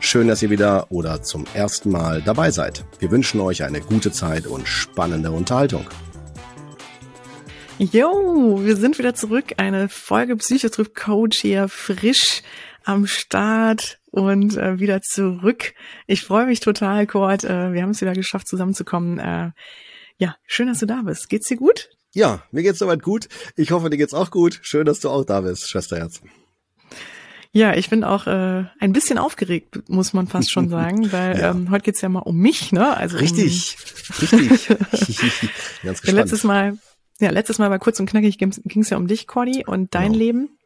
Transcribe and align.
Schön, 0.00 0.28
dass 0.28 0.42
ihr 0.42 0.50
wieder 0.50 0.90
oder 0.90 1.22
zum 1.22 1.44
ersten 1.54 1.90
Mal 1.90 2.22
dabei 2.22 2.50
seid. 2.50 2.84
Wir 3.00 3.10
wünschen 3.10 3.40
euch 3.40 3.64
eine 3.64 3.80
gute 3.80 4.12
Zeit 4.12 4.46
und 4.46 4.68
spannende 4.68 5.32
Unterhaltung. 5.32 5.86
Jo, 7.78 8.60
wir 8.62 8.76
sind 8.76 8.98
wieder 8.98 9.14
zurück. 9.14 9.54
Eine 9.56 9.88
Folge 9.88 10.36
Psychotriff 10.36 10.94
Coach 10.94 11.40
hier 11.40 11.68
frisch 11.68 12.42
am 12.84 13.06
Start 13.06 13.98
und 14.10 14.56
äh, 14.56 14.78
wieder 14.78 15.02
zurück. 15.02 15.74
Ich 16.06 16.22
freue 16.22 16.46
mich 16.46 16.60
total, 16.60 17.06
Kurt. 17.06 17.44
Äh, 17.44 17.72
wir 17.72 17.82
haben 17.82 17.90
es 17.90 18.00
wieder 18.00 18.14
geschafft, 18.14 18.48
zusammenzukommen. 18.48 19.18
Äh, 19.18 19.50
ja, 20.16 20.36
schön, 20.46 20.68
dass 20.68 20.78
du 20.78 20.86
da 20.86 21.02
bist. 21.02 21.28
Geht's 21.28 21.48
dir 21.48 21.56
gut? 21.56 21.90
Ja, 22.14 22.42
mir 22.50 22.62
geht's 22.62 22.78
soweit 22.78 23.02
gut. 23.02 23.28
Ich 23.56 23.72
hoffe, 23.72 23.90
dir 23.90 23.96
geht's 23.96 24.14
auch 24.14 24.30
gut. 24.30 24.58
Schön, 24.62 24.86
dass 24.86 25.00
du 25.00 25.10
auch 25.10 25.24
da 25.24 25.42
bist, 25.42 25.68
Schwesterherz. 25.68 26.20
Ja, 27.52 27.74
ich 27.74 27.88
bin 27.88 28.04
auch 28.04 28.26
äh, 28.26 28.64
ein 28.78 28.92
bisschen 28.92 29.18
aufgeregt, 29.18 29.88
muss 29.88 30.12
man 30.12 30.26
fast 30.26 30.50
schon 30.50 30.68
sagen, 30.70 31.12
weil 31.12 31.38
ja. 31.38 31.50
ähm, 31.50 31.70
heute 31.70 31.84
geht's 31.84 32.00
ja 32.00 32.08
mal 32.08 32.20
um 32.20 32.36
mich, 32.36 32.72
ne? 32.72 32.96
Also 32.96 33.16
richtig, 33.18 33.76
um, 34.20 34.38
richtig. 34.38 34.68
Ganz 35.82 36.02
gespannt. 36.02 36.18
Letztes 36.18 36.44
Mal, 36.44 36.78
ja, 37.20 37.30
letztes 37.30 37.58
Mal 37.58 37.68
bei 37.68 37.78
kurz 37.78 37.98
und 38.00 38.08
knackig 38.08 38.38
ging's 38.38 38.90
ja 38.90 38.96
um 38.96 39.06
dich, 39.06 39.26
Cordy, 39.26 39.64
und 39.66 39.94
dein 39.94 40.12
genau. 40.12 40.18
Leben. 40.18 40.58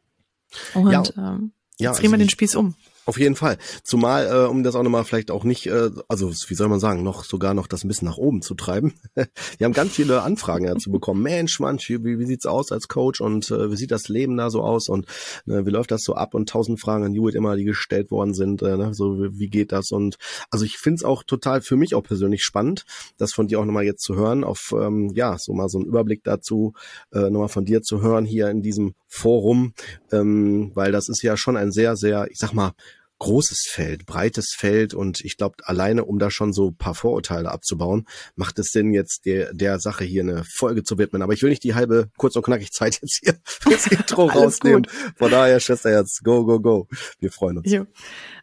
Und 0.74 0.90
ja, 0.90 1.02
ähm, 1.16 1.52
ja, 1.78 1.90
jetzt 1.90 2.00
drehen 2.00 2.10
wir 2.10 2.14
also 2.14 2.24
den 2.24 2.30
Spieß 2.30 2.56
um. 2.56 2.74
Auf 3.04 3.18
jeden 3.18 3.34
Fall. 3.34 3.58
Zumal, 3.82 4.26
äh, 4.26 4.46
um 4.46 4.62
das 4.62 4.76
auch 4.76 4.82
nochmal 4.84 5.02
vielleicht 5.02 5.32
auch 5.32 5.42
nicht, 5.42 5.66
äh, 5.66 5.90
also 6.06 6.30
wie 6.30 6.54
soll 6.54 6.68
man 6.68 6.78
sagen, 6.78 7.02
noch 7.02 7.24
sogar 7.24 7.52
noch 7.52 7.66
das 7.66 7.82
ein 7.82 7.88
bisschen 7.88 8.06
nach 8.06 8.16
oben 8.16 8.42
zu 8.42 8.54
treiben. 8.54 8.94
Wir 9.58 9.64
haben 9.64 9.72
ganz 9.72 9.92
viele 9.92 10.22
Anfragen 10.22 10.66
dazu 10.66 10.92
bekommen. 10.92 11.20
Mensch, 11.22 11.58
Mensch, 11.58 11.90
wie, 11.90 12.00
wie 12.04 12.26
sieht's 12.26 12.46
aus 12.46 12.70
als 12.70 12.86
Coach 12.86 13.20
und 13.20 13.50
äh, 13.50 13.72
wie 13.72 13.76
sieht 13.76 13.90
das 13.90 14.08
Leben 14.08 14.36
da 14.36 14.50
so 14.50 14.62
aus 14.62 14.88
und 14.88 15.06
äh, 15.48 15.66
wie 15.66 15.70
läuft 15.70 15.90
das 15.90 16.04
so 16.04 16.14
ab 16.14 16.34
und 16.34 16.48
tausend 16.48 16.80
Fragen 16.80 17.04
an 17.04 17.12
Hewitt 17.12 17.34
immer, 17.34 17.56
die 17.56 17.64
gestellt 17.64 18.12
worden 18.12 18.34
sind. 18.34 18.62
Äh, 18.62 18.76
ne? 18.76 18.94
So 18.94 19.18
wie, 19.18 19.36
wie 19.36 19.48
geht 19.48 19.72
das 19.72 19.90
und 19.90 20.16
also 20.50 20.64
ich 20.64 20.78
finde 20.78 20.96
es 20.96 21.04
auch 21.04 21.24
total 21.24 21.60
für 21.60 21.76
mich 21.76 21.96
auch 21.96 22.04
persönlich 22.04 22.44
spannend, 22.44 22.84
das 23.18 23.32
von 23.32 23.48
dir 23.48 23.58
auch 23.58 23.64
nochmal 23.64 23.84
jetzt 23.84 24.04
zu 24.04 24.14
hören, 24.14 24.44
auf 24.44 24.72
ähm, 24.78 25.10
ja 25.12 25.38
so 25.38 25.52
mal 25.54 25.68
so 25.68 25.78
einen 25.78 25.88
Überblick 25.88 26.22
dazu 26.22 26.74
äh, 27.12 27.30
nochmal 27.30 27.48
von 27.48 27.64
dir 27.64 27.82
zu 27.82 28.00
hören 28.00 28.26
hier 28.26 28.48
in 28.48 28.62
diesem 28.62 28.94
Forum, 29.08 29.74
ähm, 30.12 30.70
weil 30.74 30.92
das 30.92 31.08
ist 31.08 31.22
ja 31.22 31.36
schon 31.36 31.56
ein 31.56 31.72
sehr 31.72 31.96
sehr, 31.96 32.30
ich 32.30 32.38
sag 32.38 32.52
mal 32.52 32.74
großes 33.22 33.68
Feld, 33.68 34.04
breites 34.04 34.52
Feld 34.56 34.94
und 34.94 35.20
ich 35.20 35.36
glaube, 35.36 35.54
alleine 35.62 36.04
um 36.04 36.18
da 36.18 36.28
schon 36.28 36.52
so 36.52 36.72
paar 36.72 36.96
Vorurteile 36.96 37.52
abzubauen, 37.52 38.04
macht 38.34 38.58
es 38.58 38.72
Sinn, 38.72 38.92
jetzt 38.92 39.26
der, 39.26 39.54
der 39.54 39.78
Sache 39.78 40.02
hier 40.02 40.22
eine 40.22 40.42
Folge 40.56 40.82
zu 40.82 40.98
widmen. 40.98 41.22
Aber 41.22 41.32
ich 41.32 41.40
will 41.40 41.50
nicht 41.50 41.62
die 41.62 41.76
halbe 41.76 42.10
kurz 42.16 42.34
und 42.34 42.42
knackig 42.42 42.72
Zeit 42.72 42.98
jetzt 43.00 43.20
hier 43.22 43.38
fürs 43.44 43.86
Intro 43.92 44.26
rausnehmen. 44.26 44.82
Gut. 44.82 44.92
Von 45.16 45.30
daher, 45.30 45.60
Schwester, 45.60 45.96
jetzt 45.96 46.24
go, 46.24 46.44
go, 46.44 46.58
go. 46.58 46.88
Wir 47.20 47.30
freuen 47.30 47.58
uns. 47.58 47.70
Jo. 47.70 47.86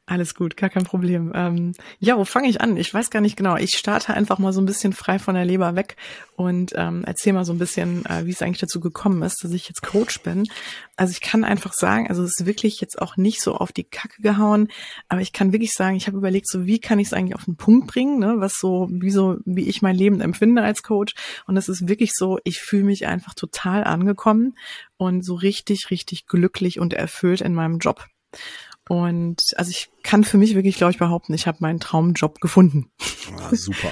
Alles 0.09 0.33
gut, 0.33 0.57
gar 0.57 0.71
kein 0.71 0.85
Problem. 0.85 1.31
Ähm, 1.35 1.73
ja, 1.99 2.17
wo 2.17 2.25
fange 2.25 2.49
ich 2.49 2.61
an? 2.61 2.77
Ich 2.77 2.91
weiß 2.91 3.11
gar 3.11 3.21
nicht 3.21 3.37
genau. 3.37 3.57
Ich 3.57 3.77
starte 3.77 4.11
einfach 4.11 4.39
mal 4.39 4.53
so 4.53 4.59
ein 4.59 4.65
bisschen 4.65 4.91
frei 4.91 5.19
von 5.19 5.35
der 5.35 5.45
Leber 5.45 5.75
weg 5.75 5.97
und 6.35 6.73
ähm, 6.75 7.03
erzähle 7.03 7.35
mal 7.35 7.45
so 7.45 7.53
ein 7.53 7.59
bisschen, 7.59 8.07
äh, 8.07 8.25
wie 8.25 8.31
es 8.31 8.41
eigentlich 8.41 8.57
dazu 8.57 8.79
gekommen 8.79 9.21
ist, 9.21 9.43
dass 9.43 9.51
ich 9.51 9.67
jetzt 9.67 9.83
Coach 9.83 10.21
bin. 10.21 10.47
Also 10.95 11.11
ich 11.11 11.21
kann 11.21 11.43
einfach 11.43 11.73
sagen, 11.73 12.07
also 12.07 12.23
es 12.23 12.39
ist 12.39 12.47
wirklich 12.47 12.81
jetzt 12.81 12.99
auch 12.99 13.17
nicht 13.17 13.39
so 13.39 13.53
auf 13.53 13.71
die 13.71 13.83
Kacke 13.83 14.19
gehauen, 14.23 14.69
aber 15.09 15.21
ich 15.21 15.31
kann 15.31 15.53
wirklich 15.53 15.73
sagen, 15.73 15.95
ich 15.95 16.07
habe 16.07 16.17
überlegt, 16.17 16.49
so 16.49 16.65
wie 16.65 16.79
kann 16.79 16.97
ich 16.97 17.09
es 17.09 17.13
eigentlich 17.13 17.35
auf 17.35 17.45
den 17.45 17.55
Punkt 17.55 17.85
bringen, 17.85 18.17
ne? 18.17 18.37
was 18.37 18.55
so, 18.55 18.87
wie 18.89 19.11
so, 19.11 19.37
wie 19.45 19.69
ich 19.69 19.83
mein 19.83 19.95
Leben 19.95 20.21
empfinde 20.21 20.63
als 20.63 20.81
Coach. 20.81 21.13
Und 21.45 21.55
es 21.55 21.69
ist 21.69 21.87
wirklich 21.87 22.13
so, 22.15 22.39
ich 22.45 22.57
fühle 22.61 22.85
mich 22.85 23.05
einfach 23.05 23.35
total 23.35 23.83
angekommen 23.83 24.57
und 24.97 25.23
so 25.23 25.35
richtig, 25.35 25.91
richtig 25.91 26.25
glücklich 26.25 26.79
und 26.79 26.95
erfüllt 26.95 27.41
in 27.41 27.53
meinem 27.53 27.77
Job. 27.77 28.07
Und 28.89 29.53
also 29.55 29.69
ich 29.69 29.91
kann 30.01 30.23
für 30.23 30.39
mich 30.39 30.55
wirklich, 30.55 30.75
glaube 30.75 30.91
ich, 30.91 30.97
behaupten, 30.97 31.35
ich 31.35 31.45
habe 31.45 31.59
meinen 31.61 31.79
Traumjob 31.79 32.41
gefunden. 32.41 32.89
Ah, 33.37 33.55
super, 33.55 33.87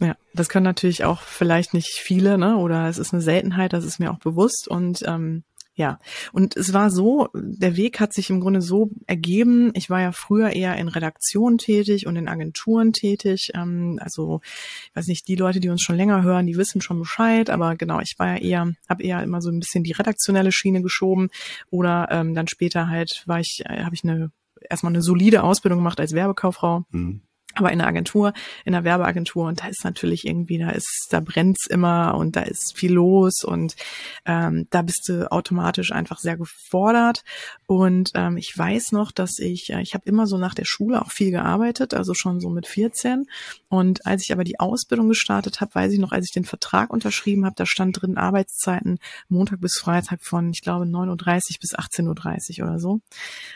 ey. 0.00 0.06
ja, 0.08 0.16
das 0.34 0.50
können 0.50 0.64
natürlich 0.64 1.04
auch 1.04 1.22
vielleicht 1.22 1.72
nicht 1.72 1.94
viele, 1.94 2.36
ne? 2.36 2.58
Oder 2.58 2.88
es 2.88 2.98
ist 2.98 3.14
eine 3.14 3.22
Seltenheit, 3.22 3.72
das 3.72 3.86
ist 3.86 3.98
mir 3.98 4.12
auch 4.12 4.18
bewusst. 4.18 4.68
Und 4.68 5.02
ähm, 5.06 5.44
ja, 5.78 6.00
und 6.32 6.56
es 6.56 6.72
war 6.72 6.90
so, 6.90 7.28
der 7.34 7.76
Weg 7.76 8.00
hat 8.00 8.12
sich 8.12 8.30
im 8.30 8.40
Grunde 8.40 8.60
so 8.60 8.90
ergeben. 9.06 9.70
Ich 9.74 9.88
war 9.88 10.00
ja 10.00 10.10
früher 10.10 10.50
eher 10.50 10.76
in 10.76 10.88
Redaktionen 10.88 11.56
tätig 11.56 12.08
und 12.08 12.16
in 12.16 12.26
Agenturen 12.26 12.92
tätig. 12.92 13.52
Ähm, 13.54 14.00
also, 14.02 14.40
ich 14.42 14.96
weiß 14.96 15.06
nicht, 15.06 15.28
die 15.28 15.36
Leute, 15.36 15.60
die 15.60 15.68
uns 15.68 15.80
schon 15.80 15.94
länger 15.94 16.24
hören, 16.24 16.48
die 16.48 16.56
wissen 16.56 16.80
schon 16.80 16.98
Bescheid. 16.98 17.48
Aber 17.48 17.76
genau, 17.76 18.00
ich 18.00 18.16
war 18.18 18.26
ja 18.26 18.36
eher, 18.38 18.72
habe 18.88 19.04
eher 19.04 19.22
immer 19.22 19.40
so 19.40 19.50
ein 19.50 19.60
bisschen 19.60 19.84
die 19.84 19.92
redaktionelle 19.92 20.50
Schiene 20.50 20.82
geschoben. 20.82 21.28
Oder 21.70 22.08
ähm, 22.10 22.34
dann 22.34 22.48
später 22.48 22.88
halt 22.88 23.22
war 23.26 23.38
ich, 23.38 23.62
äh, 23.64 23.84
habe 23.84 23.94
ich 23.94 24.02
eine 24.02 24.32
erstmal 24.68 24.90
eine 24.90 25.02
solide 25.02 25.44
Ausbildung 25.44 25.78
gemacht 25.78 26.00
als 26.00 26.12
Werbekauffrau. 26.12 26.86
Mhm 26.90 27.22
aber 27.58 27.72
in 27.72 27.78
der 27.78 27.88
Agentur, 27.88 28.32
in 28.64 28.72
der 28.72 28.84
Werbeagentur 28.84 29.46
und 29.46 29.60
da 29.60 29.68
ist 29.68 29.84
natürlich 29.84 30.26
irgendwie, 30.26 30.58
da 30.58 30.70
ist, 30.70 31.08
da 31.10 31.20
brennt's 31.20 31.66
immer 31.66 32.14
und 32.16 32.36
da 32.36 32.42
ist 32.42 32.76
viel 32.76 32.92
los 32.92 33.44
und 33.44 33.76
ähm, 34.24 34.66
da 34.70 34.82
bist 34.82 35.08
du 35.08 35.30
automatisch 35.30 35.92
einfach 35.92 36.18
sehr 36.18 36.36
gefordert. 36.36 37.24
Und 37.66 38.12
ähm, 38.14 38.36
ich 38.36 38.56
weiß 38.56 38.92
noch, 38.92 39.12
dass 39.12 39.38
ich, 39.38 39.70
äh, 39.70 39.82
ich 39.82 39.94
habe 39.94 40.08
immer 40.08 40.26
so 40.26 40.38
nach 40.38 40.54
der 40.54 40.64
Schule 40.64 41.02
auch 41.02 41.10
viel 41.10 41.30
gearbeitet, 41.30 41.94
also 41.94 42.14
schon 42.14 42.40
so 42.40 42.48
mit 42.48 42.66
14. 42.66 43.26
Und 43.68 44.06
als 44.06 44.22
ich 44.22 44.32
aber 44.32 44.44
die 44.44 44.60
Ausbildung 44.60 45.08
gestartet 45.08 45.60
habe, 45.60 45.74
weiß 45.74 45.92
ich 45.92 45.98
noch, 45.98 46.12
als 46.12 46.26
ich 46.26 46.32
den 46.32 46.44
Vertrag 46.44 46.90
unterschrieben 46.90 47.44
habe, 47.44 47.56
da 47.56 47.66
stand 47.66 48.00
drin 48.00 48.16
Arbeitszeiten 48.16 48.98
Montag 49.28 49.60
bis 49.60 49.78
Freitag 49.78 50.22
von, 50.22 50.50
ich 50.50 50.62
glaube, 50.62 50.84
9.30 50.84 51.08
Uhr 51.08 51.56
bis 51.60 51.74
18.30 51.76 52.60
Uhr 52.62 52.68
oder 52.68 52.78
so. 52.78 53.00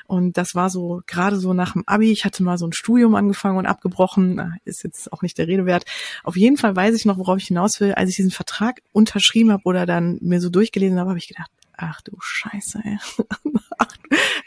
Und 0.06 0.37
das 0.37 0.55
war 0.55 0.69
so 0.69 1.03
gerade 1.06 1.38
so 1.38 1.55
nach 1.55 1.73
dem 1.73 1.85
Abi. 1.87 2.11
Ich 2.11 2.25
hatte 2.25 2.43
mal 2.43 2.59
so 2.59 2.67
ein 2.67 2.73
Studium 2.73 3.15
angefangen 3.15 3.59
und 3.59 3.67
abgebrochen 3.67 3.92
abgebrochen, 3.93 4.59
ist 4.65 4.83
jetzt 4.85 5.12
auch 5.12 5.23
nicht 5.23 5.39
der 5.39 5.47
Rede 5.47 5.67
wert. 5.67 5.85
Auf 6.25 6.37
jeden 6.37 6.56
Fall 6.56 6.75
weiß 6.75 6.94
ich 6.94 7.05
noch, 7.05 7.19
worauf 7.19 7.39
ich 7.39 7.47
hinaus 7.49 7.81
will. 7.81 7.93
Als 7.93 8.11
ich 8.11 8.17
diesen 8.17 8.31
Vertrag 8.31 8.81
unterschrieben 8.93 9.53
habe 9.53 9.62
oder 9.65 9.87
dann 9.87 10.19
mir 10.21 10.41
so 10.41 10.50
durchgelesen 10.50 10.99
habe, 10.99 11.11
habe 11.11 11.19
ich 11.19 11.29
gedacht, 11.29 11.50
ach 11.77 12.00
du 12.03 12.12
Scheiße, 12.21 12.81
ey. 12.85 12.99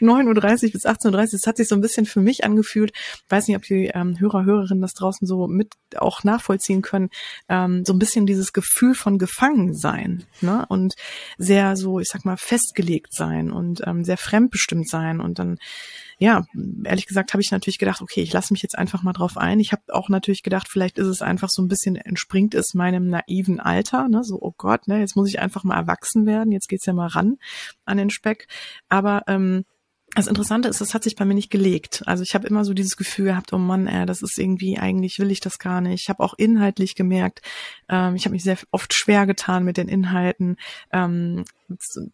9.30 0.00 0.66
Uhr 0.66 0.72
bis 0.72 0.86
18.30 0.86 1.12
Uhr, 1.12 1.28
das 1.32 1.46
hat 1.46 1.56
sich 1.56 1.68
so 1.68 1.74
ein 1.74 1.80
bisschen 1.80 2.06
für 2.06 2.20
mich 2.20 2.44
angefühlt. 2.44 2.92
Weiß 3.28 3.48
nicht, 3.48 3.56
ob 3.56 3.62
die 3.62 3.90
ähm, 3.94 4.18
Hörer, 4.18 4.44
Hörerinnen 4.44 4.82
das 4.82 4.94
draußen 4.94 5.26
so 5.26 5.48
mit 5.48 5.72
auch 5.96 6.22
nachvollziehen 6.22 6.82
können. 6.82 7.10
Ähm, 7.48 7.84
so 7.84 7.92
ein 7.92 7.98
bisschen 7.98 8.26
dieses 8.26 8.52
Gefühl 8.52 8.94
von 8.94 9.18
Gefangensein 9.18 10.24
ne? 10.40 10.64
und 10.68 10.94
sehr 11.38 11.76
so, 11.76 11.98
ich 11.98 12.08
sag 12.08 12.24
mal, 12.24 12.36
festgelegt 12.36 13.12
sein 13.12 13.50
und 13.50 13.82
ähm, 13.86 14.04
sehr 14.04 14.18
fremdbestimmt 14.18 14.88
sein 14.88 15.20
und 15.20 15.38
dann 15.38 15.58
ja, 16.18 16.46
ehrlich 16.84 17.06
gesagt 17.06 17.34
habe 17.34 17.42
ich 17.42 17.50
natürlich 17.50 17.78
gedacht, 17.78 18.00
okay, 18.00 18.22
ich 18.22 18.32
lasse 18.32 18.52
mich 18.54 18.62
jetzt 18.62 18.78
einfach 18.78 19.02
mal 19.02 19.12
drauf 19.12 19.36
ein. 19.36 19.60
Ich 19.60 19.72
habe 19.72 19.82
auch 19.88 20.08
natürlich 20.08 20.42
gedacht, 20.42 20.68
vielleicht 20.70 20.98
ist 20.98 21.08
es 21.08 21.20
einfach 21.20 21.50
so 21.50 21.62
ein 21.62 21.68
bisschen, 21.68 21.96
entspringt 21.96 22.54
es 22.54 22.72
meinem 22.72 23.08
naiven 23.08 23.60
Alter, 23.60 24.08
ne? 24.08 24.24
so, 24.24 24.38
oh 24.40 24.54
Gott, 24.56 24.88
ne, 24.88 24.98
jetzt 25.00 25.16
muss 25.16 25.28
ich 25.28 25.40
einfach 25.40 25.64
mal 25.64 25.76
erwachsen 25.76 26.24
werden, 26.24 26.52
jetzt 26.52 26.68
geht's 26.68 26.86
ja 26.86 26.94
mal 26.94 27.08
ran 27.08 27.36
an 27.84 27.98
den 27.98 28.08
Speck. 28.08 28.48
Aber 28.88 29.24
ähm, 29.26 29.64
das 30.14 30.28
Interessante 30.28 30.68
ist, 30.68 30.80
das 30.80 30.94
hat 30.94 31.02
sich 31.02 31.14
bei 31.16 31.24
mir 31.24 31.34
nicht 31.34 31.50
gelegt. 31.50 32.02
Also 32.06 32.22
ich 32.22 32.34
habe 32.34 32.46
immer 32.46 32.64
so 32.64 32.72
dieses 32.72 32.96
Gefühl 32.96 33.26
gehabt, 33.26 33.52
oh 33.52 33.58
Mann, 33.58 33.86
ey, 33.86 34.06
das 34.06 34.22
ist 34.22 34.38
irgendwie, 34.38 34.78
eigentlich 34.78 35.18
will 35.18 35.30
ich 35.30 35.40
das 35.40 35.58
gar 35.58 35.80
nicht. 35.80 36.02
Ich 36.02 36.08
habe 36.08 36.22
auch 36.22 36.34
inhaltlich 36.38 36.94
gemerkt, 36.94 37.42
ähm, 37.88 38.14
ich 38.14 38.24
habe 38.24 38.32
mich 38.32 38.44
sehr 38.44 38.56
oft 38.70 38.94
schwer 38.94 39.26
getan 39.26 39.64
mit 39.64 39.76
den 39.76 39.88
Inhalten, 39.88 40.56
ähm, 40.90 41.44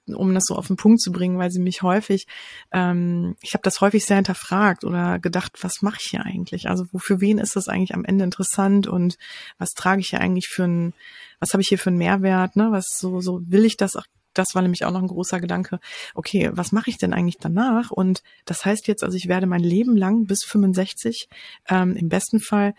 um 0.06 0.34
das 0.34 0.44
so 0.46 0.56
auf 0.56 0.66
den 0.66 0.76
Punkt 0.76 1.00
zu 1.00 1.12
bringen, 1.12 1.38
weil 1.38 1.50
sie 1.50 1.60
mich 1.60 1.82
häufig, 1.82 2.26
ähm, 2.72 3.36
ich 3.40 3.54
habe 3.54 3.62
das 3.62 3.80
häufig 3.80 4.04
sehr 4.04 4.16
hinterfragt 4.16 4.84
oder 4.84 5.18
gedacht, 5.18 5.58
was 5.60 5.82
mache 5.82 5.98
ich 6.00 6.10
hier 6.10 6.24
eigentlich? 6.24 6.68
Also 6.68 6.86
wofür 6.90 7.20
wen 7.20 7.38
ist 7.38 7.54
das 7.54 7.68
eigentlich 7.68 7.94
am 7.94 8.04
Ende 8.04 8.24
interessant 8.24 8.88
und 8.88 9.16
was 9.58 9.70
trage 9.74 10.00
ich 10.00 10.10
hier 10.10 10.20
eigentlich 10.20 10.48
für 10.48 10.64
ein, 10.64 10.94
was 11.38 11.52
habe 11.52 11.60
ich 11.60 11.68
hier 11.68 11.78
für 11.78 11.90
einen 11.90 11.98
Mehrwert? 11.98 12.56
Ne? 12.56 12.68
Was 12.70 12.86
so, 12.98 13.20
so 13.20 13.42
will 13.46 13.64
ich 13.64 13.76
das 13.76 13.96
auch 13.96 14.06
das 14.34 14.54
war 14.54 14.62
nämlich 14.62 14.84
auch 14.84 14.90
noch 14.90 15.02
ein 15.02 15.08
großer 15.08 15.40
Gedanke, 15.40 15.80
okay, 16.14 16.50
was 16.52 16.72
mache 16.72 16.90
ich 16.90 16.98
denn 16.98 17.12
eigentlich 17.12 17.38
danach? 17.38 17.90
Und 17.90 18.22
das 18.44 18.64
heißt 18.64 18.88
jetzt, 18.88 19.04
also 19.04 19.16
ich 19.16 19.28
werde 19.28 19.46
mein 19.46 19.62
Leben 19.62 19.96
lang 19.96 20.26
bis 20.26 20.44
65 20.44 21.28
ähm, 21.68 21.96
im 21.96 22.08
besten 22.08 22.40
Fall 22.40 22.74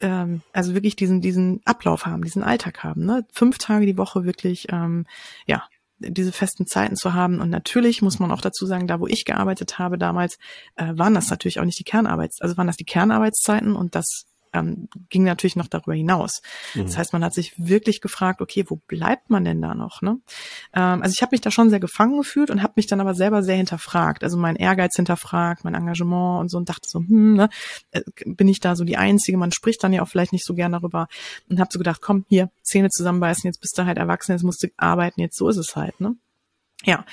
ähm, 0.00 0.42
also 0.52 0.74
wirklich 0.74 0.96
diesen 0.96 1.20
diesen 1.20 1.60
Ablauf 1.64 2.06
haben, 2.06 2.24
diesen 2.24 2.42
Alltag 2.42 2.82
haben, 2.82 3.04
ne? 3.04 3.24
Fünf 3.32 3.58
Tage 3.58 3.86
die 3.86 3.96
Woche 3.96 4.24
wirklich, 4.24 4.66
ähm, 4.70 5.06
ja, 5.46 5.64
diese 5.98 6.32
festen 6.32 6.66
Zeiten 6.66 6.96
zu 6.96 7.14
haben. 7.14 7.40
Und 7.40 7.50
natürlich 7.50 8.02
muss 8.02 8.18
man 8.18 8.30
auch 8.30 8.40
dazu 8.40 8.66
sagen, 8.66 8.86
da 8.86 9.00
wo 9.00 9.06
ich 9.06 9.24
gearbeitet 9.24 9.78
habe 9.78 9.98
damals, 9.98 10.38
äh, 10.76 10.92
waren 10.96 11.14
das 11.14 11.30
natürlich 11.30 11.60
auch 11.60 11.64
nicht 11.64 11.78
die 11.78 11.84
Kernarbeits, 11.84 12.40
also 12.40 12.56
waren 12.56 12.66
das 12.66 12.76
die 12.76 12.84
Kernarbeitszeiten 12.84 13.76
und 13.76 13.94
das 13.94 14.24
ähm, 14.54 14.88
ging 15.10 15.24
natürlich 15.24 15.56
noch 15.56 15.66
darüber 15.66 15.94
hinaus. 15.94 16.40
Mhm. 16.74 16.84
Das 16.84 16.96
heißt, 16.96 17.12
man 17.12 17.24
hat 17.24 17.34
sich 17.34 17.52
wirklich 17.58 18.00
gefragt, 18.00 18.40
okay, 18.40 18.64
wo 18.68 18.76
bleibt 18.86 19.28
man 19.28 19.44
denn 19.44 19.60
da 19.60 19.74
noch? 19.74 20.00
Ne? 20.00 20.18
Ähm, 20.74 21.02
also 21.02 21.12
ich 21.14 21.22
habe 21.22 21.30
mich 21.32 21.40
da 21.40 21.50
schon 21.50 21.70
sehr 21.70 21.80
gefangen 21.80 22.16
gefühlt 22.16 22.50
und 22.50 22.62
habe 22.62 22.74
mich 22.76 22.86
dann 22.86 23.00
aber 23.00 23.14
selber 23.14 23.42
sehr 23.42 23.56
hinterfragt, 23.56 24.22
also 24.22 24.38
mein 24.38 24.56
Ehrgeiz 24.56 24.96
hinterfragt, 24.96 25.64
mein 25.64 25.74
Engagement 25.74 26.40
und 26.40 26.50
so 26.50 26.56
und 26.56 26.68
dachte 26.68 26.88
so, 26.88 27.00
hm, 27.00 27.34
ne, 27.34 27.48
äh, 27.90 28.02
bin 28.24 28.48
ich 28.48 28.60
da 28.60 28.76
so 28.76 28.84
die 28.84 28.96
Einzige? 28.96 29.36
Man 29.36 29.52
spricht 29.52 29.82
dann 29.82 29.92
ja 29.92 30.02
auch 30.02 30.08
vielleicht 30.08 30.32
nicht 30.32 30.46
so 30.46 30.54
gern 30.54 30.72
darüber 30.72 31.08
und 31.50 31.60
habe 31.60 31.70
so 31.72 31.78
gedacht, 31.78 32.00
komm, 32.00 32.24
hier, 32.28 32.50
Zähne 32.62 32.88
zusammenbeißen, 32.90 33.48
jetzt 33.48 33.60
bist 33.60 33.76
du 33.76 33.84
halt 33.84 33.98
erwachsen, 33.98 34.32
jetzt 34.32 34.44
musst 34.44 34.62
du 34.62 34.68
arbeiten, 34.76 35.20
jetzt 35.20 35.36
so 35.36 35.48
ist 35.48 35.56
es 35.56 35.76
halt. 35.76 36.00
Ne? 36.00 36.16
Ja, 36.84 37.04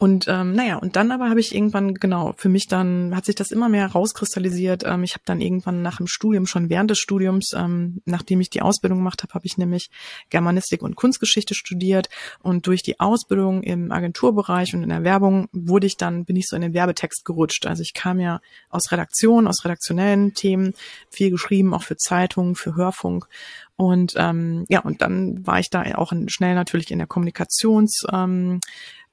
und 0.00 0.26
ähm, 0.28 0.52
naja, 0.52 0.76
und 0.76 0.94
dann 0.94 1.10
aber 1.10 1.28
habe 1.28 1.40
ich 1.40 1.52
irgendwann, 1.52 1.94
genau, 1.94 2.32
für 2.36 2.48
mich 2.48 2.68
dann 2.68 3.16
hat 3.16 3.24
sich 3.24 3.34
das 3.34 3.50
immer 3.50 3.68
mehr 3.68 3.88
rauskristallisiert. 3.88 4.84
Ähm, 4.86 5.02
ich 5.02 5.14
habe 5.14 5.24
dann 5.26 5.40
irgendwann 5.40 5.82
nach 5.82 5.96
dem 5.96 6.06
Studium, 6.06 6.46
schon 6.46 6.70
während 6.70 6.88
des 6.88 7.00
Studiums, 7.00 7.50
ähm, 7.52 8.00
nachdem 8.04 8.40
ich 8.40 8.48
die 8.48 8.62
Ausbildung 8.62 8.98
gemacht 8.98 9.24
habe, 9.24 9.34
habe 9.34 9.46
ich 9.46 9.58
nämlich 9.58 9.90
Germanistik 10.30 10.82
und 10.82 10.94
Kunstgeschichte 10.94 11.56
studiert. 11.56 12.08
Und 12.40 12.68
durch 12.68 12.84
die 12.84 13.00
Ausbildung 13.00 13.64
im 13.64 13.90
Agenturbereich 13.90 14.72
und 14.72 14.84
in 14.84 14.90
der 14.90 15.02
Werbung 15.02 15.48
wurde 15.50 15.88
ich 15.88 15.96
dann, 15.96 16.24
bin 16.24 16.36
ich 16.36 16.46
so 16.46 16.54
in 16.54 16.62
den 16.62 16.74
Werbetext 16.74 17.24
gerutscht. 17.24 17.66
Also 17.66 17.82
ich 17.82 17.92
kam 17.92 18.20
ja 18.20 18.40
aus 18.70 18.92
Redaktion, 18.92 19.48
aus 19.48 19.64
redaktionellen 19.64 20.32
Themen, 20.32 20.74
viel 21.10 21.32
geschrieben, 21.32 21.74
auch 21.74 21.82
für 21.82 21.96
Zeitungen, 21.96 22.54
für 22.54 22.76
Hörfunk. 22.76 23.26
Und 23.74 24.14
ähm, 24.16 24.64
ja, 24.68 24.78
und 24.80 25.02
dann 25.02 25.44
war 25.44 25.58
ich 25.58 25.70
da 25.70 25.84
auch 25.96 26.12
schnell 26.28 26.54
natürlich 26.54 26.92
in 26.92 26.98
der 26.98 27.06
Kommunikations 27.08 28.04
ähm, 28.12 28.60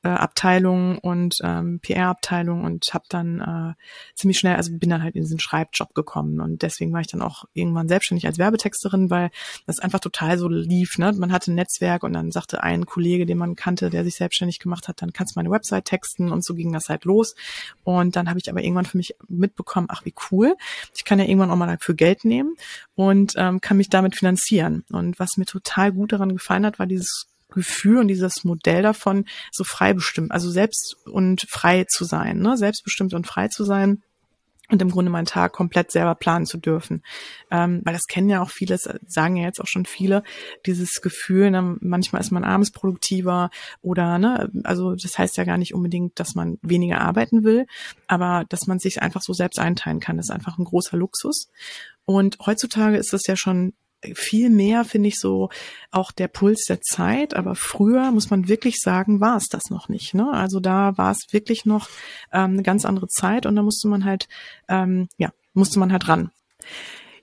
äh, 0.06 0.10
Abteilung 0.10 1.00
und 1.00 1.38
ähm, 1.44 1.80
PR-Abteilung 1.82 2.64
und 2.64 2.94
habe 2.94 3.06
dann 3.10 3.42
äh, 3.42 4.14
ziemlich 4.14 4.38
schnell, 4.38 4.56
also 4.56 4.72
bin 4.78 4.92
dann 4.92 5.02
halt 5.02 5.16
in 5.16 5.24
diesen 5.24 5.40
Schreibjob 5.40 5.96
gekommen 5.96 6.40
und 6.42 6.62
deswegen 6.62 6.94
war 6.94 7.02
ich 7.02 7.08
dann 7.08 7.24
auch 7.24 7.46
irgendwann 7.54 7.88
selbstständig 7.88 8.28
als 8.28 8.38
Werbetexterin, 8.38 9.10
weil 9.10 9.32
das 9.66 9.80
einfach 9.80 10.00
total 10.00 10.38
so 10.38 10.48
lief. 10.48 11.00
Ne? 11.00 11.12
Man 11.14 11.32
hatte 11.32 11.52
ein 11.52 11.56
Netzwerk 11.56 12.04
und 12.04 12.14
dann 12.14 12.32
sagte 12.32 12.62
ein 12.62 12.86
Kollege, 12.86 13.26
den 13.26 13.40
man 13.40 13.56
kannte, 13.56 13.90
der 13.90 14.04
sich 14.04 14.16
selbstständig 14.16 14.60
gemacht 14.60 14.88
hat, 14.88 15.02
dann 15.02 15.12
kannst 15.12 15.36
du 15.36 15.40
meine 15.40 15.50
Website 15.50 15.86
texten 15.86 16.32
und 16.32 16.46
so 16.46 16.54
ging 16.54 16.72
das 16.72 16.88
halt 16.88 17.06
los. 17.06 17.34
Und 17.84 18.16
dann 18.16 18.30
habe 18.30 18.38
ich 18.38 18.48
aber 18.48 18.62
irgendwann 18.62 18.86
für 18.86 18.98
mich 18.98 19.16
mitbekommen, 19.28 19.88
ach 19.90 20.06
wie 20.06 20.14
cool, 20.30 20.56
ich 20.96 21.04
kann 21.04 21.18
ja 21.18 21.26
irgendwann 21.26 21.50
auch 21.50 21.56
mal 21.56 21.66
dafür 21.66 21.96
Geld 21.96 22.26
nehmen 22.26 22.56
und 22.94 23.34
ähm, 23.38 23.60
kann 23.60 23.78
mich 23.78 23.90
damit 23.90 24.16
finanzieren. 24.16 24.84
Und 24.92 25.18
was 25.18 25.38
mir 25.38 25.46
total 25.46 25.92
gut 25.92 26.12
daran 26.12 26.34
gefallen 26.34 26.66
hat, 26.66 26.78
war 26.78 26.86
dieses 26.86 27.28
Gefühl 27.56 27.98
und 27.98 28.08
dieses 28.08 28.44
Modell 28.44 28.84
davon, 28.84 29.26
so 29.52 29.64
frei 29.64 29.94
bestimmt, 29.94 30.32
also 30.32 30.50
selbst 30.50 30.96
und 31.06 31.46
frei 31.50 31.86
zu 31.86 32.06
sein, 32.06 32.40
ne? 32.40 32.58
selbstbestimmt 32.58 33.14
und 33.14 33.26
frei 33.26 33.48
zu 33.48 33.64
sein 33.64 34.04
und 34.70 34.82
im 34.82 34.90
Grunde 34.90 35.12
meinen 35.12 35.26
Tag 35.26 35.54
komplett 35.54 35.92
selber 35.92 36.16
planen 36.16 36.46
zu 36.46 36.58
dürfen. 36.58 37.04
Ähm, 37.52 37.82
weil 37.84 37.94
das 37.94 38.08
kennen 38.08 38.30
ja 38.30 38.42
auch 38.42 38.50
viele, 38.50 38.78
sagen 38.78 39.36
ja 39.36 39.44
jetzt 39.44 39.62
auch 39.62 39.68
schon 39.68 39.86
viele, 39.86 40.24
dieses 40.66 41.02
Gefühl, 41.02 41.52
ne, 41.52 41.78
manchmal 41.82 42.22
ist 42.22 42.32
man 42.32 42.44
abends 42.44 42.72
produktiver 42.72 43.52
oder, 43.82 44.18
ne, 44.18 44.50
also 44.64 44.96
das 44.96 45.18
heißt 45.18 45.38
ja 45.38 45.44
gar 45.44 45.58
nicht 45.58 45.74
unbedingt, 45.74 46.20
dass 46.20 46.34
man 46.36 46.58
weniger 46.62 47.02
arbeiten 47.02 47.44
will, 47.44 47.68
aber 48.08 48.46
dass 48.50 48.66
man 48.66 48.80
sich 48.80 49.02
einfach 49.02 49.22
so 49.22 49.34
selbst 49.34 49.60
einteilen 49.60 50.00
kann, 50.00 50.20
ist 50.20 50.32
einfach 50.32 50.58
ein 50.58 50.66
großer 50.66 50.98
Luxus. 50.98 51.50
Und 52.06 52.38
heutzutage 52.46 52.98
ist 52.98 53.14
das 53.14 53.28
ja 53.28 53.36
schon 53.36 53.74
viel 54.14 54.50
mehr, 54.50 54.86
finde 54.86 55.10
ich, 55.10 55.20
so 55.20 55.50
auch 55.92 56.12
der 56.12 56.28
Puls 56.28 56.66
der 56.68 56.82
Zeit. 56.82 57.36
Aber 57.36 57.56
früher, 57.56 58.12
muss 58.12 58.30
man 58.30 58.48
wirklich 58.48 58.78
sagen, 58.80 59.22
war 59.22 59.38
es 59.38 59.48
das 59.48 59.70
noch 59.70 59.90
nicht. 59.90 60.14
Ne? 60.14 60.32
Also 60.32 60.60
da 60.60 60.98
war 60.98 61.12
es 61.12 61.28
wirklich 61.32 61.66
noch 61.66 61.90
ähm, 62.32 62.52
eine 62.52 62.64
ganz 62.64 62.86
andere 62.86 63.08
Zeit 63.08 63.46
und 63.46 63.56
da 63.56 63.62
musste 63.62 63.88
man 63.88 64.06
halt, 64.06 64.28
ähm, 64.68 65.08
ja, 65.18 65.32
musste 65.54 65.80
man 65.80 65.92
halt 65.92 66.08
ran. 66.08 66.32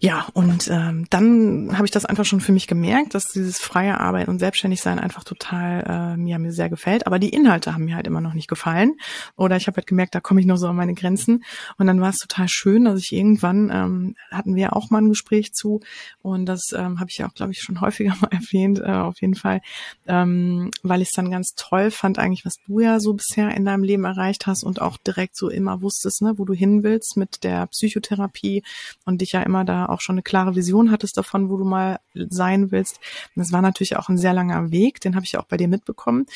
Ja, 0.04 0.26
und 0.32 0.68
ähm, 0.68 1.06
dann 1.10 1.76
habe 1.76 1.84
ich 1.84 1.92
das 1.92 2.04
einfach 2.04 2.24
schon 2.24 2.40
für 2.40 2.50
mich 2.50 2.66
gemerkt, 2.66 3.14
dass 3.14 3.28
dieses 3.28 3.60
freie 3.60 4.00
Arbeit 4.00 4.26
und 4.26 4.40
Selbstständigsein 4.40 4.98
einfach 4.98 5.22
total 5.22 6.14
äh, 6.14 6.16
mir, 6.16 6.40
mir 6.40 6.50
sehr 6.50 6.68
gefällt. 6.68 7.06
Aber 7.06 7.20
die 7.20 7.28
Inhalte 7.28 7.72
haben 7.72 7.84
mir 7.84 7.94
halt 7.94 8.08
immer 8.08 8.20
noch 8.20 8.34
nicht 8.34 8.48
gefallen. 8.48 8.96
Oder 9.36 9.56
ich 9.56 9.68
habe 9.68 9.76
halt 9.76 9.86
gemerkt, 9.86 10.16
da 10.16 10.20
komme 10.20 10.40
ich 10.40 10.46
noch 10.46 10.56
so 10.56 10.66
an 10.66 10.74
meine 10.74 10.94
Grenzen. 10.94 11.44
Und 11.78 11.86
dann 11.86 12.00
war 12.00 12.10
es 12.10 12.16
total 12.16 12.48
schön, 12.48 12.84
dass 12.84 12.98
ich 12.98 13.12
irgendwann, 13.12 13.70
ähm, 13.72 14.16
hatten 14.32 14.56
wir 14.56 14.74
auch 14.74 14.90
mal 14.90 14.98
ein 14.98 15.08
Gespräch 15.08 15.52
zu. 15.52 15.78
Und 16.20 16.46
das 16.46 16.72
ähm, 16.76 16.98
habe 16.98 17.08
ich 17.08 17.18
ja 17.18 17.28
auch, 17.28 17.34
glaube 17.34 17.52
ich, 17.52 17.60
schon 17.60 17.80
häufiger 17.80 18.16
mal 18.20 18.32
erwähnt, 18.32 18.80
äh, 18.80 18.90
auf 18.90 19.20
jeden 19.20 19.36
Fall. 19.36 19.60
Ähm, 20.08 20.72
weil 20.82 21.02
ich 21.02 21.10
es 21.10 21.14
dann 21.14 21.30
ganz 21.30 21.54
toll 21.54 21.92
fand, 21.92 22.18
eigentlich, 22.18 22.44
was 22.44 22.54
du 22.66 22.80
ja 22.80 22.98
so 22.98 23.12
bisher 23.12 23.54
in 23.54 23.64
deinem 23.64 23.84
Leben 23.84 24.04
erreicht 24.04 24.48
hast 24.48 24.64
und 24.64 24.82
auch 24.82 24.96
direkt 24.96 25.36
so 25.36 25.48
immer 25.48 25.80
wusstest, 25.80 26.22
ne, 26.22 26.34
wo 26.38 26.44
du 26.44 26.54
hin 26.54 26.82
willst 26.82 27.16
mit 27.16 27.44
der 27.44 27.68
Psychotherapie 27.68 28.64
und 29.04 29.20
dich 29.20 29.30
ja 29.30 29.42
immer 29.42 29.64
da 29.64 29.91
auch 29.92 30.00
schon 30.00 30.14
eine 30.14 30.22
klare 30.22 30.54
Vision 30.56 30.90
hattest 30.90 31.16
davon, 31.16 31.50
wo 31.50 31.56
du 31.56 31.64
mal 31.64 32.00
sein 32.14 32.70
willst. 32.70 32.98
Und 33.34 33.40
das 33.40 33.52
war 33.52 33.62
natürlich 33.62 33.96
auch 33.96 34.08
ein 34.08 34.18
sehr 34.18 34.32
langer 34.32 34.70
Weg, 34.70 35.00
den 35.00 35.14
habe 35.14 35.24
ich 35.24 35.36
auch 35.36 35.44
bei 35.44 35.56
dir 35.56 35.68
mitbekommen. 35.68 36.26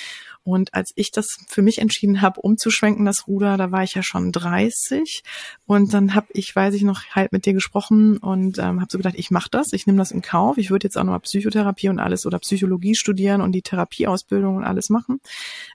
Und 0.45 0.75
als 0.75 0.93
ich 0.95 1.11
das 1.11 1.27
für 1.49 1.63
mich 1.63 1.79
entschieden 1.79 2.23
habe, 2.23 2.41
umzuschwenken, 2.41 3.05
das 3.05 3.27
Ruder, 3.27 3.57
da 3.57 3.73
war 3.73 3.83
ich 3.83 3.95
ja 3.95 4.03
schon 4.03 4.31
30. 4.31 5.23
Und 5.67 5.93
dann 5.93 6.15
habe 6.15 6.29
ich, 6.35 6.55
weiß 6.55 6.75
ich 6.75 6.83
noch, 6.83 7.03
halt 7.11 7.33
mit 7.33 7.47
dir 7.47 7.53
gesprochen 7.53 8.19
und 8.19 8.59
ähm, 8.59 8.81
habe 8.81 8.87
so 8.89 8.99
gedacht, 8.99 9.17
ich 9.17 9.33
mache 9.33 9.49
das, 9.51 9.73
ich 9.73 9.87
nehme 9.87 9.99
das 9.99 10.13
in 10.13 10.23
Kauf. 10.23 10.57
Ich 10.57 10.71
würde 10.71 10.87
jetzt 10.87 10.97
auch 10.97 11.03
nochmal 11.03 11.21
Psychotherapie 11.21 11.89
und 11.89 11.99
alles 11.99 12.27
oder 12.27 12.39
Psychologie 12.39 12.95
studieren 12.95 13.41
und 13.41 13.53
die 13.53 13.63
Therapieausbildung 13.63 14.57
und 14.57 14.65
alles 14.65 14.89
machen. 14.89 15.21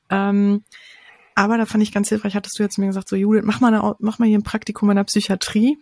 Ähm, 0.09 0.63
aber 1.41 1.57
da 1.57 1.65
fand 1.65 1.81
ich 1.81 1.91
ganz 1.91 2.09
hilfreich, 2.09 2.35
hattest 2.35 2.59
du 2.59 2.61
jetzt 2.61 2.77
mir 2.77 2.85
gesagt, 2.85 3.09
so 3.09 3.15
Judith, 3.15 3.41
mach 3.43 3.59
mal, 3.61 3.73
eine, 3.73 3.95
mach 3.97 4.19
mal 4.19 4.27
hier 4.27 4.37
ein 4.37 4.43
Praktikum 4.43 4.91
in 4.91 4.95
der 4.95 5.05
Psychiatrie. 5.05 5.79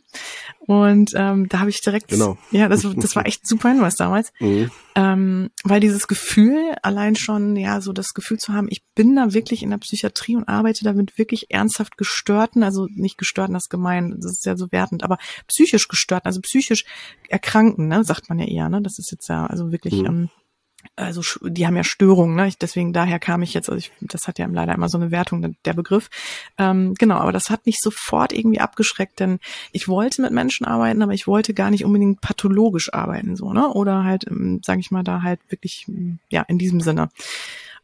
Und 0.60 1.12
ähm, 1.16 1.50
da 1.50 1.60
habe 1.60 1.70
ich 1.70 1.82
direkt, 1.82 2.08
genau. 2.08 2.38
ja, 2.52 2.70
das, 2.70 2.88
das 2.96 3.18
war 3.18 3.26
echt 3.26 3.46
super 3.46 3.68
Hinweis 3.68 3.96
damals. 3.96 4.32
Mhm. 4.40 4.72
Ähm, 4.96 5.50
weil 5.66 5.82
dieses 5.82 6.08
Gefühl, 6.08 6.76
allein 6.82 7.18
schon, 7.18 7.58
ja, 7.58 7.82
so 7.82 7.92
das 7.92 8.14
Gefühl 8.14 8.38
zu 8.38 8.54
haben, 8.54 8.68
ich 8.70 8.84
bin 8.96 9.18
da 9.18 9.34
wirklich 9.34 9.62
in 9.62 9.70
der 9.70 9.80
Psychiatrie 9.80 10.38
und 10.38 10.48
arbeite 10.48 10.86
da 10.86 10.94
mit 10.94 11.18
wirklich 11.18 11.52
ernsthaft 11.52 11.98
gestörten, 11.98 12.64
also 12.64 12.88
nicht 12.96 13.18
gestörten, 13.18 13.54
das 13.54 13.68
gemein, 13.68 14.16
das 14.22 14.32
ist 14.32 14.46
ja 14.46 14.56
so 14.56 14.72
wertend, 14.72 15.04
aber 15.04 15.18
psychisch 15.48 15.90
gestörten, 15.90 16.28
also 16.28 16.40
psychisch 16.40 16.86
erkranken, 17.28 17.90
ne, 17.90 18.06
sagt 18.06 18.30
man 18.30 18.40
ja 18.40 18.46
eher, 18.46 18.70
ne? 18.70 18.82
Das 18.82 18.98
ist 18.98 19.12
jetzt 19.12 19.28
ja 19.28 19.46
also 19.46 19.74
wirklich 19.74 19.96
mhm. 19.96 20.06
ähm, 20.06 20.30
also 21.00 21.22
die 21.42 21.66
haben 21.66 21.76
ja 21.76 21.84
Störungen, 21.84 22.36
ne? 22.36 22.52
deswegen 22.62 22.94
daher 22.94 23.20
kam 23.20 23.42
ich 23.42 23.54
jetzt, 23.54 23.70
also 23.70 23.78
ich, 23.78 23.92
das 24.02 24.28
hat 24.28 24.38
ja 24.38 24.48
leider 24.48 24.74
immer 24.74 24.90
so 24.90 24.98
eine 24.98 25.12
Wertung, 25.12 25.56
der 25.66 25.74
Begriff. 25.74 26.10
Ähm, 26.58 26.94
genau, 26.96 27.16
aber 27.16 27.32
das 27.32 27.50
hat 27.50 27.66
mich 27.66 27.80
sofort 27.80 28.34
irgendwie 28.34 28.60
abgeschreckt, 28.60 29.20
denn 29.20 29.40
ich 29.72 29.88
wollte 29.88 30.22
mit 30.22 30.32
Menschen 30.32 30.66
arbeiten, 30.66 31.02
aber 31.02 31.14
ich 31.14 31.28
wollte 31.28 31.54
gar 31.54 31.72
nicht 31.72 31.86
unbedingt 31.86 32.22
pathologisch 32.22 32.94
arbeiten, 32.94 33.36
so, 33.36 33.54
ne? 33.54 33.70
Oder 33.70 34.04
halt, 34.04 34.26
ähm, 34.30 34.62
sage 34.64 34.82
ich 34.82 34.92
mal, 34.92 35.04
da 35.04 35.22
halt 35.22 35.40
wirklich, 35.50 35.86
ja, 36.30 36.42
in 36.44 36.58
diesem 36.58 36.82
Sinne. 36.82 37.10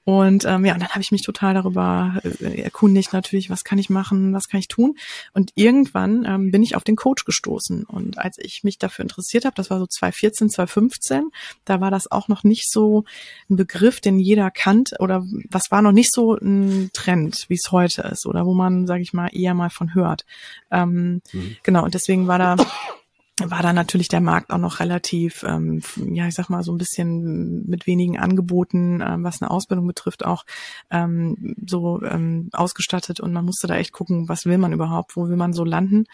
Und 0.06 0.46
ähm, 0.46 0.64
ja, 0.66 0.76
und 0.76 0.82
dann 0.82 0.90
habe 0.90 1.02
ich 1.02 1.12
mich 1.12 1.24
total 1.24 1.56
darüber 1.56 2.22
äh, 2.24 2.62
erkundigt 2.62 3.12
natürlich, 3.12 3.50
was 3.50 3.64
kann 3.64 3.80
ich 3.80 3.90
machen, 3.90 4.34
was 4.34 4.48
kann 4.48 4.60
ich 4.60 4.68
tun. 4.68 4.96
Und 5.34 5.52
irgendwann 5.56 6.26
ähm, 6.26 6.52
bin 6.52 6.62
ich 6.62 6.76
auf 6.76 6.84
den 6.84 6.96
Coach 6.96 7.26
gestoßen. 7.26 7.86
Und 7.86 8.20
als 8.20 8.38
ich 8.38 8.64
mich 8.64 8.78
dafür 8.78 9.02
interessiert 9.02 9.46
habe, 9.46 9.56
das 9.56 9.72
war 9.72 9.80
so 9.80 9.88
2014, 9.88 10.50
2015, 10.50 11.32
da 11.66 11.82
war 11.82 11.90
das 11.90 12.12
auch 12.12 12.28
noch 12.28 12.44
nicht 12.44 12.72
so 12.72 13.04
ein 13.50 13.56
Begriff, 13.56 14.00
den 14.00 14.20
jeder 14.20 14.52
kannt 14.52 14.94
oder 15.00 15.26
was 15.50 15.72
war 15.72 15.82
noch 15.82 15.92
nicht 15.92 16.14
so 16.14 16.36
ein 16.36 16.92
Trend, 16.94 17.46
wie 17.48 17.56
es 17.56 17.72
heute 17.72 18.04
ist 18.04 18.28
oder 18.28 18.46
wo 18.46 18.54
man, 18.54 18.86
sage 18.86 19.02
ich 19.02 19.12
mal, 19.12 19.30
eher 19.34 19.56
mal 19.56 19.72
von 19.72 19.96
hört. 19.96 20.24
Ähm, 20.70 21.24
mhm. 21.34 21.58
Genau, 21.64 21.84
und 21.84 21.96
deswegen 21.96 22.28
war 22.28 22.38
da 22.38 22.58
war 23.44 23.62
da 23.62 23.74
natürlich 23.74 24.08
der 24.08 24.22
Markt 24.22 24.52
auch 24.52 24.58
noch 24.58 24.80
relativ, 24.80 25.44
ähm, 25.44 25.82
ja, 25.98 26.28
ich 26.28 26.36
sag 26.36 26.50
mal 26.50 26.64
so 26.64 26.72
ein 26.72 26.78
bisschen 26.78 27.66
mit 27.68 27.86
wenigen 27.86 28.18
Angeboten, 28.18 29.02
ähm, 29.06 29.24
was 29.24 29.42
eine 29.42 29.52
Ausbildung 29.52 29.86
betrifft, 29.88 30.26
auch 30.26 30.46
ähm, 30.90 31.56
so 31.66 32.02
ähm, 32.04 32.50
ausgestattet 32.54 33.20
und 33.20 33.34
man 33.34 33.44
musste 33.44 33.68
da 33.68 33.76
echt 33.76 33.92
gucken, 33.92 34.30
was 34.30 34.46
will 34.46 34.58
man 34.58 34.72
überhaupt, 34.72 35.18
wo 35.18 35.28
will 35.28 35.36
man 35.36 35.52
so 35.52 35.66
landen. 35.66 36.06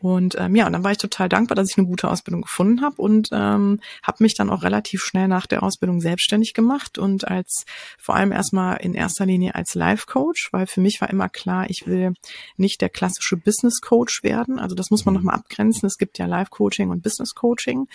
Und 0.00 0.36
ähm, 0.38 0.54
ja, 0.54 0.66
und 0.66 0.72
dann 0.72 0.84
war 0.84 0.92
ich 0.92 0.98
total 0.98 1.28
dankbar, 1.28 1.56
dass 1.56 1.70
ich 1.70 1.76
eine 1.76 1.86
gute 1.86 2.08
Ausbildung 2.08 2.42
gefunden 2.42 2.82
habe 2.82 3.02
und 3.02 3.30
ähm, 3.32 3.80
habe 4.02 4.22
mich 4.22 4.34
dann 4.34 4.48
auch 4.48 4.62
relativ 4.62 5.02
schnell 5.02 5.26
nach 5.26 5.46
der 5.46 5.64
Ausbildung 5.64 6.00
selbstständig 6.00 6.54
gemacht 6.54 6.98
und 6.98 7.26
als 7.26 7.64
vor 7.98 8.14
allem 8.14 8.30
erstmal 8.30 8.76
in 8.76 8.94
erster 8.94 9.26
Linie 9.26 9.56
als 9.56 9.74
Life 9.74 10.06
Coach, 10.06 10.50
weil 10.52 10.68
für 10.68 10.80
mich 10.80 11.00
war 11.00 11.10
immer 11.10 11.28
klar, 11.28 11.68
ich 11.68 11.86
will 11.86 12.14
nicht 12.56 12.80
der 12.80 12.90
klassische 12.90 13.36
Business 13.36 13.80
Coach 13.80 14.22
werden. 14.22 14.60
Also 14.60 14.76
das 14.76 14.90
muss 14.90 15.04
man 15.04 15.14
mhm. 15.14 15.18
nochmal 15.18 15.34
abgrenzen. 15.34 15.86
Es 15.86 15.98
gibt 15.98 16.18
ja 16.18 16.26
Life 16.26 16.50
Coaching 16.50 16.90
und 16.90 17.02
Business 17.02 17.34
Coaching. 17.34 17.88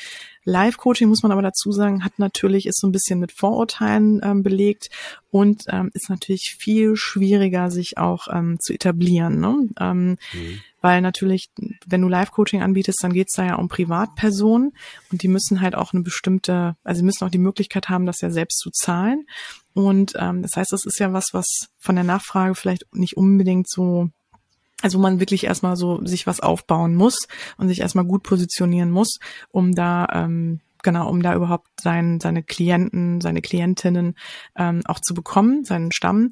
Life 0.44 0.78
Coaching 0.78 1.08
muss 1.08 1.24
man 1.24 1.32
aber 1.32 1.42
dazu 1.42 1.72
sagen, 1.72 2.04
hat 2.04 2.20
natürlich 2.20 2.66
ist 2.66 2.82
so 2.82 2.88
ein 2.88 2.92
bisschen 2.92 3.20
mit 3.20 3.32
Vorurteilen 3.32 4.20
ähm, 4.24 4.44
belegt 4.44 4.90
und 5.34 5.64
ähm, 5.70 5.90
ist 5.94 6.10
natürlich 6.10 6.56
viel 6.60 6.96
schwieriger, 6.96 7.72
sich 7.72 7.98
auch 7.98 8.28
ähm, 8.32 8.58
zu 8.62 8.72
etablieren. 8.74 9.40
Ne? 9.40 9.68
Ähm, 9.80 10.18
mhm 10.34 10.60
weil 10.84 11.00
natürlich, 11.00 11.50
wenn 11.88 12.02
du 12.02 12.10
Live-Coaching 12.10 12.62
anbietest, 12.62 13.02
dann 13.02 13.14
geht's 13.14 13.36
da 13.38 13.46
ja 13.46 13.56
um 13.56 13.70
Privatpersonen 13.70 14.74
und 15.14 15.24
die 15.24 15.30
müssen 15.30 15.62
halt 15.62 15.76
auch 15.76 15.94
eine 15.94 16.04
bestimmte, 16.04 16.76
also 16.84 17.00
sie 17.00 17.06
müssen 17.06 17.24
auch 17.24 17.30
die 17.30 17.38
Möglichkeit 17.38 17.88
haben, 17.88 18.06
das 18.06 18.20
ja 18.20 18.30
selbst 18.30 18.60
zu 18.60 18.70
zahlen. 18.70 19.26
Und 19.74 20.12
ähm, 20.18 20.42
das 20.42 20.58
heißt, 20.58 20.74
das 20.74 20.86
ist 20.86 21.00
ja 21.00 21.14
was, 21.14 21.28
was 21.32 21.70
von 21.80 21.96
der 21.96 22.04
Nachfrage 22.04 22.54
vielleicht 22.54 22.86
nicht 22.94 23.16
unbedingt 23.16 23.70
so 23.70 24.10
also 24.82 25.00
man 25.00 25.22
wirklich 25.22 25.46
erstmal 25.46 25.78
so 25.78 26.06
sich 26.06 26.28
was 26.28 26.42
aufbauen 26.42 26.96
muss 26.96 27.16
und 27.56 27.70
sich 27.70 27.80
erstmal 27.80 28.04
gut 28.04 28.24
positionieren 28.24 28.92
muss, 28.92 29.20
um 29.52 29.74
da 29.74 30.06
ähm, 30.12 30.60
genau, 30.84 31.10
um 31.10 31.22
da 31.22 31.34
überhaupt 31.36 31.70
sein, 31.82 32.20
seine 32.20 32.44
Klienten, 32.44 33.22
seine 33.22 33.42
Klientinnen 33.42 34.16
ähm, 34.58 34.82
auch 34.86 35.00
zu 35.00 35.14
bekommen, 35.14 35.64
seinen 35.64 35.92
Stamm. 35.92 36.32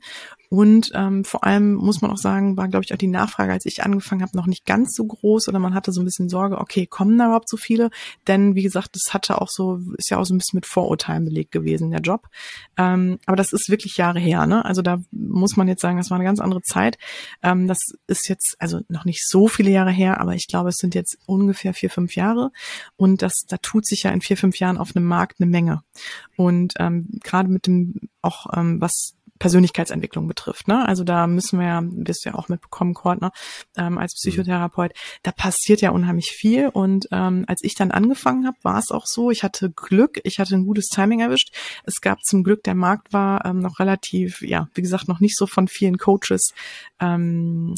Und 0.52 0.92
ähm, 0.96 1.24
vor 1.24 1.46
allem 1.46 1.76
muss 1.76 2.02
man 2.02 2.12
auch 2.12 2.18
sagen, 2.18 2.58
war, 2.58 2.68
glaube 2.68 2.84
ich, 2.84 2.94
auch 2.94 2.98
die 2.98 3.08
Nachfrage, 3.08 3.54
als 3.54 3.66
ich 3.66 3.84
angefangen 3.84 4.22
habe, 4.22 4.36
noch 4.36 4.48
nicht 4.48 4.66
ganz 4.66 4.94
so 4.94 5.06
groß 5.06 5.48
oder 5.48 5.60
man 5.60 5.74
hatte 5.74 5.94
so 5.94 6.02
ein 6.02 6.06
bisschen 6.06 6.28
Sorge, 6.28 6.58
okay, 6.58 6.86
kommen 6.86 7.18
da 7.18 7.28
überhaupt 7.28 7.48
so 7.48 7.56
viele? 7.56 7.90
Denn 8.28 8.54
wie 8.54 8.62
gesagt, 8.62 8.90
das 8.92 9.14
hatte 9.14 9.40
auch 9.40 9.48
so, 9.48 9.80
ist 9.96 10.10
ja 10.10 10.18
auch 10.18 10.26
so 10.26 10.34
ein 10.34 10.40
bisschen 10.40 10.58
mit 10.58 10.66
Vorurteilen 10.66 11.24
belegt 11.24 11.54
gewesen, 11.54 11.92
der 11.92 12.02
Job. 12.02 12.28
Ähm, 12.76 13.18
aber 13.28 13.38
das 13.38 13.54
ist 13.54 13.70
wirklich 13.70 13.96
Jahre 13.96 14.20
her, 14.20 14.46
ne? 14.46 14.66
Also 14.66 14.82
da 14.82 15.02
muss 15.12 15.56
man 15.56 15.70
jetzt 15.70 15.82
sagen, 15.82 15.96
das 15.96 16.10
war 16.10 16.16
eine 16.16 16.26
ganz 16.26 16.42
andere 16.42 16.62
Zeit. 16.64 16.98
Ähm, 17.42 17.70
das 17.70 17.78
ist 18.08 18.28
jetzt, 18.28 18.58
also 18.60 18.82
noch 18.90 19.06
nicht 19.06 19.26
so 19.26 19.48
viele 19.48 19.72
Jahre 19.72 19.92
her, 19.92 20.20
aber 20.20 20.36
ich 20.36 20.48
glaube, 20.48 20.68
es 20.68 20.80
sind 20.80 20.96
jetzt 20.96 21.18
ungefähr 21.28 21.74
vier, 21.74 21.90
fünf 21.90 22.18
Jahre. 22.18 22.52
Und 22.98 23.22
das, 23.22 23.46
da 23.48 23.56
tut 23.56 23.86
sich 23.86 24.04
ja 24.04 24.12
in 24.12 24.20
vier, 24.20 24.36
fünf 24.36 24.60
Jahren 24.60 24.78
auf 24.78 24.98
einem 24.98 25.06
Markt 25.06 25.40
eine 25.40 25.50
Menge. 25.50 25.82
Und 26.36 26.74
ähm, 26.78 27.08
gerade 27.24 27.48
mit 27.48 27.68
dem 27.68 28.10
auch, 28.22 28.48
ähm, 28.54 28.82
was 28.82 29.16
Persönlichkeitsentwicklung 29.42 30.28
betrifft. 30.28 30.68
Ne? 30.68 30.88
Also 30.88 31.04
da 31.04 31.26
müssen 31.26 31.60
wir 31.60 31.66
ja, 31.66 31.82
wirst 31.84 32.24
du 32.24 32.30
ja 32.30 32.36
auch 32.36 32.48
mitbekommen, 32.48 32.94
Kortner, 32.94 33.32
ähm, 33.76 33.98
als 33.98 34.14
mhm. 34.14 34.18
Psychotherapeut, 34.18 34.92
da 35.24 35.32
passiert 35.32 35.82
ja 35.82 35.90
unheimlich 35.90 36.30
viel. 36.30 36.68
Und 36.68 37.08
ähm, 37.12 37.46
als 37.48 37.64
ich 37.64 37.74
dann 37.74 37.90
angefangen 37.90 38.46
habe, 38.46 38.58
war 38.62 38.78
es 38.78 38.92
auch 38.92 39.08
so, 39.08 39.32
ich 39.32 39.42
hatte 39.42 39.72
Glück, 39.72 40.22
ich 40.26 40.38
hatte 40.38 40.54
ein 40.54 40.68
gutes 40.68 40.90
Timing 40.90 41.22
erwischt. 41.22 41.56
Es 41.86 42.02
gab 42.02 42.24
zum 42.24 42.44
Glück, 42.44 42.62
der 42.64 42.76
Markt 42.76 43.14
war 43.14 43.44
ähm, 43.44 43.62
noch 43.62 43.80
relativ, 43.80 44.44
ja, 44.44 44.68
wie 44.76 44.84
gesagt, 44.84 45.08
noch 45.08 45.20
nicht 45.20 45.36
so 45.36 45.48
von 45.48 45.68
vielen 45.68 45.98
Coaches 45.98 46.54
ähm, 47.00 47.74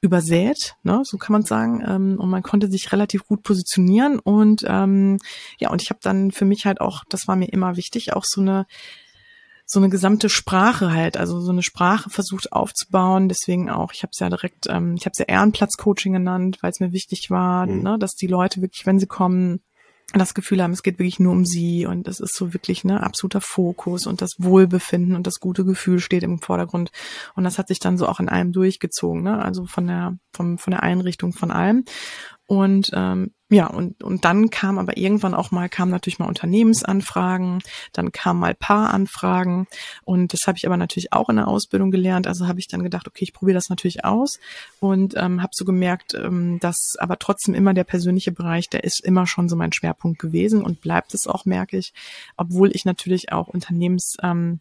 übersät, 0.00 0.76
ne, 0.82 1.02
so 1.04 1.18
kann 1.18 1.32
man 1.32 1.42
sagen, 1.42 1.84
ähm, 1.86 2.16
und 2.18 2.30
man 2.30 2.42
konnte 2.42 2.70
sich 2.70 2.90
relativ 2.92 3.26
gut 3.26 3.42
positionieren 3.42 4.18
und 4.18 4.64
ähm, 4.66 5.18
ja, 5.58 5.70
und 5.70 5.82
ich 5.82 5.90
habe 5.90 6.00
dann 6.02 6.30
für 6.30 6.44
mich 6.44 6.64
halt 6.64 6.80
auch, 6.80 7.02
das 7.08 7.28
war 7.28 7.36
mir 7.36 7.52
immer 7.52 7.76
wichtig, 7.76 8.12
auch 8.14 8.24
so 8.24 8.40
eine 8.40 8.66
so 9.66 9.80
eine 9.80 9.88
gesamte 9.88 10.28
Sprache 10.28 10.92
halt, 10.92 11.16
also 11.16 11.40
so 11.40 11.50
eine 11.50 11.62
Sprache 11.62 12.08
versucht 12.08 12.52
aufzubauen. 12.52 13.28
Deswegen 13.28 13.68
auch, 13.68 13.92
ich 13.92 14.02
habe 14.02 14.10
es 14.12 14.20
ja 14.20 14.28
direkt, 14.28 14.66
ähm, 14.68 14.94
ich 14.96 15.04
habe 15.04 15.10
es 15.12 15.18
ja 15.18 15.26
Ehrenplatz-Coaching 15.26 16.12
genannt, 16.12 16.58
weil 16.60 16.70
es 16.70 16.80
mir 16.80 16.92
wichtig 16.92 17.30
war, 17.30 17.66
mhm. 17.66 17.82
ne, 17.82 17.98
dass 17.98 18.14
die 18.14 18.28
Leute 18.28 18.62
wirklich, 18.62 18.86
wenn 18.86 19.00
sie 19.00 19.08
kommen, 19.08 19.60
das 20.14 20.34
Gefühl 20.34 20.62
haben, 20.62 20.72
es 20.72 20.84
geht 20.84 21.00
wirklich 21.00 21.18
nur 21.18 21.32
um 21.32 21.44
sie 21.44 21.84
und 21.84 22.06
es 22.06 22.20
ist 22.20 22.36
so 22.36 22.54
wirklich 22.54 22.84
ne 22.84 23.02
absoluter 23.02 23.40
Fokus 23.40 24.06
und 24.06 24.22
das 24.22 24.36
Wohlbefinden 24.38 25.16
und 25.16 25.26
das 25.26 25.40
gute 25.40 25.64
Gefühl 25.64 25.98
steht 25.98 26.22
im 26.22 26.40
Vordergrund 26.40 26.92
und 27.34 27.42
das 27.42 27.58
hat 27.58 27.66
sich 27.66 27.80
dann 27.80 27.98
so 27.98 28.06
auch 28.06 28.20
in 28.20 28.28
allem 28.28 28.52
durchgezogen, 28.52 29.22
ne? 29.24 29.42
Also 29.42 29.66
von 29.66 29.88
der 29.88 30.16
vom, 30.32 30.58
von 30.58 30.70
der 30.70 30.84
Einrichtung 30.84 31.32
von 31.32 31.50
allem 31.50 31.84
und 32.46 32.90
ähm, 32.94 33.32
ja, 33.48 33.68
und, 33.68 34.02
und 34.02 34.24
dann 34.24 34.50
kam 34.50 34.76
aber 34.76 34.96
irgendwann 34.96 35.32
auch 35.32 35.52
mal, 35.52 35.68
kam 35.68 35.88
natürlich 35.88 36.18
mal 36.18 36.26
Unternehmensanfragen, 36.26 37.60
dann 37.92 38.10
kam 38.10 38.40
mal 38.40 38.54
Paaranfragen 38.56 39.68
und 40.04 40.32
das 40.32 40.40
habe 40.48 40.58
ich 40.58 40.66
aber 40.66 40.76
natürlich 40.76 41.12
auch 41.12 41.28
in 41.28 41.36
der 41.36 41.46
Ausbildung 41.46 41.92
gelernt. 41.92 42.26
Also 42.26 42.48
habe 42.48 42.58
ich 42.58 42.66
dann 42.66 42.82
gedacht, 42.82 43.06
okay, 43.06 43.22
ich 43.22 43.32
probiere 43.32 43.54
das 43.54 43.68
natürlich 43.68 44.04
aus 44.04 44.40
und 44.80 45.14
ähm, 45.16 45.42
habe 45.42 45.52
so 45.54 45.64
gemerkt, 45.64 46.14
ähm, 46.14 46.58
dass 46.58 46.96
aber 46.98 47.20
trotzdem 47.20 47.54
immer 47.54 47.72
der 47.72 47.84
persönliche 47.84 48.32
Bereich, 48.32 48.68
der 48.68 48.82
ist 48.82 49.04
immer 49.04 49.28
schon 49.28 49.48
so 49.48 49.54
mein 49.54 49.72
Schwerpunkt 49.72 50.18
gewesen 50.18 50.62
und 50.62 50.80
bleibt 50.80 51.14
es 51.14 51.28
auch, 51.28 51.44
merke 51.44 51.78
ich, 51.78 51.92
obwohl 52.36 52.74
ich 52.74 52.84
natürlich 52.84 53.30
auch 53.30 53.46
Unternehmens 53.46 54.16
ähm, 54.24 54.58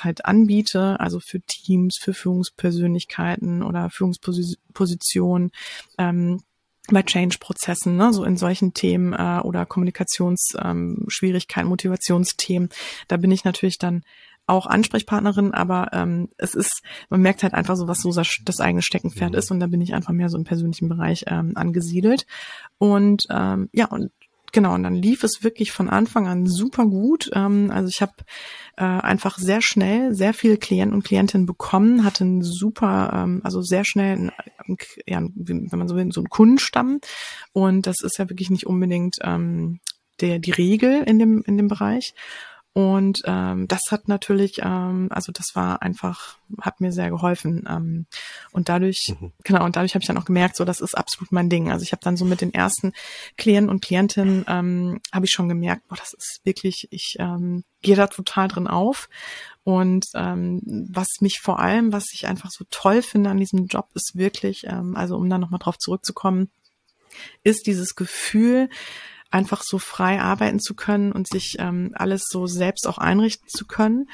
halt 0.00 0.24
anbiete, 0.24 0.98
also 0.98 1.20
für 1.20 1.40
Teams, 1.40 1.96
für 1.98 2.12
Führungspersönlichkeiten 2.12 3.62
oder 3.62 3.88
Führungspositionen. 3.88 5.52
Ähm, 5.96 6.40
bei 6.90 7.02
Change-Prozessen, 7.02 7.96
ne, 7.96 8.12
so 8.12 8.24
in 8.24 8.36
solchen 8.36 8.74
Themen 8.74 9.12
äh, 9.12 9.40
oder 9.42 9.66
Kommunikationsschwierigkeiten, 9.66 11.66
ähm, 11.66 11.70
Motivationsthemen, 11.70 12.68
da 13.08 13.16
bin 13.16 13.30
ich 13.30 13.44
natürlich 13.44 13.78
dann 13.78 14.02
auch 14.46 14.66
Ansprechpartnerin, 14.66 15.54
aber 15.54 15.88
ähm, 15.92 16.28
es 16.36 16.54
ist, 16.54 16.82
man 17.08 17.22
merkt 17.22 17.42
halt 17.42 17.54
einfach 17.54 17.76
so, 17.76 17.88
was 17.88 18.02
so 18.02 18.12
das 18.12 18.60
eigene 18.60 18.82
Steckenpferd 18.82 19.32
mhm. 19.32 19.38
ist 19.38 19.50
und 19.50 19.60
da 19.60 19.66
bin 19.66 19.80
ich 19.80 19.94
einfach 19.94 20.12
mehr 20.12 20.28
so 20.28 20.36
im 20.36 20.44
persönlichen 20.44 20.88
Bereich 20.88 21.24
ähm, 21.28 21.52
angesiedelt. 21.54 22.26
Und 22.76 23.26
ähm, 23.30 23.70
ja, 23.72 23.86
und 23.86 24.10
Genau, 24.54 24.74
und 24.74 24.84
dann 24.84 24.94
lief 24.94 25.24
es 25.24 25.42
wirklich 25.42 25.72
von 25.72 25.90
Anfang 25.90 26.28
an 26.28 26.46
super 26.46 26.86
gut. 26.86 27.28
Ähm, 27.34 27.72
also 27.72 27.88
ich 27.88 28.00
habe 28.00 28.12
äh, 28.76 28.84
einfach 28.84 29.36
sehr 29.36 29.60
schnell 29.60 30.14
sehr 30.14 30.32
viele 30.32 30.58
Klienten 30.58 30.94
und 30.94 31.02
Klientinnen 31.02 31.44
bekommen, 31.44 32.04
hatte 32.04 32.22
einen 32.22 32.42
super, 32.42 33.10
ähm, 33.12 33.40
also 33.42 33.62
sehr 33.62 33.84
schnell, 33.84 34.16
einen, 34.16 34.30
ja, 35.06 35.20
wenn 35.34 35.68
man 35.72 35.88
so 35.88 35.96
will, 35.96 36.12
so 36.12 36.20
einen 36.20 36.28
Kundenstamm. 36.28 37.00
Und 37.52 37.88
das 37.88 37.96
ist 38.04 38.16
ja 38.16 38.30
wirklich 38.30 38.48
nicht 38.48 38.64
unbedingt 38.64 39.16
ähm, 39.22 39.80
der, 40.20 40.38
die 40.38 40.52
Regel 40.52 41.02
in 41.02 41.18
dem, 41.18 41.42
in 41.44 41.56
dem 41.56 41.66
Bereich. 41.66 42.14
Und 42.74 43.22
ähm, 43.24 43.68
das 43.68 43.82
hat 43.92 44.08
natürlich, 44.08 44.58
ähm, 44.60 45.06
also 45.10 45.30
das 45.30 45.54
war 45.54 45.80
einfach, 45.80 46.38
hat 46.60 46.80
mir 46.80 46.90
sehr 46.90 47.08
geholfen. 47.08 47.64
Ähm, 47.70 48.06
und 48.50 48.68
dadurch, 48.68 49.14
mhm. 49.20 49.30
genau, 49.44 49.64
und 49.64 49.76
dadurch 49.76 49.94
habe 49.94 50.02
ich 50.02 50.08
dann 50.08 50.18
auch 50.18 50.24
gemerkt, 50.24 50.56
so 50.56 50.64
das 50.64 50.80
ist 50.80 50.98
absolut 50.98 51.30
mein 51.30 51.48
Ding. 51.48 51.70
Also 51.70 51.84
ich 51.84 51.92
habe 51.92 52.02
dann 52.02 52.16
so 52.16 52.24
mit 52.24 52.40
den 52.40 52.52
ersten 52.52 52.92
Klienten 53.38 53.70
und 53.70 53.80
Klientinnen 53.80 54.44
ähm, 54.48 55.00
habe 55.12 55.24
ich 55.24 55.30
schon 55.30 55.48
gemerkt, 55.48 55.86
boah, 55.86 55.94
das 55.94 56.14
ist 56.14 56.40
wirklich, 56.42 56.88
ich 56.90 57.14
ähm, 57.20 57.62
gehe 57.80 57.94
da 57.94 58.08
total 58.08 58.48
drin 58.48 58.66
auf. 58.66 59.08
Und 59.62 60.06
ähm, 60.14 60.60
was 60.90 61.20
mich 61.20 61.38
vor 61.40 61.60
allem, 61.60 61.92
was 61.92 62.06
ich 62.12 62.26
einfach 62.26 62.50
so 62.50 62.64
toll 62.70 63.02
finde 63.02 63.30
an 63.30 63.38
diesem 63.38 63.66
Job, 63.66 63.88
ist 63.94 64.16
wirklich, 64.16 64.64
ähm, 64.66 64.96
also 64.96 65.16
um 65.16 65.30
da 65.30 65.38
nochmal 65.38 65.60
drauf 65.60 65.78
zurückzukommen, 65.78 66.50
ist 67.44 67.68
dieses 67.68 67.94
Gefühl, 67.94 68.68
einfach 69.34 69.62
so 69.64 69.78
frei 69.78 70.20
arbeiten 70.20 70.60
zu 70.60 70.74
können 70.74 71.10
und 71.10 71.28
sich 71.28 71.56
ähm, 71.58 71.90
alles 71.94 72.26
so 72.30 72.46
selbst 72.46 72.86
auch 72.86 72.98
einrichten 72.98 73.48
zu 73.48 73.66
können. 73.66 74.08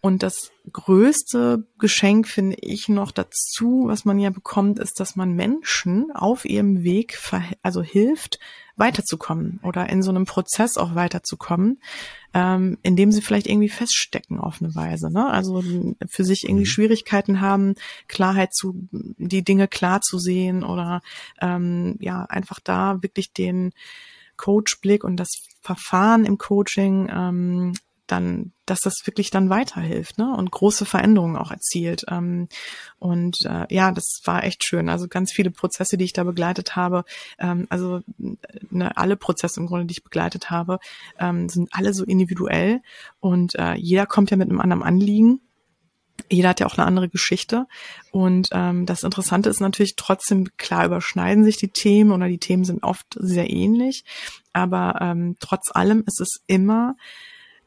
Und 0.00 0.22
das 0.22 0.52
größte 0.72 1.66
Geschenk 1.78 2.26
finde 2.26 2.56
ich 2.60 2.88
noch 2.88 3.10
dazu, 3.10 3.82
was 3.86 4.06
man 4.06 4.18
ja 4.18 4.30
bekommt, 4.30 4.78
ist, 4.78 4.98
dass 4.98 5.16
man 5.16 5.34
Menschen 5.34 6.10
auf 6.14 6.46
ihrem 6.46 6.84
Weg 6.84 7.18
also 7.62 7.82
hilft, 7.82 8.38
weiterzukommen 8.76 9.60
oder 9.62 9.90
in 9.90 10.02
so 10.02 10.10
einem 10.10 10.24
Prozess 10.24 10.78
auch 10.78 10.94
weiterzukommen, 10.94 11.82
ähm, 12.32 12.78
indem 12.82 13.12
sie 13.12 13.20
vielleicht 13.20 13.46
irgendwie 13.46 13.68
feststecken 13.68 14.38
auf 14.38 14.62
eine 14.62 14.74
Weise. 14.74 15.10
Ne? 15.10 15.26
Also 15.26 15.62
für 16.08 16.24
sich 16.24 16.44
irgendwie 16.44 16.62
mhm. 16.62 16.70
Schwierigkeiten 16.70 17.42
haben, 17.42 17.74
Klarheit 18.08 18.54
zu, 18.54 18.88
die 18.92 19.44
Dinge 19.44 19.68
klar 19.68 20.00
zu 20.00 20.18
sehen 20.18 20.64
oder 20.64 21.02
ähm, 21.42 21.96
ja, 22.00 22.24
einfach 22.24 22.60
da 22.60 23.02
wirklich 23.02 23.34
den 23.34 23.72
Coachblick 24.40 25.04
und 25.04 25.16
das 25.16 25.30
Verfahren 25.60 26.24
im 26.24 26.38
Coaching 26.38 27.10
ähm, 27.12 27.74
dann, 28.06 28.52
dass 28.66 28.80
das 28.80 29.02
wirklich 29.04 29.30
dann 29.30 29.50
weiterhilft, 29.50 30.18
ne? 30.18 30.34
Und 30.36 30.50
große 30.50 30.84
Veränderungen 30.84 31.36
auch 31.36 31.50
erzielt. 31.50 32.04
Ähm, 32.08 32.48
und 32.98 33.44
äh, 33.44 33.72
ja, 33.72 33.92
das 33.92 34.20
war 34.24 34.42
echt 34.42 34.64
schön. 34.64 34.88
Also 34.88 35.06
ganz 35.06 35.32
viele 35.32 35.50
Prozesse, 35.50 35.96
die 35.96 36.06
ich 36.06 36.12
da 36.12 36.24
begleitet 36.24 36.74
habe, 36.74 37.04
ähm, 37.38 37.66
also 37.70 38.00
ne, 38.16 38.96
alle 38.96 39.16
Prozesse 39.16 39.60
im 39.60 39.66
Grunde, 39.66 39.86
die 39.86 39.92
ich 39.92 40.02
begleitet 40.02 40.50
habe, 40.50 40.80
ähm, 41.18 41.48
sind 41.48 41.68
alle 41.72 41.94
so 41.94 42.04
individuell 42.04 42.80
und 43.20 43.54
äh, 43.56 43.74
jeder 43.74 44.06
kommt 44.06 44.30
ja 44.30 44.36
mit 44.36 44.48
einem 44.48 44.60
anderen 44.60 44.82
Anliegen 44.82 45.40
jeder 46.30 46.50
hat 46.50 46.60
ja 46.60 46.66
auch 46.66 46.78
eine 46.78 46.86
andere 46.86 47.08
Geschichte. 47.08 47.66
Und 48.12 48.48
ähm, 48.52 48.86
das 48.86 49.02
Interessante 49.02 49.50
ist 49.50 49.60
natürlich 49.60 49.96
trotzdem, 49.96 50.48
klar 50.56 50.86
überschneiden 50.86 51.44
sich 51.44 51.56
die 51.56 51.68
Themen 51.68 52.12
oder 52.12 52.28
die 52.28 52.38
Themen 52.38 52.64
sind 52.64 52.82
oft 52.82 53.16
sehr 53.18 53.50
ähnlich. 53.50 54.04
Aber 54.52 54.98
ähm, 55.00 55.36
trotz 55.40 55.74
allem 55.74 56.04
ist 56.06 56.20
es 56.20 56.40
immer, 56.46 56.96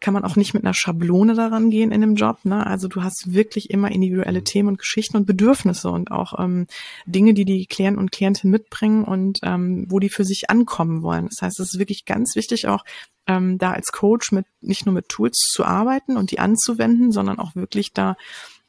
kann 0.03 0.13
man 0.13 0.25
auch 0.25 0.36
nicht 0.36 0.53
mit 0.53 0.63
einer 0.63 0.74
Schablone 0.74 1.34
daran 1.34 1.70
gehen 1.70 1.91
in 1.91 2.01
dem 2.01 2.15
Job. 2.15 2.39
Ne? 2.43 2.67
Also 2.67 2.89
du 2.89 3.03
hast 3.03 3.34
wirklich 3.34 3.70
immer 3.70 3.89
individuelle 3.89 4.41
mhm. 4.41 4.46
Themen 4.46 4.70
und 4.70 4.77
Geschichten 4.77 5.15
und 5.17 5.25
Bedürfnisse 5.25 5.89
und 5.89 6.12
auch 6.12 6.38
ähm, 6.39 6.67
Dinge, 7.05 7.34
die 7.34 7.46
die 7.46 7.65
Klienten 7.65 8.00
und 8.00 8.12
Klientinnen 8.12 8.51
mitbringen 8.51 9.05
und 9.05 9.39
ähm, 9.43 9.86
wo 9.89 10.00
die 10.00 10.10
für 10.10 10.25
sich 10.25 10.50
ankommen 10.50 11.03
wollen. 11.03 11.29
Das 11.29 11.41
heißt, 11.41 11.60
es 11.60 11.74
ist 11.74 11.79
wirklich 11.79 12.05
ganz 12.05 12.36
wichtig 12.36 12.67
auch 12.67 12.84
ähm, 13.27 13.58
da 13.58 13.72
als 13.72 13.93
Coach 13.93 14.34
mit 14.34 14.46
nicht 14.60 14.86
nur 14.86 14.93
mit 14.93 15.08
Tools 15.08 15.38
zu 15.38 15.63
arbeiten 15.63 16.17
und 16.17 16.32
die 16.32 16.39
anzuwenden, 16.39 17.13
sondern 17.13 17.39
auch 17.39 17.55
wirklich 17.55 17.93
da 17.93 18.17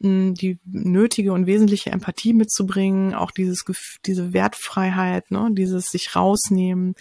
die 0.00 0.58
nötige 0.64 1.32
und 1.32 1.46
wesentliche 1.46 1.90
Empathie 1.90 2.34
mitzubringen, 2.34 3.14
auch 3.14 3.30
dieses 3.30 3.64
diese 4.04 4.32
Wertfreiheit, 4.32 5.30
ne, 5.30 5.48
dieses 5.52 5.86
sich 5.86 6.14
rausnehmen, 6.14 6.94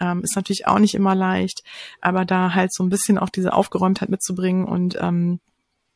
ähm, 0.00 0.22
ist 0.22 0.36
natürlich 0.36 0.66
auch 0.66 0.78
nicht 0.78 0.94
immer 0.94 1.14
leicht, 1.14 1.62
aber 2.00 2.24
da 2.24 2.54
halt 2.54 2.74
so 2.74 2.82
ein 2.82 2.90
bisschen 2.90 3.18
auch 3.18 3.30
diese 3.30 3.52
Aufgeräumtheit 3.52 4.10
mitzubringen 4.10 4.64
und 4.64 4.98
ähm, 5.00 5.40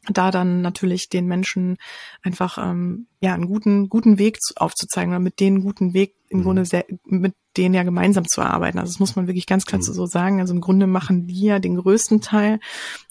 da 0.09 0.31
dann 0.31 0.61
natürlich 0.61 1.09
den 1.09 1.27
Menschen 1.27 1.77
einfach 2.23 2.59
ähm, 2.59 3.07
ja 3.21 3.35
einen 3.35 3.47
guten 3.47 3.89
guten 3.89 4.19
Weg 4.19 4.39
aufzuzeigen 4.57 5.13
oder 5.13 5.21
mit 5.21 5.41
denen 5.41 5.63
guten 5.63 5.95
Weg 5.95 6.15
im 6.35 6.41
mhm. 6.41 6.45
Grunde 6.45 6.65
sehr, 6.65 6.85
mit 7.05 7.35
denen 7.57 7.75
ja 7.75 7.85
gemeinsam 7.85 8.27
zu 8.27 8.41
erarbeiten. 8.41 8.79
Also 8.79 8.93
das 8.93 8.99
muss 8.99 9.15
man 9.15 9.29
wirklich 9.29 9.47
ganz 9.47 9.65
klar 9.65 9.79
mhm. 9.79 9.85
so 9.85 10.07
sagen. 10.07 10.41
Also 10.41 10.53
im 10.53 10.61
Grunde 10.61 10.87
machen 10.87 11.29
die 11.29 11.43
ja 11.43 11.61
den 11.61 11.77
größten 11.77 12.21
Teil 12.21 12.59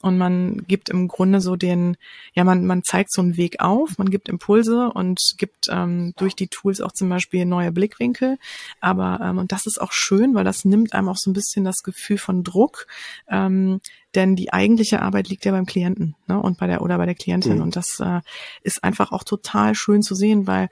und 0.02 0.18
man 0.18 0.66
gibt 0.68 0.90
im 0.90 1.08
Grunde 1.08 1.40
so 1.40 1.56
den, 1.56 1.96
ja 2.34 2.44
man 2.44 2.66
man 2.66 2.84
zeigt 2.84 3.14
so 3.14 3.22
einen 3.22 3.38
Weg 3.38 3.62
auf, 3.62 3.98
man 3.98 4.10
gibt 4.10 4.28
Impulse 4.28 4.92
und 4.94 5.20
gibt 5.38 5.68
ähm, 5.72 6.14
durch 6.18 6.36
die 6.36 6.48
Tools 6.48 6.82
auch 6.82 6.92
zum 6.92 7.10
Beispiel 7.10 7.46
neue 7.46 7.72
Blickwinkel. 7.72 8.38
Aber 8.82 9.22
ähm, 9.24 9.38
und 9.38 9.54
das 9.54 9.66
ist 9.66 9.80
auch 9.80 9.94
schön, 9.94 10.36
weil 10.36 10.44
das 10.44 10.66
nimmt 10.66 10.94
einem 10.94 11.08
auch 11.08 11.18
so 11.18 11.32
ein 11.32 11.34
bisschen 11.34 11.64
das 11.64 11.82
Gefühl 11.84 12.18
von 12.18 12.44
Druck. 12.44 12.88
Ähm, 13.30 13.80
denn 14.16 14.36
die 14.36 14.54
eigentliche 14.54 15.02
Arbeit 15.02 15.30
liegt 15.30 15.46
ja 15.46 15.52
beim 15.52 15.66
Klienten 15.66 16.16
ne, 16.28 16.40
und 16.40 16.60
bei 16.60 16.68
der 16.68 16.82
oder 16.82 16.98
bei 16.98 17.06
der 17.06 17.16
Klientin 17.16 17.56
mhm. 17.56 17.62
und 17.64 17.76
das 17.76 18.00
äh, 18.00 18.22
ist 18.62 18.84
einfach 18.84 19.12
auch 19.12 19.24
total 19.24 19.74
schön 19.74 20.04
zu 20.04 20.14
sehen, 20.14 20.46
weil 20.46 20.70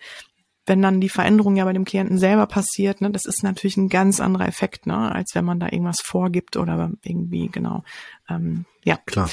wenn 0.66 0.82
dann 0.82 1.02
die 1.02 1.10
Veränderung 1.10 1.56
ja 1.56 1.66
bei 1.66 1.74
dem 1.74 1.86
Klienten 1.86 2.18
selber 2.18 2.46
passiert, 2.46 3.02
ne, 3.02 3.10
das 3.10 3.26
ist 3.26 3.44
natürlich 3.44 3.78
ein 3.78 3.90
ganz 3.90 4.20
anderer 4.20 4.48
Effekt, 4.48 4.86
ne, 4.86 5.12
als 5.12 5.34
wenn 5.34 5.46
man 5.46 5.60
da 5.60 5.68
irgendwas 5.68 6.02
vorgibt 6.02 6.58
oder 6.58 6.92
irgendwie 7.04 7.48
genau, 7.48 7.84
ähm, 8.30 8.66
ja 8.84 8.98
klar. 8.98 9.30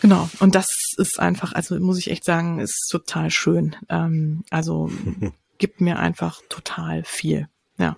Genau, 0.00 0.28
und 0.38 0.54
das 0.54 0.68
ist 0.96 1.18
einfach, 1.18 1.52
also 1.54 1.78
muss 1.80 1.98
ich 1.98 2.10
echt 2.10 2.24
sagen, 2.24 2.60
ist 2.60 2.88
total 2.90 3.30
schön. 3.30 3.74
Ähm, 3.88 4.44
also 4.50 4.90
gibt 5.58 5.80
mir 5.80 5.98
einfach 5.98 6.40
total 6.48 7.02
viel. 7.04 7.48
Ja. 7.78 7.96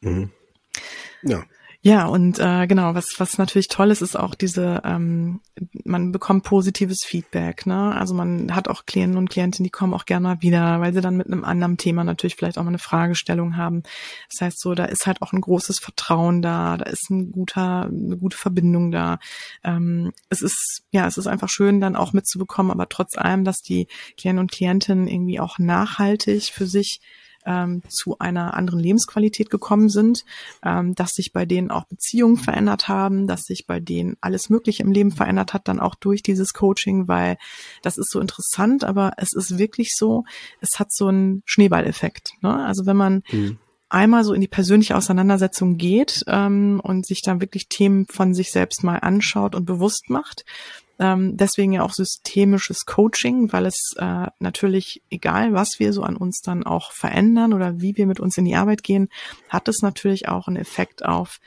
Mhm. 0.00 0.30
Ja. 1.22 1.44
Ja, 1.80 2.06
und 2.06 2.40
äh, 2.40 2.66
genau, 2.66 2.96
was, 2.96 3.20
was 3.20 3.38
natürlich 3.38 3.68
toll 3.68 3.92
ist, 3.92 4.02
ist 4.02 4.16
auch 4.16 4.34
diese, 4.34 4.82
ähm, 4.84 5.40
man 5.84 6.10
bekommt 6.10 6.42
positives 6.42 7.04
Feedback, 7.04 7.66
ne? 7.66 7.94
Also 7.94 8.14
man 8.14 8.52
hat 8.52 8.66
auch 8.66 8.84
Klienten 8.84 9.16
und 9.16 9.30
Klientinnen, 9.30 9.64
die 9.64 9.70
kommen 9.70 9.94
auch 9.94 10.04
gerne 10.04 10.26
mal 10.26 10.42
wieder, 10.42 10.80
weil 10.80 10.92
sie 10.92 11.00
dann 11.00 11.16
mit 11.16 11.28
einem 11.28 11.44
anderen 11.44 11.76
Thema 11.76 12.02
natürlich 12.02 12.34
vielleicht 12.34 12.58
auch 12.58 12.64
mal 12.64 12.70
eine 12.70 12.80
Fragestellung 12.80 13.56
haben. 13.56 13.84
Das 14.28 14.40
heißt 14.40 14.60
so, 14.60 14.74
da 14.74 14.86
ist 14.86 15.06
halt 15.06 15.22
auch 15.22 15.32
ein 15.32 15.40
großes 15.40 15.78
Vertrauen 15.78 16.42
da, 16.42 16.76
da 16.78 16.84
ist 16.86 17.10
ein 17.10 17.30
guter, 17.30 17.84
eine 17.84 18.16
gute 18.18 18.36
Verbindung 18.36 18.90
da. 18.90 19.20
Ähm, 19.62 20.12
es 20.30 20.42
ist, 20.42 20.82
ja, 20.90 21.06
es 21.06 21.16
ist 21.16 21.28
einfach 21.28 21.48
schön, 21.48 21.80
dann 21.80 21.94
auch 21.94 22.12
mitzubekommen, 22.12 22.72
aber 22.72 22.88
trotz 22.88 23.16
allem, 23.16 23.44
dass 23.44 23.58
die 23.58 23.86
Klienten 24.16 24.40
und 24.40 24.50
Klientinnen 24.50 25.06
irgendwie 25.06 25.38
auch 25.38 25.60
nachhaltig 25.60 26.50
für 26.52 26.66
sich 26.66 27.00
ähm, 27.48 27.82
zu 27.88 28.18
einer 28.18 28.54
anderen 28.54 28.78
Lebensqualität 28.78 29.48
gekommen 29.48 29.88
sind, 29.88 30.24
ähm, 30.62 30.94
dass 30.94 31.14
sich 31.14 31.32
bei 31.32 31.46
denen 31.46 31.70
auch 31.70 31.86
Beziehungen 31.86 32.36
verändert 32.36 32.88
haben, 32.88 33.26
dass 33.26 33.44
sich 33.44 33.66
bei 33.66 33.80
denen 33.80 34.16
alles 34.20 34.50
Mögliche 34.50 34.82
im 34.82 34.92
Leben 34.92 35.10
verändert 35.10 35.54
hat, 35.54 35.66
dann 35.66 35.80
auch 35.80 35.94
durch 35.94 36.22
dieses 36.22 36.52
Coaching, 36.52 37.08
weil 37.08 37.38
das 37.82 37.96
ist 37.96 38.10
so 38.10 38.20
interessant, 38.20 38.84
aber 38.84 39.12
es 39.16 39.32
ist 39.32 39.58
wirklich 39.58 39.96
so, 39.96 40.24
es 40.60 40.78
hat 40.78 40.92
so 40.92 41.06
einen 41.08 41.42
Schneeballeffekt. 41.46 42.32
Ne? 42.42 42.64
Also 42.64 42.86
wenn 42.86 42.96
man 42.96 43.22
mhm 43.32 43.58
einmal 43.90 44.22
so 44.22 44.34
in 44.34 44.42
die 44.42 44.48
persönliche 44.48 44.96
Auseinandersetzung 44.96 45.78
geht 45.78 46.22
ähm, 46.26 46.78
und 46.82 47.06
sich 47.06 47.22
dann 47.22 47.40
wirklich 47.40 47.68
Themen 47.68 48.04
von 48.04 48.34
sich 48.34 48.52
selbst 48.52 48.84
mal 48.84 48.98
anschaut 48.98 49.54
und 49.54 49.64
bewusst 49.64 50.10
macht, 50.10 50.44
ähm, 50.98 51.36
deswegen 51.36 51.72
ja 51.72 51.82
auch 51.82 51.92
systemisches 51.92 52.84
Coaching, 52.84 53.52
weil 53.52 53.66
es 53.66 53.94
äh, 53.98 54.26
natürlich, 54.40 55.02
egal 55.10 55.52
was 55.52 55.78
wir 55.78 55.92
so 55.92 56.02
an 56.02 56.16
uns 56.16 56.40
dann 56.40 56.64
auch 56.64 56.92
verändern 56.92 57.52
oder 57.52 57.80
wie 57.80 57.96
wir 57.96 58.06
mit 58.06 58.20
uns 58.20 58.36
in 58.36 58.44
die 58.44 58.56
Arbeit 58.56 58.82
gehen, 58.82 59.08
hat 59.48 59.68
es 59.68 59.82
natürlich 59.82 60.28
auch 60.28 60.48
einen 60.48 60.56
Effekt 60.56 61.04
auf 61.04 61.38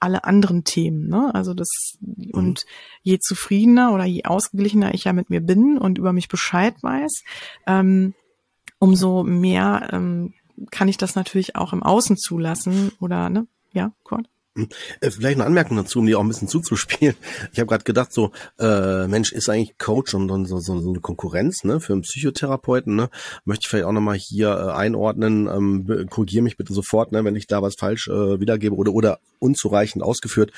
alle 0.00 0.24
anderen 0.24 0.64
Themen. 0.64 1.08
Ne? 1.08 1.34
Also 1.34 1.54
das 1.54 1.68
mhm. 2.00 2.30
und 2.32 2.66
je 3.02 3.18
zufriedener 3.18 3.92
oder 3.92 4.04
je 4.04 4.24
ausgeglichener 4.24 4.94
ich 4.94 5.04
ja 5.04 5.12
mit 5.12 5.30
mir 5.30 5.40
bin 5.40 5.78
und 5.78 5.98
über 5.98 6.12
mich 6.12 6.28
Bescheid 6.28 6.74
weiß, 6.82 7.22
ähm, 7.66 8.14
umso 8.78 9.22
mehr 9.22 9.88
ähm, 9.92 10.34
kann 10.70 10.88
ich 10.88 10.96
das 10.96 11.14
natürlich 11.14 11.56
auch 11.56 11.72
im 11.72 11.82
Außen 11.82 12.16
zulassen 12.16 12.92
oder 13.00 13.28
ne? 13.30 13.46
Ja, 13.72 13.92
Kurt? 14.04 14.28
Äh, 15.00 15.10
vielleicht 15.10 15.36
eine 15.36 15.44
Anmerkung 15.44 15.76
dazu, 15.76 15.98
um 15.98 16.06
dir 16.06 16.18
auch 16.18 16.22
ein 16.22 16.28
bisschen 16.28 16.48
zuzuspielen. 16.48 17.14
Ich 17.52 17.58
habe 17.58 17.66
gerade 17.66 17.84
gedacht, 17.84 18.12
so 18.12 18.32
äh, 18.58 19.06
Mensch, 19.06 19.32
ist 19.32 19.48
eigentlich 19.48 19.76
Coach 19.78 20.14
und, 20.14 20.30
und 20.30 20.46
so, 20.46 20.58
so, 20.60 20.80
so 20.80 20.90
eine 20.90 21.00
Konkurrenz 21.00 21.64
ne, 21.64 21.80
für 21.80 21.92
einen 21.92 22.02
Psychotherapeuten. 22.02 22.94
Ne? 22.94 23.10
Möchte 23.44 23.64
ich 23.64 23.68
vielleicht 23.68 23.86
auch 23.86 23.92
nochmal 23.92 24.16
hier 24.16 24.50
äh, 24.50 24.72
einordnen. 24.72 25.46
Ähm, 25.46 26.06
Korrigiere 26.08 26.42
mich 26.42 26.56
bitte 26.56 26.72
sofort, 26.72 27.12
ne, 27.12 27.24
wenn 27.24 27.36
ich 27.36 27.46
da 27.46 27.62
was 27.62 27.74
falsch 27.74 28.08
äh, 28.08 28.40
wiedergebe 28.40 28.74
oder, 28.74 28.92
oder 28.92 29.18
unzureichend 29.38 30.02
ausgeführt. 30.02 30.52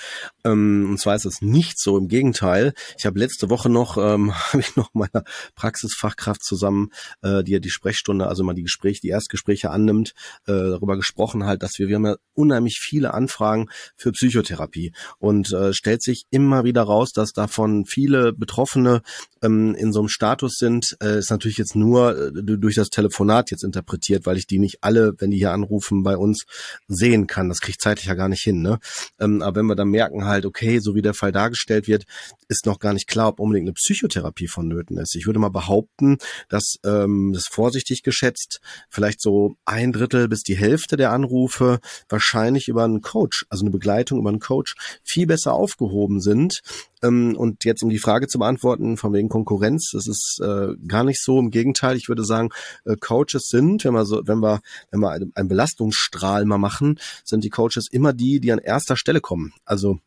Ähm, 0.45 0.87
und 0.91 1.01
zwar 1.01 1.17
ist 1.17 1.25
es 1.25 1.43
nicht 1.43 1.79
so, 1.79 1.99
im 1.99 2.09
Gegenteil. 2.09 2.75
Ich 2.97 3.07
habe 3.07 3.19
letzte 3.19 3.51
Woche 3.51 3.69
noch, 3.69 3.97
ähm, 3.99 4.33
habe 4.53 4.61
ich 4.61 4.77
noch 4.77 4.91
meiner 4.95 5.25
Praxisfachkraft 5.57 6.45
zusammen, 6.45 6.91
äh, 7.23 7.43
die 7.43 7.53
ja 7.53 7.59
die 7.59 7.71
Sprechstunde, 7.71 8.29
also 8.29 8.45
mal 8.45 8.55
die 8.55 8.63
Gespräche, 8.63 9.01
die 9.01 9.09
Erstgespräche 9.09 9.71
annimmt, 9.71 10.15
äh, 10.47 10.53
darüber 10.53 10.97
gesprochen 10.97 11.45
halt, 11.45 11.63
dass 11.63 11.79
wir, 11.79 11.89
wir 11.89 11.97
haben 11.97 12.07
ja 12.07 12.17
unheimlich 12.35 12.79
viele 12.79 13.15
Anfragen 13.15 13.69
für 13.97 14.13
Psychotherapie 14.13 14.93
und 15.19 15.53
äh, 15.53 15.73
stellt 15.73 16.03
sich 16.03 16.25
immer 16.31 16.65
wieder 16.65 16.83
raus, 16.83 17.13
dass 17.13 17.33
davon 17.33 17.85
viele 17.87 18.33
Betroffene 18.33 19.03
ähm, 19.43 19.75
in 19.75 19.93
so 19.93 20.01
einem 20.01 20.09
Status 20.09 20.57
sind, 20.57 20.97
äh, 21.03 21.19
ist 21.19 21.31
natürlich 21.31 21.59
jetzt 21.59 21.77
nur 21.77 22.17
äh, 22.17 22.33
durch 22.33 22.75
das 22.75 22.91
Telefonat 22.91 23.51
jetzt 23.51 23.65
interpretiert, 23.65 24.27
weil 24.27 24.37
ich 24.37 24.47
die 24.47 24.59
nicht 24.59 24.79
alle, 24.83 25.15
wenn 25.19 25.31
die 25.31 25.39
hier 25.39 25.53
anrufen, 25.53 26.03
bei 26.03 26.17
uns 26.17 26.45
sehen 26.87 27.27
kann. 27.27 27.49
Das 27.49 27.61
kriegt 27.61 27.81
zeitlich 27.81 28.07
ja 28.07 28.15
gar 28.15 28.29
nicht 28.29 28.43
hin. 28.43 28.63
Ne? 28.63 28.79
Ähm, 29.19 29.43
aber 29.43 29.61
wenn 29.61 29.67
wir 29.67 29.77
dann 29.77 29.89
merken 29.89 30.25
halt, 30.25 30.47
okay, 30.47 30.79
so 30.79 30.95
wie 30.95 31.03
der 31.03 31.15
Fall 31.15 31.33
dargestellt 31.33 31.87
wird, 31.87 32.05
ist 32.49 32.67
noch 32.67 32.79
gar 32.79 32.95
nicht 32.95 33.09
klar, 33.09 33.29
ob 33.29 33.41
unbedingt 33.41 33.67
eine 33.69 33.75
Psychotherapie 33.75 34.49
vonnöten 34.49 34.99
ist. 34.99 35.15
Ich 35.15 35.27
würde 35.27 35.39
mal 35.39 35.51
behaupten, 35.51 36.19
dass 36.49 36.77
ähm, 36.85 37.33
das 37.33 37.47
vorsichtig 37.47 38.03
geschätzt 38.03 38.61
vielleicht 38.89 39.21
so 39.21 39.57
ein 39.65 39.93
Drittel 39.93 40.29
bis 40.29 40.43
die 40.43 40.57
Hälfte 40.57 40.97
der 40.97 41.13
Anrufe 41.13 41.79
wahrscheinlich 42.09 42.69
über 42.69 42.85
einen 42.85 43.03
Coach, 43.03 43.47
also 43.49 43.65
eine 43.65 43.71
Begleitung 43.79 44.19
über 44.19 44.31
einen 44.31 44.41
Coach, 44.41 44.75
viel 45.03 45.27
besser 45.27 45.55
aufgehoben 45.55 46.21
sind. 46.21 46.61
Ähm, 47.03 47.37
und 47.37 47.65
jetzt 47.65 47.83
um 47.83 47.89
die 47.89 47.99
Frage 47.99 48.27
zu 48.27 48.39
beantworten, 48.39 48.97
von 48.97 49.13
wegen 49.13 49.29
Konkurrenz, 49.29 49.91
das 49.93 50.07
ist 50.07 50.41
äh, 50.43 50.75
gar 50.87 51.05
nicht 51.05 51.23
so. 51.23 51.39
Im 51.39 51.51
Gegenteil, 51.51 51.97
ich 51.97 52.09
würde 52.09 52.25
sagen, 52.25 52.51
äh, 52.85 52.97
Coaches 52.97 53.49
sind, 53.49 53.85
wenn 53.85 53.95
wir 53.95 54.05
so, 54.05 54.23
wenn 54.25 54.41
wir, 54.41 54.61
wenn 54.91 55.01
wir 55.01 55.19
einen 55.35 55.49
Belastungsstrahl 55.49 56.45
mal 56.45 56.59
machen, 56.59 56.99
sind 57.25 57.45
die 57.45 57.51
Coaches 57.51 57.89
immer 57.91 58.13
die, 58.13 58.41
die 58.41 58.53
an 58.53 58.59
erster 58.59 58.97
Stelle 58.97 59.21
kommen. 59.21 59.53
Also 59.65 60.01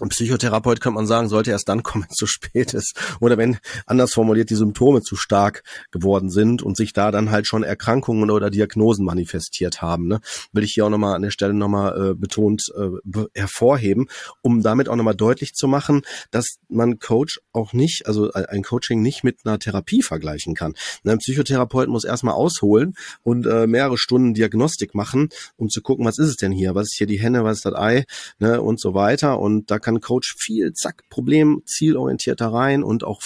ein 0.00 0.08
Psychotherapeut 0.08 0.80
könnte 0.80 0.94
man 0.94 1.06
sagen, 1.06 1.28
sollte 1.28 1.50
erst 1.50 1.68
dann 1.68 1.82
kommen, 1.82 2.04
wenn 2.04 2.10
es 2.10 2.16
zu 2.16 2.26
spät 2.26 2.74
ist. 2.74 2.98
Oder 3.20 3.36
wenn, 3.36 3.58
anders 3.86 4.14
formuliert, 4.14 4.50
die 4.50 4.54
Symptome 4.54 5.02
zu 5.02 5.16
stark 5.16 5.62
geworden 5.90 6.30
sind 6.30 6.62
und 6.62 6.76
sich 6.76 6.92
da 6.92 7.10
dann 7.10 7.30
halt 7.30 7.46
schon 7.46 7.62
Erkrankungen 7.62 8.30
oder 8.30 8.50
Diagnosen 8.50 9.04
manifestiert 9.04 9.82
haben. 9.82 10.08
Ne? 10.08 10.20
Will 10.52 10.64
ich 10.64 10.72
hier 10.72 10.86
auch 10.86 10.90
nochmal 10.90 11.14
an 11.14 11.22
der 11.22 11.30
Stelle 11.30 11.52
nochmal 11.52 12.10
äh, 12.10 12.14
betont 12.14 12.72
äh, 12.76 13.24
hervorheben, 13.34 14.08
um 14.40 14.62
damit 14.62 14.88
auch 14.88 14.96
nochmal 14.96 15.14
deutlich 15.14 15.54
zu 15.54 15.68
machen, 15.68 16.02
dass 16.30 16.56
man 16.68 16.98
Coach 16.98 17.40
auch 17.52 17.72
nicht, 17.72 18.06
also 18.06 18.32
ein 18.32 18.62
Coaching 18.62 19.02
nicht 19.02 19.24
mit 19.24 19.40
einer 19.44 19.58
Therapie 19.58 20.02
vergleichen 20.02 20.54
kann. 20.54 20.74
Ne, 21.02 21.12
ein 21.12 21.18
Psychotherapeut 21.18 21.88
muss 21.88 22.04
erstmal 22.04 22.34
ausholen 22.34 22.94
und 23.22 23.46
äh, 23.46 23.66
mehrere 23.66 23.98
Stunden 23.98 24.32
Diagnostik 24.32 24.94
machen, 24.94 25.28
um 25.56 25.68
zu 25.68 25.82
gucken, 25.82 26.06
was 26.06 26.18
ist 26.18 26.28
es 26.28 26.36
denn 26.36 26.52
hier? 26.52 26.74
Was 26.74 26.88
ist 26.88 26.96
hier 26.96 27.06
die 27.06 27.20
Henne, 27.20 27.44
was 27.44 27.58
ist 27.58 27.66
das 27.66 27.74
Ei? 27.74 28.04
Ne? 28.38 28.60
Und 28.62 28.80
so 28.80 28.94
weiter. 28.94 29.38
Und 29.38 29.70
da 29.70 29.78
kann 29.82 30.00
Coach 30.00 30.34
viel, 30.38 30.72
zack, 30.72 31.08
Problem, 31.10 31.62
zielorientierter 31.66 32.48
rein 32.48 32.82
und 32.82 33.04
auch 33.04 33.20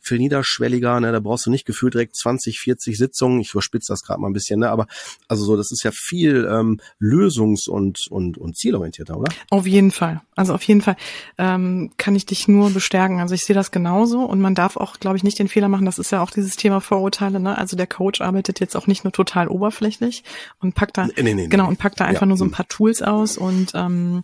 viel 0.00 0.18
niederschwelliger. 0.18 1.00
Ne? 1.00 1.12
Da 1.12 1.20
brauchst 1.20 1.46
du 1.46 1.50
nicht 1.50 1.64
gefühlt 1.64 1.94
direkt 1.94 2.16
20, 2.16 2.60
40 2.60 2.98
Sitzungen. 2.98 3.40
Ich 3.40 3.52
überspitze 3.52 3.92
das 3.92 4.02
gerade 4.02 4.20
mal 4.20 4.28
ein 4.28 4.32
bisschen, 4.32 4.60
ne? 4.60 4.70
aber 4.70 4.86
also 5.28 5.44
so, 5.44 5.56
das 5.56 5.72
ist 5.72 5.82
ja 5.82 5.90
viel 5.92 6.48
ähm, 6.50 6.80
lösungs- 7.00 7.68
und, 7.68 8.08
und, 8.10 8.36
und 8.36 8.56
zielorientierter, 8.56 9.16
oder? 9.16 9.32
Auf 9.50 9.66
jeden 9.66 9.90
Fall. 9.90 10.20
Also 10.36 10.54
auf 10.54 10.62
jeden 10.62 10.80
Fall 10.80 10.96
ähm, 11.38 11.90
kann 11.96 12.16
ich 12.16 12.26
dich 12.26 12.48
nur 12.48 12.70
bestärken. 12.70 13.20
Also 13.20 13.34
ich 13.34 13.44
sehe 13.44 13.54
das 13.54 13.70
genauso 13.70 14.24
und 14.24 14.40
man 14.40 14.54
darf 14.54 14.76
auch, 14.76 14.98
glaube 14.98 15.16
ich, 15.16 15.22
nicht 15.22 15.38
den 15.38 15.48
Fehler 15.48 15.68
machen. 15.68 15.84
Das 15.84 15.98
ist 15.98 16.12
ja 16.12 16.22
auch 16.22 16.30
dieses 16.30 16.56
Thema 16.56 16.80
Vorurteile. 16.80 17.40
Ne? 17.40 17.56
Also 17.56 17.76
der 17.76 17.86
Coach 17.86 18.20
arbeitet 18.20 18.60
jetzt 18.60 18.76
auch 18.76 18.86
nicht 18.86 19.04
nur 19.04 19.12
total 19.12 19.48
oberflächlich 19.48 20.24
und 20.58 20.74
packt 20.74 20.96
da 20.96 21.06
nee, 21.06 21.22
nee, 21.22 21.34
nee, 21.34 21.46
genau 21.48 21.68
und 21.68 21.78
packt 21.78 22.00
da 22.00 22.06
einfach 22.06 22.22
ja. 22.22 22.26
nur 22.26 22.36
so 22.36 22.44
ein 22.44 22.50
paar 22.50 22.68
Tools 22.68 23.02
aus 23.02 23.36
und 23.36 23.72
ähm, 23.74 24.22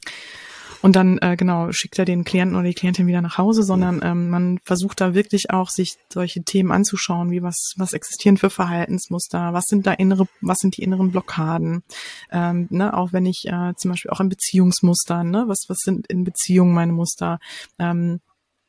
und 0.86 0.94
dann 0.94 1.18
äh, 1.18 1.34
genau 1.34 1.72
schickt 1.72 1.98
er 1.98 2.04
den 2.04 2.22
Klienten 2.22 2.56
oder 2.56 2.68
die 2.68 2.74
Klientin 2.74 3.08
wieder 3.08 3.20
nach 3.20 3.38
Hause, 3.38 3.64
sondern 3.64 4.02
ähm, 4.04 4.30
man 4.30 4.60
versucht 4.62 5.00
da 5.00 5.14
wirklich 5.14 5.50
auch 5.50 5.68
sich 5.68 5.96
solche 6.12 6.44
Themen 6.44 6.70
anzuschauen, 6.70 7.32
wie 7.32 7.42
was 7.42 7.72
was 7.76 7.92
existieren 7.92 8.36
für 8.36 8.50
Verhaltensmuster, 8.50 9.52
was 9.52 9.64
sind 9.64 9.88
da 9.88 9.92
innere, 9.94 10.28
was 10.42 10.58
sind 10.58 10.76
die 10.76 10.84
inneren 10.84 11.10
Blockaden, 11.10 11.82
ähm, 12.30 12.68
ne, 12.70 12.96
auch 12.96 13.12
wenn 13.12 13.26
ich 13.26 13.48
äh, 13.48 13.72
zum 13.76 13.90
Beispiel 13.90 14.12
auch 14.12 14.20
in 14.20 14.28
Beziehungsmustern, 14.28 15.28
ne, 15.28 15.46
was 15.48 15.64
was 15.66 15.78
sind 15.78 16.06
in 16.06 16.22
Beziehungen 16.22 16.72
meine 16.72 16.92
Muster, 16.92 17.40
ähm, 17.80 18.20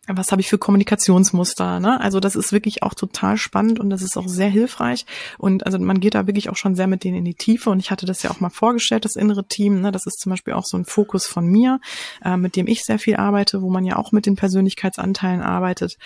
was 0.08 0.32
habe 0.32 0.42
ich 0.42 0.50
für 0.50 0.58
Kommunikationsmuster, 0.58 1.80
ne? 1.80 2.00
Also 2.00 2.20
das 2.20 2.36
ist 2.36 2.52
wirklich 2.52 2.84
auch 2.84 2.94
total 2.94 3.38
spannend 3.38 3.80
und 3.80 3.90
das 3.90 4.02
ist 4.02 4.18
auch 4.18 4.28
sehr 4.28 4.50
hilfreich 4.50 5.06
und 5.38 5.66
also 5.66 5.80
man 5.80 6.00
geht 6.00 6.16
da 6.16 6.28
wirklich 6.28 6.50
auch 6.50 6.56
schon 6.56 6.76
sehr 6.76 6.88
mit 6.88 7.04
denen 7.04 7.18
in 7.18 7.26
die 7.26 7.36
Tiefe 7.36 7.70
und 7.70 7.80
ich 7.80 7.92
hatte 7.92 8.06
das 8.06 8.24
ja 8.24 8.32
auch 8.32 8.40
mal 8.40 8.50
vorgestellt, 8.50 9.06
das 9.06 9.16
innere 9.16 9.48
Team, 9.48 9.82
ne? 9.82 9.92
Das 9.92 10.06
ist 10.06 10.20
zum 10.20 10.32
Beispiel 10.32 10.54
auch 10.54 10.66
so 10.66 10.78
ein 10.78 10.86
Fokus 10.86 11.26
von 11.26 11.46
mir, 11.46 11.80
äh, 12.24 12.38
mit 12.38 12.56
dem 12.56 12.68
ich 12.68 12.84
sehr 12.84 13.00
viel 13.00 13.18
arbeite, 13.18 13.62
wo 13.62 13.70
man 13.70 13.86
ja 13.86 13.98
auch 13.98 14.12
mit 14.12 14.26
den 14.26 14.36
Persönlichkeitsanteilen 14.36 15.42
arbeitet 15.42 15.98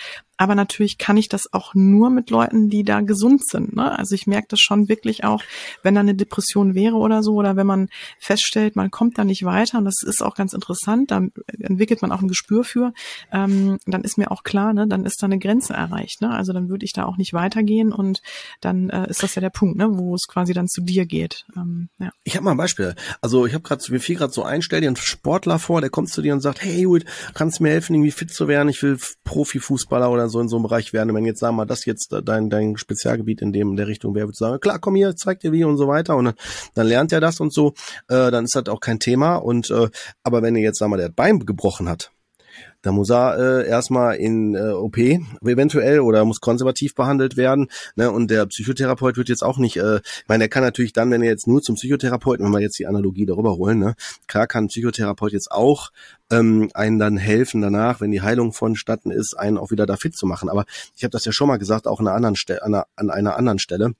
aber 0.42 0.56
natürlich 0.56 0.98
kann 0.98 1.16
ich 1.16 1.28
das 1.28 1.52
auch 1.52 1.72
nur 1.74 2.10
mit 2.10 2.30
Leuten, 2.30 2.68
die 2.68 2.82
da 2.82 3.00
gesund 3.00 3.46
sind. 3.46 3.76
Ne? 3.76 3.96
Also 3.96 4.16
ich 4.16 4.26
merke 4.26 4.48
das 4.48 4.58
schon 4.58 4.88
wirklich 4.88 5.22
auch, 5.22 5.40
wenn 5.84 5.94
da 5.94 6.00
eine 6.00 6.16
Depression 6.16 6.74
wäre 6.74 6.96
oder 6.96 7.22
so, 7.22 7.34
oder 7.34 7.54
wenn 7.54 7.66
man 7.68 7.88
feststellt, 8.18 8.74
man 8.74 8.90
kommt 8.90 9.18
da 9.18 9.24
nicht 9.24 9.44
weiter, 9.44 9.78
und 9.78 9.84
das 9.84 10.02
ist 10.02 10.20
auch 10.20 10.34
ganz 10.34 10.52
interessant, 10.52 11.12
da 11.12 11.22
entwickelt 11.60 12.02
man 12.02 12.10
auch 12.10 12.22
ein 12.22 12.26
Gespür 12.26 12.64
für, 12.64 12.92
ähm, 13.30 13.78
dann 13.92 14.02
ist 14.02 14.18
mir 14.18 14.30
auch 14.30 14.42
klar, 14.42 14.72
ne, 14.72 14.86
dann 14.86 15.04
ist 15.04 15.22
da 15.22 15.26
eine 15.26 15.38
Grenze 15.38 15.74
erreicht. 15.74 16.20
Ne? 16.20 16.30
Also 16.30 16.52
dann 16.52 16.68
würde 16.68 16.84
ich 16.84 16.92
da 16.92 17.04
auch 17.04 17.16
nicht 17.16 17.32
weitergehen 17.32 17.92
und 17.92 18.22
dann 18.60 18.90
äh, 18.90 19.08
ist 19.08 19.22
das 19.22 19.34
ja 19.34 19.40
der 19.40 19.50
Punkt, 19.50 19.76
ne, 19.76 19.88
wo 19.92 20.14
es 20.14 20.26
quasi 20.26 20.52
dann 20.52 20.68
zu 20.68 20.82
dir 20.82 21.06
geht. 21.06 21.44
Ähm, 21.56 21.88
ja. 21.98 22.10
Ich 22.24 22.36
habe 22.36 22.44
mal 22.44 22.52
ein 22.52 22.56
Beispiel. 22.56 22.94
Also 23.20 23.46
ich 23.46 23.54
habe 23.54 23.62
gerade, 23.62 23.82
mir 23.90 24.00
fiel 24.00 24.16
gerade 24.16 24.32
so 24.32 24.42
ein, 24.42 24.62
stell 24.62 24.80
dir 24.80 24.88
einen 24.88 24.96
Sportler 24.96 25.58
vor, 25.58 25.80
der 25.80 25.90
kommt 25.90 26.10
zu 26.10 26.22
dir 26.22 26.32
und 26.32 26.40
sagt, 26.40 26.62
hey 26.62 26.82
Jud, 26.82 27.04
kannst 27.34 27.58
du 27.58 27.64
mir 27.64 27.70
helfen, 27.70 27.94
irgendwie 27.94 28.10
fit 28.10 28.32
zu 28.32 28.48
werden? 28.48 28.68
Ich 28.68 28.82
will 28.82 28.98
Profifußballer 29.24 30.10
oder 30.10 30.28
so 30.28 30.40
in 30.40 30.48
so 30.48 30.56
einem 30.56 30.64
Bereich 30.64 30.92
werden. 30.92 31.14
Wenn 31.14 31.24
jetzt 31.24 31.40
sagen 31.40 31.56
wir, 31.56 31.66
das 31.66 31.84
jetzt 31.84 32.14
dein, 32.24 32.50
dein 32.50 32.76
Spezialgebiet 32.76 33.42
in 33.42 33.52
dem 33.52 33.70
in 33.70 33.76
der 33.76 33.86
Richtung 33.86 34.14
wäre, 34.14 34.28
würde 34.28 34.36
sagen, 34.36 34.60
klar, 34.60 34.78
komm 34.78 34.94
hier, 34.94 35.16
zeig 35.16 35.40
dir 35.40 35.52
wie 35.52 35.64
und 35.64 35.76
so 35.76 35.88
weiter. 35.88 36.16
Und 36.16 36.26
dann, 36.26 36.34
dann 36.74 36.86
lernt 36.86 37.12
er 37.12 37.20
das 37.20 37.40
und 37.40 37.52
so, 37.52 37.74
äh, 38.08 38.30
dann 38.30 38.44
ist 38.44 38.54
das 38.54 38.68
auch 38.68 38.80
kein 38.80 38.98
Thema. 38.98 39.36
Und 39.36 39.70
äh, 39.70 39.88
aber 40.22 40.42
wenn 40.42 40.56
er 40.56 40.62
jetzt, 40.62 40.78
sagen 40.78 40.92
wir, 40.92 40.96
der 40.96 41.08
Bein 41.08 41.40
gebrochen 41.40 41.88
hat, 41.88 42.11
da 42.82 42.92
muss 42.92 43.10
er 43.10 43.38
äh, 43.38 43.68
erstmal 43.68 44.16
in 44.16 44.54
äh, 44.54 44.72
OP 44.72 44.98
eventuell 44.98 46.00
oder 46.00 46.24
muss 46.24 46.40
konservativ 46.40 46.94
behandelt 46.94 47.36
werden. 47.36 47.68
Ne? 47.96 48.10
Und 48.10 48.30
der 48.30 48.46
Psychotherapeut 48.46 49.16
wird 49.16 49.28
jetzt 49.28 49.42
auch 49.42 49.58
nicht, 49.58 49.76
äh, 49.76 49.96
ich 49.96 50.28
meine, 50.28 50.44
er 50.44 50.48
kann 50.48 50.62
natürlich 50.62 50.92
dann, 50.92 51.10
wenn 51.10 51.22
er 51.22 51.30
jetzt 51.30 51.46
nur 51.46 51.62
zum 51.62 51.76
Psychotherapeuten, 51.76 52.44
wenn 52.44 52.52
wir 52.52 52.60
jetzt 52.60 52.78
die 52.78 52.86
Analogie 52.86 53.26
darüber 53.26 53.56
holen, 53.56 53.78
ne, 53.78 53.94
klar 54.26 54.46
kann 54.46 54.64
ein 54.64 54.68
Psychotherapeut 54.68 55.32
jetzt 55.32 55.50
auch 55.50 55.90
ähm, 56.30 56.70
einen 56.74 56.98
dann 56.98 57.16
helfen 57.16 57.62
danach, 57.62 58.00
wenn 58.00 58.10
die 58.10 58.22
Heilung 58.22 58.52
vonstatten 58.52 59.10
ist, 59.10 59.34
einen 59.38 59.58
auch 59.58 59.70
wieder 59.70 59.86
da 59.86 59.96
fit 59.96 60.16
zu 60.16 60.26
machen. 60.26 60.48
Aber 60.48 60.64
ich 60.96 61.04
habe 61.04 61.10
das 61.10 61.24
ja 61.24 61.32
schon 61.32 61.48
mal 61.48 61.58
gesagt, 61.58 61.86
auch 61.86 62.00
an 62.00 62.08
einer 62.08 62.16
anderen 62.16 62.36
Stelle, 62.36 62.62
an 62.62 62.74
einer, 62.74 62.86
an 62.96 63.10
einer 63.10 63.36
anderen 63.36 63.58
Stelle 63.58 63.92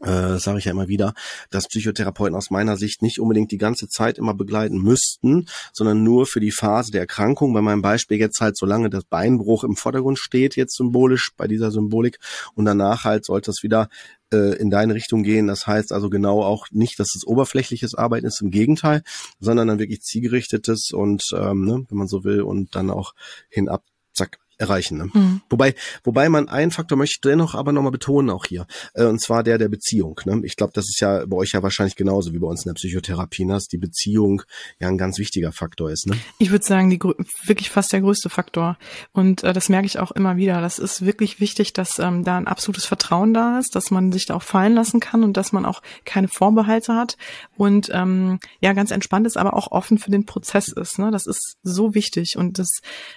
äh, 0.00 0.38
sage 0.38 0.58
ich 0.58 0.66
ja 0.66 0.72
immer 0.72 0.88
wieder, 0.88 1.14
dass 1.50 1.68
Psychotherapeuten 1.68 2.36
aus 2.36 2.50
meiner 2.50 2.76
Sicht 2.76 3.02
nicht 3.02 3.20
unbedingt 3.20 3.50
die 3.50 3.58
ganze 3.58 3.88
Zeit 3.88 4.18
immer 4.18 4.34
begleiten 4.34 4.78
müssten, 4.78 5.46
sondern 5.72 6.02
nur 6.02 6.26
für 6.26 6.40
die 6.40 6.52
Phase 6.52 6.92
der 6.92 7.02
Erkrankung. 7.02 7.52
Bei 7.52 7.62
meinem 7.62 7.82
Beispiel 7.82 8.18
jetzt 8.18 8.40
halt, 8.40 8.56
solange 8.56 8.90
das 8.90 9.04
Beinbruch 9.04 9.64
im 9.64 9.76
Vordergrund 9.76 10.18
steht, 10.18 10.56
jetzt 10.56 10.76
symbolisch 10.76 11.30
bei 11.36 11.46
dieser 11.46 11.70
Symbolik 11.70 12.18
und 12.54 12.64
danach 12.64 13.04
halt 13.04 13.24
sollte 13.24 13.50
es 13.50 13.62
wieder 13.62 13.88
äh, 14.32 14.56
in 14.56 14.70
deine 14.70 14.94
Richtung 14.94 15.22
gehen. 15.22 15.46
Das 15.46 15.66
heißt 15.66 15.92
also 15.92 16.10
genau 16.10 16.42
auch 16.42 16.66
nicht, 16.70 16.98
dass 16.98 17.14
es 17.14 17.26
oberflächliches 17.26 17.94
Arbeiten 17.94 18.26
ist, 18.26 18.40
im 18.40 18.50
Gegenteil, 18.50 19.02
sondern 19.40 19.68
dann 19.68 19.78
wirklich 19.78 20.02
zielgerichtetes 20.02 20.92
und, 20.92 21.24
ähm, 21.34 21.64
ne, 21.64 21.86
wenn 21.88 21.98
man 21.98 22.08
so 22.08 22.24
will, 22.24 22.42
und 22.42 22.74
dann 22.74 22.90
auch 22.90 23.14
hinab, 23.48 23.82
zack, 24.12 24.38
erreichen. 24.58 24.98
Ne? 24.98 25.10
Mhm. 25.12 25.40
Wobei, 25.48 25.74
wobei 26.04 26.28
man 26.28 26.48
einen 26.48 26.70
Faktor 26.70 26.98
möchte 26.98 27.28
dennoch 27.28 27.54
aber 27.54 27.72
nochmal 27.72 27.92
betonen 27.92 28.30
auch 28.30 28.44
hier, 28.44 28.66
äh, 28.94 29.04
und 29.04 29.20
zwar 29.20 29.42
der 29.42 29.56
der 29.58 29.68
Beziehung. 29.68 30.20
Ne? 30.24 30.40
Ich 30.44 30.56
glaube, 30.56 30.72
das 30.74 30.86
ist 30.86 31.00
ja 31.00 31.24
bei 31.26 31.36
euch 31.36 31.52
ja 31.52 31.62
wahrscheinlich 31.62 31.96
genauso 31.96 32.32
wie 32.32 32.38
bei 32.38 32.46
uns 32.46 32.64
in 32.64 32.70
der 32.70 32.74
Psychotherapie, 32.74 33.44
ne? 33.44 33.54
dass 33.54 33.68
die 33.68 33.78
Beziehung 33.78 34.42
ja 34.80 34.88
ein 34.88 34.98
ganz 34.98 35.18
wichtiger 35.18 35.52
Faktor 35.52 35.90
ist. 35.90 36.06
Ne? 36.06 36.16
Ich 36.38 36.50
würde 36.50 36.64
sagen, 36.64 36.90
die 36.90 36.98
wirklich 37.44 37.70
fast 37.70 37.92
der 37.92 38.00
größte 38.00 38.28
Faktor. 38.28 38.76
Und 39.12 39.44
äh, 39.44 39.52
das 39.52 39.68
merke 39.68 39.86
ich 39.86 39.98
auch 39.98 40.10
immer 40.10 40.36
wieder. 40.36 40.60
Das 40.60 40.78
ist 40.78 41.04
wirklich 41.04 41.40
wichtig, 41.40 41.72
dass 41.72 41.98
ähm, 41.98 42.24
da 42.24 42.36
ein 42.36 42.46
absolutes 42.46 42.84
Vertrauen 42.84 43.32
da 43.32 43.58
ist, 43.58 43.74
dass 43.74 43.90
man 43.90 44.12
sich 44.12 44.26
da 44.26 44.34
auch 44.34 44.42
fallen 44.42 44.74
lassen 44.74 45.00
kann 45.00 45.22
und 45.22 45.36
dass 45.36 45.52
man 45.52 45.64
auch 45.64 45.82
keine 46.04 46.28
Vorbehalte 46.28 46.94
hat 46.94 47.16
und 47.56 47.90
ähm, 47.92 48.40
ja 48.60 48.72
ganz 48.72 48.90
entspannt 48.90 49.26
ist, 49.26 49.36
aber 49.36 49.54
auch 49.54 49.70
offen 49.70 49.98
für 49.98 50.10
den 50.10 50.26
Prozess 50.26 50.68
ist. 50.68 50.98
Ne? 50.98 51.10
Das 51.10 51.26
ist 51.26 51.56
so 51.62 51.94
wichtig 51.94 52.36
und 52.36 52.58
das 52.58 52.68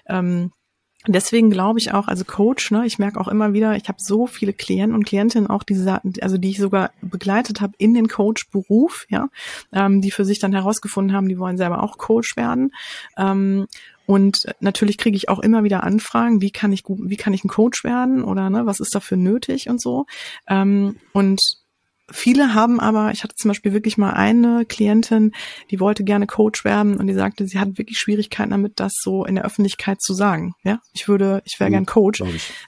ähm, 0.07 0.51
Deswegen 1.07 1.49
glaube 1.49 1.79
ich 1.79 1.93
auch, 1.93 2.07
also 2.07 2.23
Coach, 2.23 2.69
ne, 2.69 2.85
ich 2.85 2.99
merke 2.99 3.19
auch 3.19 3.27
immer 3.27 3.53
wieder, 3.53 3.75
ich 3.75 3.87
habe 3.87 3.97
so 3.99 4.27
viele 4.27 4.53
Klienten 4.53 4.95
und 4.95 5.05
Klientinnen 5.05 5.49
auch, 5.49 5.63
die 5.63 5.75
also 6.21 6.37
die 6.37 6.51
ich 6.51 6.59
sogar 6.59 6.91
begleitet 7.01 7.59
habe 7.59 7.73
in 7.79 7.93
den 7.93 8.07
Coach-Beruf, 8.07 9.07
ja, 9.09 9.29
ähm, 9.73 10.01
die 10.01 10.11
für 10.11 10.25
sich 10.25 10.39
dann 10.39 10.53
herausgefunden 10.53 11.15
haben, 11.15 11.27
die 11.27 11.39
wollen 11.39 11.57
selber 11.57 11.81
auch 11.81 11.97
Coach 11.97 12.35
werden. 12.37 12.71
Ähm, 13.17 13.67
und 14.05 14.45
natürlich 14.59 14.97
kriege 14.97 15.15
ich 15.15 15.29
auch 15.29 15.39
immer 15.39 15.63
wieder 15.63 15.83
Anfragen, 15.83 16.41
wie 16.41 16.51
kann 16.51 16.71
ich 16.71 16.83
wie 16.85 17.17
kann 17.17 17.33
ich 17.33 17.43
ein 17.43 17.49
Coach 17.49 17.83
werden 17.83 18.23
oder 18.23 18.49
ne, 18.49 18.65
was 18.65 18.79
ist 18.79 18.93
dafür 18.93 19.17
nötig 19.17 19.69
und 19.69 19.81
so. 19.81 20.05
Ähm, 20.47 20.97
und 21.13 21.60
Viele 22.11 22.53
haben 22.53 22.79
aber, 22.79 23.11
ich 23.11 23.23
hatte 23.23 23.35
zum 23.35 23.49
Beispiel 23.49 23.73
wirklich 23.73 23.97
mal 23.97 24.11
eine 24.11 24.65
Klientin, 24.65 25.31
die 25.69 25.79
wollte 25.79 26.03
gerne 26.03 26.27
Coach 26.27 26.63
werden 26.63 26.97
und 26.97 27.07
die 27.07 27.13
sagte, 27.13 27.47
sie 27.47 27.59
hat 27.59 27.77
wirklich 27.77 27.99
Schwierigkeiten 27.99 28.51
damit, 28.51 28.79
das 28.79 28.93
so 29.01 29.25
in 29.25 29.35
der 29.35 29.45
Öffentlichkeit 29.45 30.01
zu 30.01 30.13
sagen. 30.13 30.53
Ja, 30.63 30.79
ich 30.93 31.07
würde, 31.07 31.41
ich 31.45 31.59
wäre 31.59 31.69
mhm, 31.69 31.73
gern 31.73 31.85
Coach. 31.85 32.23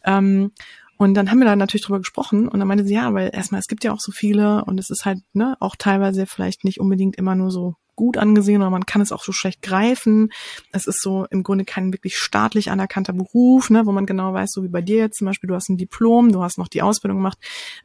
Ähm, 0.06 0.52
und 0.98 1.16
dann 1.16 1.30
haben 1.30 1.40
wir 1.40 1.46
da 1.46 1.56
natürlich 1.56 1.86
drüber 1.86 2.00
gesprochen 2.00 2.48
und 2.48 2.60
dann 2.60 2.68
meinte 2.68 2.86
sie, 2.86 2.94
ja, 2.94 3.14
weil 3.14 3.32
erstmal, 3.34 3.60
es 3.60 3.68
gibt 3.68 3.84
ja 3.84 3.92
auch 3.92 4.00
so 4.00 4.12
viele 4.12 4.64
und 4.66 4.80
es 4.80 4.90
ist 4.90 5.06
halt, 5.06 5.20
ne, 5.34 5.58
auch 5.60 5.76
teilweise 5.78 6.26
vielleicht 6.26 6.64
nicht 6.64 6.80
unbedingt 6.80 7.18
immer 7.18 7.36
nur 7.36 7.52
so 7.52 7.76
gut 7.96 8.18
angesehen 8.18 8.62
oder 8.62 8.70
man 8.70 8.86
kann 8.86 9.02
es 9.02 9.12
auch 9.12 9.24
so 9.24 9.32
schlecht 9.32 9.62
greifen. 9.62 10.32
Es 10.72 10.88
ist 10.88 11.02
so 11.02 11.26
im 11.30 11.44
Grunde 11.44 11.66
kein 11.66 11.94
wirklich 11.94 12.18
staatlich 12.18 12.72
anerkannter 12.72 13.14
Beruf, 13.14 13.70
ne, 13.70 13.86
wo 13.86 13.92
man 13.92 14.06
genau 14.06 14.34
weiß, 14.34 14.52
so 14.52 14.64
wie 14.64 14.70
bei 14.70 14.82
dir 14.82 14.98
jetzt 14.98 15.18
zum 15.18 15.26
Beispiel, 15.26 15.48
du 15.48 15.56
hast 15.56 15.70
ein 15.70 15.78
Diplom, 15.78 16.32
du 16.32 16.44
hast 16.44 16.58
noch 16.58 16.68
die 16.68 16.82
Ausbildung 16.82 17.18
gemacht. 17.18 17.38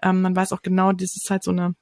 Ähm, 0.02 0.22
man 0.22 0.34
weiß 0.34 0.52
auch 0.52 0.62
genau, 0.62 0.92
das 0.92 1.16
ist 1.16 1.28
halt 1.30 1.42
so 1.42 1.50
eine 1.50 1.74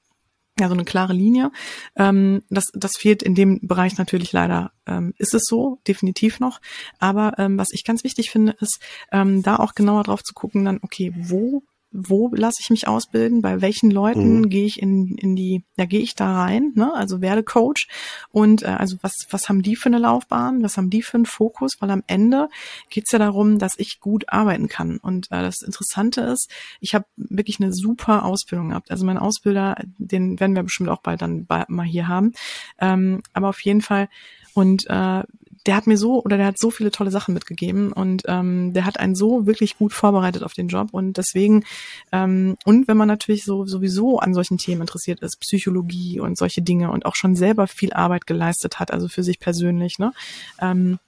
ja, 0.59 0.69
so 0.69 0.75
eine 0.75 0.85
klare 0.85 1.13
Linie. 1.13 1.51
Ähm, 1.97 2.43
das, 2.49 2.65
das 2.73 2.97
fehlt 2.97 3.23
in 3.23 3.35
dem 3.35 3.61
Bereich 3.61 3.99
natürlich 3.99 4.33
leider, 4.33 4.73
ähm, 4.87 5.13
ist 5.19 5.35
es 5.35 5.43
so, 5.45 5.81
definitiv 5.87 6.41
noch. 6.41 6.61
Aber 6.99 7.35
ähm, 7.39 7.59
was 7.59 7.69
ich 7.73 7.85
ganz 7.85 8.05
wichtig 8.05 8.31
finde, 8.31 8.57
ist, 8.61 8.81
ähm, 9.13 9.43
da 9.43 9.57
auch 9.57 9.75
genauer 9.75 10.05
drauf 10.05 10.23
zu 10.23 10.33
gucken, 10.33 10.65
dann, 10.65 10.81
okay, 10.83 11.13
wo 11.15 11.63
wo 11.97 12.31
lasse 12.35 12.59
ich 12.61 12.71
mich 12.71 12.87
ausbilden, 12.87 13.41
bei 13.41 13.61
welchen 13.63 13.91
Leuten 13.91 14.41
mhm. 14.41 14.49
gehe 14.49 14.67
ich 14.67 14.81
in, 14.81 15.17
in 15.17 15.35
die, 15.35 15.65
da 15.77 15.87
gehe 15.87 16.01
ich 16.01 16.15
da 16.15 16.43
rein, 16.43 16.73
ne? 16.75 16.93
also 16.95 17.21
werde 17.21 17.43
Coach. 17.43 17.89
Und 18.31 18.63
äh, 18.63 18.67
also 18.67 18.97
was, 19.01 19.27
was 19.31 19.49
haben 19.49 19.63
die 19.63 19.77
für 19.77 19.87
eine 19.87 19.99
Laufbahn, 19.99 20.63
was 20.63 20.77
haben 20.77 20.91
die 20.91 21.03
für 21.03 21.15
einen 21.17 21.27
Fokus, 21.27 21.77
weil 21.81 21.91
am 21.91 22.03
Ende 22.07 22.49
geht's 22.91 23.13
ja 23.13 23.19
darum, 23.19 23.59
dass 23.59 23.79
ich 23.79 24.01
gut 24.01 24.25
arbeiten 24.29 24.69
kann. 24.69 24.99
Und 24.99 25.27
äh, 25.31 25.43
das 25.43 25.63
Interessante 25.63 26.21
ist, 26.21 26.51
ich 26.81 26.95
habe 26.95 27.07
wirklich 27.17 27.61
eine 27.61 27.73
super 27.73 28.25
Ausbildung 28.25 28.71
gehabt, 28.71 28.91
also 28.91 29.07
mein 29.07 29.19
Ausbilder, 29.19 29.77
den 29.99 30.39
werden 30.39 30.55
wir 30.55 30.63
bestimmt 30.63 30.91
auch 30.91 31.01
bald 31.01 31.23
dann 31.23 31.47
bald 31.47 31.71
mal 31.71 31.87
hier 31.87 32.09
haben, 32.09 32.33
ähm, 32.79 33.23
aber 33.33 33.49
auf 33.49 33.61
jeden 33.61 33.81
Fall 33.81 34.09
und 34.55 34.89
äh, 34.89 35.23
der 35.67 35.77
hat 35.77 35.87
mir 35.87 35.97
so 35.97 36.23
oder 36.23 36.37
der 36.37 36.47
hat 36.47 36.59
so 36.59 36.71
viele 36.71 36.91
tolle 36.91 37.11
Sachen 37.11 37.35
mitgegeben 37.35 37.93
und 37.93 38.23
ähm, 38.27 38.73
der 38.73 38.85
hat 38.85 39.01
einen 39.01 39.15
so 39.15 39.47
wirklich 39.47 39.77
gut 39.77 39.93
vorbereitet 39.93 40.43
auf 40.43 40.53
den 40.53 40.69
Job 40.69 40.89
und 40.93 41.17
deswegen 41.17 41.65
ähm, 42.13 42.57
und 42.65 42.89
wenn 42.89 42.97
man 42.97 43.09
natürlich 43.09 43.45
so 43.45 43.65
sowieso 43.65 44.19
an 44.19 44.35
solchen 44.35 44.59
Themen 44.59 44.83
interessiert 44.83 45.21
ist, 45.21 45.41
Psychologie 45.41 46.21
und 46.21 46.39
solche 46.39 46.63
Dinge 46.63 46.91
und 46.91 47.07
auch 47.07 47.17
schon 47.17 47.37
selber 47.37 47.67
viel 47.67 47.93
Arbeit 47.93 48.27
geleistet 48.27 48.79
hat, 48.79 48.93
also 48.93 49.09
für 49.09 49.23
sich 49.23 49.41
persönlich, 49.41 49.99
ne, 49.99 50.13
ähm, 50.61 50.99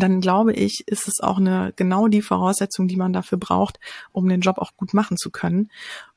dann 0.00 0.20
glaube 0.20 0.52
ich, 0.52 0.84
ist 0.86 1.08
es 1.08 1.20
auch 1.20 1.38
eine 1.38 1.72
genau 1.76 2.08
die 2.08 2.22
Voraussetzung, 2.22 2.88
die 2.88 2.96
man 2.96 3.12
dafür 3.12 3.38
braucht, 3.38 3.78
um 4.12 4.28
den 4.28 4.40
Job 4.40 4.58
auch 4.58 4.76
gut 4.76 4.94
machen 4.94 5.16
zu 5.16 5.30
können. 5.30 5.70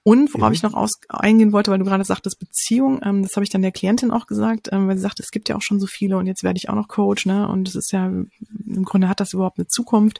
Und 0.03 0.33
worauf 0.33 0.49
mhm. 0.49 0.53
ich 0.53 0.63
noch 0.63 0.73
aus, 0.73 0.93
eingehen 1.09 1.51
wollte, 1.51 1.69
weil 1.69 1.77
du 1.77 1.85
gerade 1.85 2.03
sagtest 2.03 2.39
Beziehung, 2.39 3.01
ähm, 3.03 3.21
das 3.21 3.35
habe 3.35 3.43
ich 3.43 3.51
dann 3.51 3.61
der 3.61 3.71
Klientin 3.71 4.11
auch 4.11 4.25
gesagt, 4.25 4.69
ähm, 4.71 4.87
weil 4.87 4.97
sie 4.97 5.03
sagt, 5.03 5.19
es 5.19 5.29
gibt 5.29 5.47
ja 5.47 5.55
auch 5.55 5.61
schon 5.61 5.79
so 5.79 5.85
viele 5.85 6.17
und 6.17 6.25
jetzt 6.25 6.43
werde 6.43 6.57
ich 6.57 6.69
auch 6.69 6.75
noch 6.75 6.87
Coach, 6.87 7.25
ne? 7.27 7.47
Und 7.47 7.67
es 7.67 7.75
ist 7.75 7.91
ja 7.91 8.07
im 8.07 8.83
Grunde 8.83 9.09
hat 9.09 9.19
das 9.19 9.33
überhaupt 9.33 9.59
eine 9.59 9.67
Zukunft. 9.67 10.19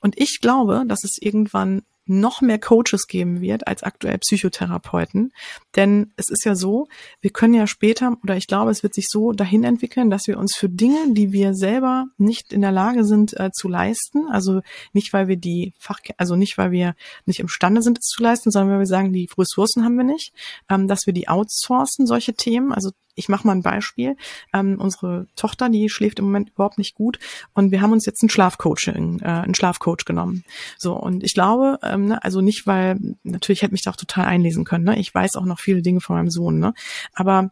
Und 0.00 0.18
ich 0.18 0.40
glaube, 0.40 0.84
dass 0.86 1.04
es 1.04 1.18
irgendwann 1.20 1.82
noch 2.08 2.40
mehr 2.40 2.58
Coaches 2.58 3.06
geben 3.06 3.40
wird 3.40 3.66
als 3.66 3.82
aktuell 3.82 4.18
Psychotherapeuten. 4.18 5.32
Denn 5.76 6.12
es 6.16 6.28
ist 6.28 6.44
ja 6.44 6.54
so, 6.54 6.88
wir 7.20 7.30
können 7.30 7.54
ja 7.54 7.66
später, 7.66 8.16
oder 8.22 8.36
ich 8.36 8.46
glaube, 8.46 8.70
es 8.70 8.82
wird 8.82 8.94
sich 8.94 9.06
so 9.08 9.32
dahin 9.32 9.64
entwickeln, 9.64 10.10
dass 10.10 10.26
wir 10.26 10.38
uns 10.38 10.56
für 10.56 10.68
Dinge, 10.68 11.12
die 11.12 11.32
wir 11.32 11.54
selber 11.54 12.06
nicht 12.16 12.52
in 12.52 12.62
der 12.62 12.72
Lage 12.72 13.04
sind 13.04 13.38
äh, 13.38 13.50
zu 13.52 13.68
leisten, 13.68 14.26
also 14.30 14.60
nicht, 14.92 15.12
weil 15.12 15.28
wir 15.28 15.36
die 15.36 15.74
Fach, 15.78 16.00
also 16.16 16.36
nicht, 16.36 16.58
weil 16.58 16.70
wir 16.70 16.94
nicht 17.26 17.40
imstande 17.40 17.82
sind, 17.82 17.98
es 17.98 18.06
zu 18.06 18.22
leisten, 18.22 18.50
sondern 18.50 18.72
weil 18.72 18.80
wir 18.80 18.86
sagen, 18.86 19.12
die 19.12 19.28
Ressourcen 19.36 19.84
haben 19.84 19.96
wir 19.96 20.04
nicht, 20.04 20.32
ähm, 20.70 20.88
dass 20.88 21.06
wir 21.06 21.12
die 21.12 21.28
outsourcen, 21.28 22.06
solche 22.06 22.34
Themen, 22.34 22.72
also 22.72 22.90
ich 23.18 23.28
mache 23.28 23.46
mal 23.46 23.54
ein 23.54 23.62
Beispiel. 23.62 24.16
Ähm, 24.54 24.76
unsere 24.78 25.26
Tochter, 25.36 25.68
die 25.68 25.88
schläft 25.88 26.18
im 26.18 26.26
Moment 26.26 26.50
überhaupt 26.50 26.78
nicht 26.78 26.94
gut 26.94 27.18
und 27.54 27.70
wir 27.70 27.80
haben 27.80 27.92
uns 27.92 28.06
jetzt 28.06 28.22
einen 28.22 28.30
Schlafcoaching, 28.30 29.20
äh, 29.20 29.24
einen 29.24 29.54
Schlafcoach 29.54 30.04
genommen. 30.06 30.44
So 30.76 30.94
und 30.94 31.24
ich 31.24 31.34
glaube, 31.34 31.78
ähm, 31.82 32.06
ne, 32.06 32.22
also 32.22 32.40
nicht, 32.40 32.66
weil 32.66 32.98
natürlich 33.24 33.62
hätte 33.62 33.72
mich 33.72 33.82
da 33.82 33.90
auch 33.90 33.96
total 33.96 34.26
einlesen 34.26 34.64
können. 34.64 34.84
Ne? 34.84 34.98
Ich 34.98 35.14
weiß 35.14 35.36
auch 35.36 35.44
noch 35.44 35.60
viele 35.60 35.82
Dinge 35.82 36.00
von 36.00 36.16
meinem 36.16 36.30
Sohn, 36.30 36.58
ne? 36.58 36.74
Aber 37.14 37.50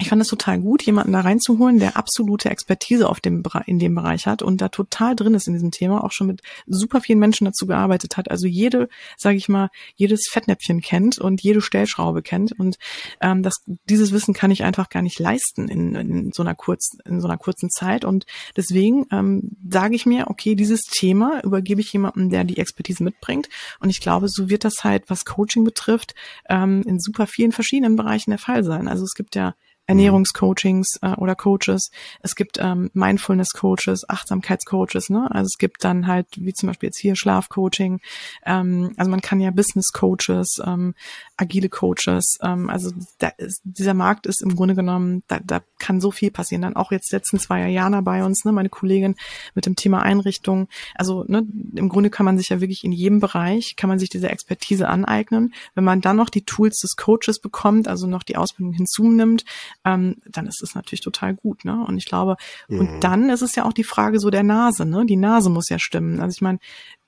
ich 0.00 0.08
fand 0.08 0.22
es 0.22 0.28
total 0.28 0.60
gut, 0.60 0.82
jemanden 0.82 1.12
da 1.12 1.20
reinzuholen, 1.20 1.80
der 1.80 1.96
absolute 1.96 2.50
Expertise 2.50 3.08
auf 3.08 3.20
dem, 3.20 3.42
in 3.66 3.80
dem 3.80 3.96
Bereich 3.96 4.26
hat 4.26 4.42
und 4.42 4.60
da 4.60 4.68
total 4.68 5.16
drin 5.16 5.34
ist 5.34 5.48
in 5.48 5.54
diesem 5.54 5.72
Thema, 5.72 6.04
auch 6.04 6.12
schon 6.12 6.28
mit 6.28 6.42
super 6.66 7.00
vielen 7.00 7.18
Menschen 7.18 7.46
dazu 7.46 7.66
gearbeitet 7.66 8.16
hat. 8.16 8.30
Also 8.30 8.46
jede, 8.46 8.88
sage 9.16 9.36
ich 9.36 9.48
mal, 9.48 9.70
jedes 9.96 10.28
Fettnäpfchen 10.30 10.82
kennt 10.82 11.18
und 11.18 11.42
jede 11.42 11.60
Stellschraube 11.60 12.22
kennt. 12.22 12.52
Und 12.52 12.78
ähm, 13.20 13.42
das, 13.42 13.64
dieses 13.88 14.12
Wissen 14.12 14.34
kann 14.34 14.52
ich 14.52 14.62
einfach 14.62 14.88
gar 14.88 15.02
nicht 15.02 15.18
leisten 15.18 15.68
in, 15.68 15.94
in 15.96 16.32
so 16.32 16.42
einer 16.42 16.54
kurzen, 16.54 17.00
in 17.04 17.20
so 17.20 17.26
einer 17.26 17.38
kurzen 17.38 17.68
Zeit. 17.68 18.04
Und 18.04 18.24
deswegen 18.56 19.06
ähm, 19.10 19.56
sage 19.68 19.96
ich 19.96 20.06
mir, 20.06 20.28
okay, 20.28 20.54
dieses 20.54 20.82
Thema 20.82 21.42
übergebe 21.42 21.80
ich 21.80 21.92
jemandem, 21.92 22.30
der 22.30 22.44
die 22.44 22.58
Expertise 22.58 23.02
mitbringt. 23.02 23.48
Und 23.80 23.90
ich 23.90 24.00
glaube, 24.00 24.28
so 24.28 24.48
wird 24.48 24.64
das 24.64 24.84
halt, 24.84 25.10
was 25.10 25.24
Coaching 25.24 25.64
betrifft, 25.64 26.14
ähm, 26.48 26.82
in 26.86 27.00
super 27.00 27.26
vielen 27.26 27.50
verschiedenen 27.50 27.96
Bereichen 27.96 28.30
der 28.30 28.38
Fall 28.38 28.62
sein. 28.62 28.86
Also 28.86 29.02
es 29.02 29.14
gibt 29.14 29.34
ja 29.34 29.54
Ernährungscoachings 29.88 30.98
äh, 31.00 31.14
oder 31.14 31.34
Coaches. 31.34 31.90
Es 32.22 32.36
gibt 32.36 32.58
ähm, 32.60 32.90
Mindfulness-Coaches, 32.92 34.08
Achtsamkeitscoaches. 34.08 35.08
Ne? 35.08 35.26
Also 35.30 35.46
es 35.46 35.58
gibt 35.58 35.82
dann 35.82 36.06
halt, 36.06 36.26
wie 36.36 36.52
zum 36.52 36.68
Beispiel 36.68 36.88
jetzt 36.88 36.98
hier 36.98 37.16
Schlafcoaching. 37.16 38.00
Ähm, 38.44 38.92
also 38.98 39.10
man 39.10 39.22
kann 39.22 39.40
ja 39.40 39.50
Business-Coaches, 39.50 40.60
ähm, 40.64 40.94
agile 41.38 41.70
Coaches. 41.70 42.38
Ähm, 42.42 42.68
also 42.68 42.90
da 43.16 43.28
ist, 43.38 43.62
dieser 43.64 43.94
Markt 43.94 44.26
ist 44.26 44.42
im 44.42 44.54
Grunde 44.54 44.74
genommen, 44.74 45.22
da, 45.26 45.40
da 45.42 45.60
kann 45.78 46.02
so 46.02 46.10
viel 46.10 46.30
passieren. 46.30 46.62
Dann 46.62 46.76
auch 46.76 46.92
jetzt 46.92 47.10
letzten 47.10 47.38
zwei 47.38 47.66
Jana 47.68 48.02
bei 48.02 48.22
uns, 48.24 48.44
ne, 48.44 48.52
meine 48.52 48.68
Kollegin 48.68 49.16
mit 49.54 49.64
dem 49.64 49.74
Thema 49.74 50.02
Einrichtung. 50.02 50.68
Also 50.96 51.24
ne, 51.26 51.46
im 51.74 51.88
Grunde 51.88 52.10
kann 52.10 52.26
man 52.26 52.36
sich 52.36 52.50
ja 52.50 52.60
wirklich 52.60 52.84
in 52.84 52.92
jedem 52.92 53.20
Bereich, 53.20 53.76
kann 53.76 53.88
man 53.88 53.98
sich 53.98 54.10
diese 54.10 54.28
Expertise 54.28 54.86
aneignen. 54.86 55.54
Wenn 55.74 55.84
man 55.84 56.02
dann 56.02 56.16
noch 56.16 56.28
die 56.28 56.42
Tools 56.42 56.78
des 56.80 56.96
Coaches 56.96 57.40
bekommt, 57.40 57.88
also 57.88 58.06
noch 58.06 58.22
die 58.22 58.36
Ausbildung 58.36 58.74
hinzunimmt, 58.74 59.46
ähm, 59.84 60.16
dann 60.26 60.46
ist 60.46 60.62
es 60.62 60.74
natürlich 60.74 61.00
total 61.00 61.34
gut. 61.34 61.64
Ne? 61.64 61.84
Und 61.86 61.96
ich 61.98 62.06
glaube, 62.06 62.36
mhm. 62.68 62.80
und 62.80 63.04
dann 63.04 63.30
ist 63.30 63.42
es 63.42 63.54
ja 63.54 63.64
auch 63.64 63.72
die 63.72 63.84
Frage 63.84 64.20
so 64.20 64.30
der 64.30 64.42
Nase. 64.42 64.84
Ne? 64.84 65.06
Die 65.06 65.16
Nase 65.16 65.50
muss 65.50 65.68
ja 65.68 65.78
stimmen. 65.78 66.20
Also 66.20 66.34
ich 66.34 66.40
meine, 66.40 66.58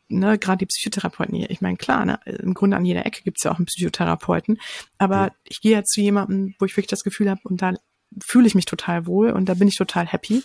ne, 0.09 0.39
gerade 0.39 0.59
die 0.59 0.67
Psychotherapeuten 0.67 1.35
hier, 1.35 1.51
ich 1.51 1.61
meine, 1.61 1.77
klar, 1.77 2.05
ne, 2.05 2.21
im 2.27 2.55
Grunde 2.55 2.77
an 2.77 2.85
jeder 2.85 3.07
Ecke 3.07 3.23
gibt's 3.23 3.45
ja 3.45 3.53
auch 3.53 3.59
einen 3.59 3.67
Psychotherapeuten, 3.67 4.59
aber 4.99 5.25
mhm. 5.25 5.31
ich 5.45 5.61
gehe 5.61 5.73
ja 5.73 5.85
zu 5.85 6.01
jemandem, 6.01 6.55
wo 6.59 6.67
ich 6.67 6.77
wirklich 6.77 6.89
das 6.89 7.05
Gefühl 7.05 7.31
habe, 7.31 7.41
und 7.45 7.63
da 7.63 7.75
fühle 8.23 8.47
ich 8.47 8.55
mich 8.55 8.65
total 8.65 9.07
wohl 9.07 9.31
und 9.31 9.49
da 9.49 9.55
bin 9.55 9.69
ich 9.69 9.77
total 9.77 10.07
happy, 10.07 10.43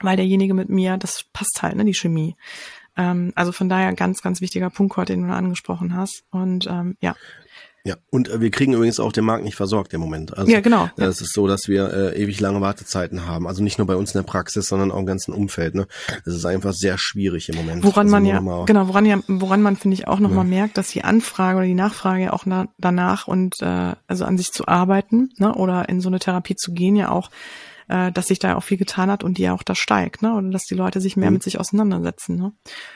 weil 0.00 0.16
derjenige 0.16 0.54
mit 0.54 0.68
mir, 0.68 0.96
das 0.96 1.24
passt 1.32 1.62
halt, 1.62 1.76
ne, 1.76 1.84
die 1.84 1.94
Chemie. 1.94 2.36
Ähm, 2.96 3.32
also 3.34 3.52
von 3.52 3.68
daher 3.68 3.92
ganz, 3.94 4.22
ganz 4.22 4.40
wichtiger 4.40 4.70
Punkt 4.70 5.08
den 5.08 5.26
du 5.26 5.34
angesprochen 5.34 5.96
hast. 5.96 6.24
Und 6.30 6.66
ähm, 6.66 6.96
ja. 7.00 7.16
Ja, 7.86 7.96
und 8.08 8.30
äh, 8.30 8.40
wir 8.40 8.50
kriegen 8.50 8.72
übrigens 8.72 8.98
auch 8.98 9.12
den 9.12 9.26
Markt 9.26 9.44
nicht 9.44 9.56
versorgt 9.56 9.92
im 9.92 10.00
Moment. 10.00 10.36
Also, 10.38 10.50
ja, 10.50 10.60
genau. 10.60 10.88
Äh, 10.96 11.04
es 11.04 11.20
ist 11.20 11.34
so, 11.34 11.46
dass 11.46 11.68
wir 11.68 11.92
äh, 11.92 12.22
ewig 12.22 12.40
lange 12.40 12.62
Wartezeiten 12.62 13.26
haben. 13.26 13.46
Also 13.46 13.62
nicht 13.62 13.76
nur 13.76 13.86
bei 13.86 13.94
uns 13.94 14.14
in 14.14 14.20
der 14.20 14.26
Praxis, 14.26 14.68
sondern 14.68 14.90
auch 14.90 15.00
im 15.00 15.06
ganzen 15.06 15.34
Umfeld. 15.34 15.74
Ne? 15.74 15.86
Es 16.24 16.34
ist 16.34 16.46
einfach 16.46 16.72
sehr 16.72 16.96
schwierig 16.96 17.50
im 17.50 17.56
Moment. 17.56 17.84
Woran 17.84 18.06
also 18.06 18.16
man 18.16 18.24
ja, 18.24 18.64
genau, 18.64 18.88
woran 18.88 19.04
ja, 19.04 19.18
woran 19.28 19.60
man 19.60 19.76
finde 19.76 19.96
ich 19.96 20.08
auch 20.08 20.18
nochmal 20.18 20.46
ja. 20.46 20.50
merkt, 20.50 20.78
dass 20.78 20.88
die 20.88 21.04
Anfrage 21.04 21.58
oder 21.58 21.66
die 21.66 21.74
Nachfrage 21.74 22.32
auch 22.32 22.46
na, 22.46 22.68
danach 22.78 23.28
und 23.28 23.60
äh, 23.60 23.92
also 24.06 24.24
an 24.24 24.38
sich 24.38 24.50
zu 24.50 24.66
arbeiten, 24.66 25.28
ne, 25.36 25.54
oder 25.54 25.86
in 25.90 26.00
so 26.00 26.08
eine 26.08 26.20
Therapie 26.20 26.56
zu 26.56 26.72
gehen, 26.72 26.96
ja 26.96 27.10
auch 27.10 27.30
äh, 27.88 28.12
dass 28.12 28.28
sich 28.28 28.38
da 28.38 28.56
auch 28.56 28.62
viel 28.62 28.78
getan 28.78 29.10
hat 29.10 29.24
und 29.24 29.36
die 29.36 29.42
ja 29.42 29.52
auch 29.52 29.62
da 29.62 29.74
steigt, 29.74 30.22
ne? 30.22 30.34
Oder 30.34 30.48
dass 30.48 30.64
die 30.64 30.74
Leute 30.74 31.02
sich 31.02 31.18
mehr 31.18 31.30
mhm. 31.30 31.34
mit 31.34 31.42
sich 31.42 31.60
auseinandersetzen, 31.60 32.36
ne? 32.36 32.52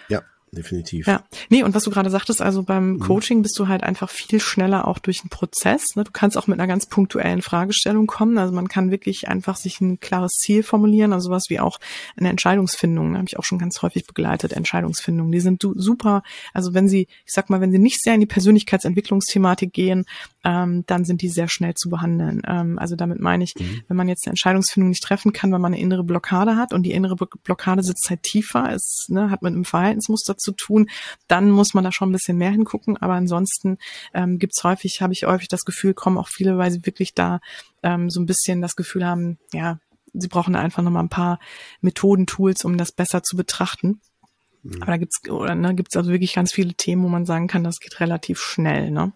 Ja, 0.09 0.23
definitiv. 0.53 1.07
Ja, 1.07 1.25
nee, 1.49 1.63
und 1.63 1.75
was 1.75 1.85
du 1.85 1.91
gerade 1.91 2.11
sagtest, 2.11 2.41
also 2.43 2.63
beim 2.63 2.95
mhm. 2.95 2.99
Coaching 3.01 3.43
bist 3.43 3.59
du 3.59 3.69
halt 3.69 3.83
einfach 3.83 4.11
viel 4.11 4.41
schneller 4.41 4.87
auch 4.87 4.99
durch 4.99 5.21
den 5.21 5.31
Prozess. 5.31 5.97
Ne? 5.97 6.05
Du 6.05 6.11
kannst 6.13 6.37
auch 6.37 6.47
mit 6.47 6.59
einer 6.59 6.67
ganz 6.67 6.87
punktuellen 6.87 7.43
Fragestellung 7.43 8.07
kommen. 8.07 8.39
Also 8.39 8.55
man 8.55 8.69
kann 8.69 8.91
wirklich 8.91 9.29
einfach 9.29 9.57
sich 9.57 9.81
ein 9.81 10.01
klares 10.01 10.33
Ziel 10.33 10.63
formulieren, 10.63 11.13
also 11.13 11.29
sowas 11.29 11.45
wie 11.49 11.61
auch 11.61 11.79
eine 12.17 12.29
Entscheidungsfindung, 12.31 13.13
ne? 13.13 13.19
habe 13.19 13.29
ich 13.29 13.39
auch 13.39 13.45
schon 13.45 13.59
ganz 13.59 13.83
häufig 13.83 14.07
begleitet, 14.07 14.53
Entscheidungsfindung. 14.53 15.31
Die 15.31 15.41
sind 15.41 15.67
super, 15.75 16.23
also 16.53 16.75
wenn 16.75 16.89
sie, 16.89 17.09
ich 17.25 17.33
sag 17.33 17.51
mal, 17.51 17.61
wenn 17.61 17.73
sie 17.73 17.79
nicht 17.79 18.03
sehr 18.03 18.15
in 18.15 18.21
die 18.21 18.27
Persönlichkeitsentwicklungsthematik 18.27 19.73
gehen, 19.73 20.05
ähm, 20.49 20.85
dann 20.87 21.05
sind 21.05 21.21
die 21.21 21.29
sehr 21.29 21.47
schnell 21.47 21.75
zu 21.75 21.91
behandeln. 21.91 22.41
Ähm, 22.47 22.79
also 22.79 22.97
damit 22.97 23.21
meine 23.21 23.45
ich, 23.45 23.55
mhm. 23.55 23.83
wenn 23.87 23.99
man 23.99 24.09
jetzt 24.09 24.27
eine 24.27 24.33
Entscheidungsfindung 24.33 24.89
nicht 24.89 25.03
treffen 25.03 25.35
kann, 25.35 25.53
weil 25.53 25.59
man 25.59 25.75
eine 25.75 25.83
innere 25.83 26.05
Blockade 26.05 26.57
hat 26.57 26.73
und 26.73 26.85
die 26.85 26.93
innere 26.93 27.17
Blockade 27.17 27.83
sitzt 27.83 28.09
halt 28.09 28.23
tiefer, 28.23 28.73
ist, 28.73 29.11
ne, 29.11 29.31
hat 29.31 29.43
man 29.43 29.53
im 29.53 29.67
Verhaltensmuster 29.67 30.39
zu 30.39 30.53
tun, 30.53 30.89
dann 31.27 31.51
muss 31.51 31.75
man 31.75 31.85
da 31.85 31.93
schon 31.93 32.09
ein 32.09 32.13
bisschen 32.13 32.39
mehr 32.39 32.51
hingucken. 32.51 32.97
Aber 32.97 33.13
ansonsten 33.13 33.77
ähm, 34.15 34.39
gibt 34.39 34.55
häufig, 34.65 35.03
habe 35.03 35.13
ich 35.13 35.25
häufig 35.25 35.49
das 35.49 35.67
Gefühl, 35.67 35.93
kommen 35.93 36.17
auch 36.17 36.29
viele, 36.29 36.57
weil 36.57 36.71
sie 36.71 36.87
wirklich 36.87 37.13
da 37.13 37.41
ähm, 37.83 38.09
so 38.09 38.19
ein 38.19 38.27
bisschen 38.27 38.63
das 38.63 38.75
Gefühl 38.75 39.05
haben, 39.05 39.37
ja, 39.53 39.79
sie 40.15 40.29
brauchen 40.29 40.55
da 40.55 40.61
einfach 40.61 40.83
nochmal 40.83 41.03
ein 41.03 41.11
paar 41.11 41.41
Methoden, 41.83 42.27
Tools, 42.27 42.65
um 42.65 42.79
das 42.79 42.93
besser 42.93 43.23
zu 43.23 43.37
betrachten. 43.37 44.01
Mhm. 44.63 44.83
Aber 44.83 44.93
da 44.93 44.97
gibt's 44.97 45.29
oder 45.29 45.55
ne, 45.55 45.75
gibt's 45.75 45.95
also 45.95 46.11
wirklich 46.11 46.33
ganz 46.33 46.55
viele 46.55 46.73
Themen, 46.73 47.03
wo 47.03 47.09
man 47.09 47.27
sagen 47.27 47.49
kann, 47.49 47.65
das 47.65 47.81
geht 47.81 48.01
relativ 48.01 48.41
schnell. 48.41 48.91
Ne? 48.91 49.13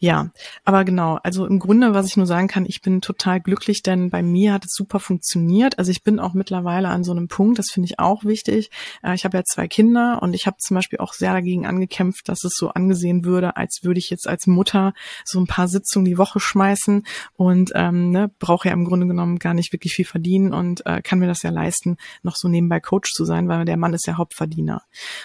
Ja, 0.00 0.30
aber 0.64 0.84
genau, 0.84 1.18
also 1.24 1.44
im 1.44 1.58
Grunde, 1.58 1.92
was 1.92 2.06
ich 2.06 2.16
nur 2.16 2.26
sagen 2.26 2.46
kann, 2.46 2.66
ich 2.66 2.82
bin 2.82 3.00
total 3.00 3.40
glücklich, 3.40 3.82
denn 3.82 4.10
bei 4.10 4.22
mir 4.22 4.52
hat 4.52 4.64
es 4.64 4.72
super 4.72 5.00
funktioniert. 5.00 5.76
Also 5.76 5.90
ich 5.90 6.04
bin 6.04 6.20
auch 6.20 6.34
mittlerweile 6.34 6.88
an 6.88 7.02
so 7.02 7.10
einem 7.10 7.26
Punkt, 7.26 7.58
das 7.58 7.70
finde 7.72 7.86
ich 7.86 7.98
auch 7.98 8.24
wichtig. 8.24 8.70
Äh, 9.02 9.16
ich 9.16 9.24
habe 9.24 9.36
ja 9.36 9.42
zwei 9.44 9.66
Kinder 9.66 10.20
und 10.22 10.34
ich 10.34 10.46
habe 10.46 10.56
zum 10.58 10.76
Beispiel 10.76 11.00
auch 11.00 11.14
sehr 11.14 11.32
dagegen 11.32 11.66
angekämpft, 11.66 12.28
dass 12.28 12.44
es 12.44 12.52
so 12.54 12.68
angesehen 12.68 13.24
würde, 13.24 13.56
als 13.56 13.80
würde 13.82 13.98
ich 13.98 14.08
jetzt 14.08 14.28
als 14.28 14.46
Mutter 14.46 14.94
so 15.24 15.40
ein 15.40 15.48
paar 15.48 15.66
Sitzungen 15.66 16.04
die 16.04 16.18
Woche 16.18 16.38
schmeißen 16.38 17.04
und 17.34 17.72
ähm, 17.74 18.10
ne, 18.12 18.30
brauche 18.38 18.68
ja 18.68 18.74
im 18.74 18.84
Grunde 18.84 19.08
genommen 19.08 19.40
gar 19.40 19.54
nicht 19.54 19.72
wirklich 19.72 19.94
viel 19.94 20.04
verdienen 20.04 20.54
und 20.54 20.86
äh, 20.86 21.02
kann 21.02 21.18
mir 21.18 21.26
das 21.26 21.42
ja 21.42 21.50
leisten, 21.50 21.96
noch 22.22 22.36
so 22.36 22.46
nebenbei 22.46 22.78
Coach 22.78 23.12
zu 23.14 23.24
sein, 23.24 23.48
weil 23.48 23.64
der 23.64 23.76
Mann 23.76 23.94
ist 23.94 24.06
ja 24.06 24.16
Hauptverdiener. 24.16 24.82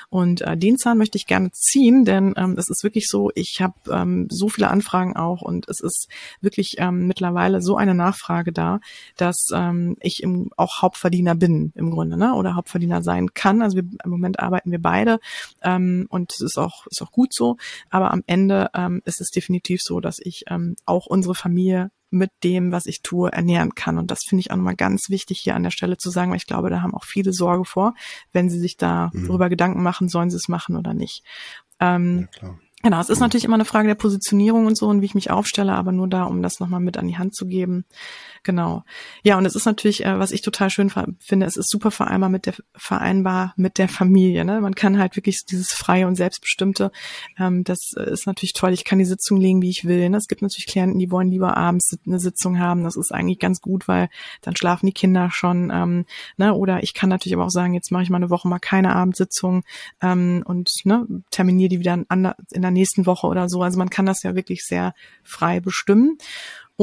Und 0.10 0.42
äh, 0.42 0.58
den 0.58 0.80
Zahn 0.80 0.98
möchte 0.98 1.20
ich 1.20 1.28
gerne 1.28 1.52
ziehen, 1.52 2.06
denn 2.06 2.34
ähm, 2.38 2.56
es 2.58 2.72
ist 2.72 2.84
wirklich 2.84 3.06
so, 3.08 3.30
ich 3.36 3.62
habe 3.62 3.76
ähm, 3.92 4.28
so 4.32 4.50
viele 4.50 4.63
viele 4.64 4.72
Anfragen 4.72 5.16
auch 5.16 5.42
und 5.42 5.68
es 5.68 5.82
ist 5.82 6.08
wirklich 6.40 6.76
ähm, 6.78 7.06
mittlerweile 7.08 7.62
so 7.62 7.76
eine 7.76 7.94
Nachfrage 7.94 8.54
da, 8.54 8.80
dass 9.18 9.50
ähm, 9.54 9.98
ich 10.00 10.24
im, 10.24 10.52
auch 10.56 10.82
Hauptverdiener 10.82 11.36
bin 11.36 11.74
im 11.76 11.92
Grunde, 11.92 12.18
ne? 12.18 12.34
Oder 12.34 12.56
Hauptverdiener 12.56 13.04
sein 13.04 13.34
kann. 13.34 13.62
Also 13.62 13.76
wir, 13.76 13.84
im 13.84 14.10
Moment 14.10 14.40
arbeiten 14.40 14.72
wir 14.72 14.82
beide 14.82 15.20
ähm, 15.62 16.08
und 16.10 16.32
es 16.32 16.42
ist 16.42 16.58
auch 16.58 16.88
ist 16.88 17.02
auch 17.02 17.12
gut 17.12 17.34
so. 17.34 17.58
Aber 17.90 18.12
am 18.12 18.24
Ende 18.26 18.70
ähm, 18.74 19.02
ist 19.06 19.20
es 19.20 19.32
definitiv 19.32 19.82
so, 19.82 20.00
dass 20.00 20.20
ich 20.20 20.46
ähm, 20.50 20.76
auch 20.86 21.08
unsere 21.08 21.36
Familie 21.36 21.92
mit 22.10 22.32
dem, 22.44 22.72
was 22.72 22.86
ich 22.86 23.02
tue, 23.02 23.32
ernähren 23.32 23.74
kann. 23.76 23.98
Und 23.98 24.12
das 24.12 24.20
finde 24.28 24.42
ich 24.42 24.52
auch 24.52 24.56
nochmal 24.56 24.76
ganz 24.76 25.10
wichtig 25.10 25.40
hier 25.40 25.56
an 25.56 25.64
der 25.64 25.72
Stelle 25.72 25.98
zu 25.98 26.10
sagen, 26.12 26.30
weil 26.30 26.38
ich 26.38 26.46
glaube, 26.46 26.70
da 26.70 26.82
haben 26.82 26.94
auch 26.94 27.06
viele 27.06 27.34
Sorge 27.34 27.66
vor, 27.66 27.96
wenn 28.32 28.50
sie 28.50 28.60
sich 28.60 28.78
da 28.78 29.10
mhm. 29.14 29.28
darüber 29.28 29.50
Gedanken 29.50 29.82
machen, 29.82 30.10
sollen 30.10 30.30
sie 30.30 30.38
es 30.38 30.48
machen 30.48 30.78
oder 30.78 30.94
nicht. 30.94 31.24
Ähm, 31.80 32.30
ja, 32.42 32.56
Genau, 32.86 33.00
es 33.00 33.10
ist 33.10 33.22
natürlich 33.22 33.46
immer 33.46 33.56
eine 33.56 33.64
Frage 33.64 33.88
der 33.88 33.96
Positionierung 33.96 34.66
und 34.66 34.78
so 34.78 34.88
und 34.88 35.00
wie 35.00 35.06
ich 35.06 35.16
mich 35.16 35.32
aufstelle, 35.32 35.72
aber 35.72 35.94
nur 35.94 36.10
da, 36.10 36.26
um 36.26 36.42
das 36.42 36.60
nochmal 36.60 36.82
mit 36.82 36.98
an 36.98 37.08
die 37.08 37.18
Hand 37.18 37.34
zu 37.34 37.48
geben. 37.48 37.86
Genau. 38.44 38.84
Ja, 39.24 39.38
und 39.38 39.46
es 39.46 39.56
ist 39.56 39.64
natürlich, 39.64 40.04
äh, 40.04 40.20
was 40.20 40.32
ich 40.32 40.42
total 40.42 40.70
schön 40.70 40.92
finde, 41.18 41.46
es 41.46 41.56
ist 41.56 41.70
super 41.70 41.92
vereinbar 41.92 42.28
mit 42.28 42.46
der 42.46 42.56
vereinbar 42.76 43.54
mit 43.56 43.78
der 43.78 43.88
Familie. 43.88 44.44
Ne? 44.44 44.60
Man 44.60 44.76
kann 44.76 45.00
halt 45.00 45.16
wirklich 45.16 45.46
dieses 45.46 45.72
freie 45.72 46.08
und 46.08 46.16
selbstbestimmte, 46.16 46.92
ähm, 47.40 47.64
das 47.64 47.94
ist 47.94 48.28
natürlich 48.28 48.52
toll. 48.52 48.74
Ich 48.74 48.84
kann 48.84 49.00
die 49.00 49.06
Sitzung 49.06 49.40
legen, 49.40 49.62
wie 49.62 49.70
ich 49.70 49.86
will. 49.86 50.10
Ne? 50.10 50.18
Es 50.18 50.28
gibt 50.28 50.42
natürlich 50.42 50.68
Klienten, 50.68 51.00
die 51.00 51.10
wollen 51.10 51.30
lieber 51.30 51.56
abends 51.56 51.98
eine 52.06 52.20
Sitzung 52.20 52.60
haben. 52.60 52.84
Das 52.84 52.98
ist 52.98 53.14
eigentlich 53.14 53.40
ganz 53.40 53.62
gut, 53.62 53.88
weil 53.88 54.10
dann 54.42 54.58
schlafen 54.58 54.88
die 54.88 54.92
Kinder 54.92 55.30
schon. 55.32 55.72
Ähm, 55.74 56.06
ne? 56.36 56.54
Oder 56.54 56.84
ich 56.84 56.94
kann 56.94 57.08
natürlich 57.08 57.36
aber 57.36 57.46
auch 57.46 57.50
sagen, 57.50 57.74
jetzt 57.74 57.92
mache 57.94 58.04
ich 58.04 58.10
mal 58.10 58.18
eine 58.18 58.30
Woche 58.30 58.50
mal 58.50 58.60
keine 58.60 58.94
Abendsitzung 58.94 59.64
ähm, 60.02 60.44
und 60.46 60.70
ne, 60.84 61.08
terminiere 61.32 61.70
die 61.70 61.80
wieder 61.80 61.94
in 61.94 62.62
der 62.62 62.73
nächsten 62.74 63.06
Woche 63.06 63.28
oder 63.28 63.50
so. 63.50 63.62
Also 63.62 63.78
man 63.78 63.90
kann 63.90 64.06
das 64.06 64.24
ja 64.24 64.36
wirklich 64.36 64.66
sehr 64.66 64.94
frei 65.24 65.60
bestimmen. 65.60 66.18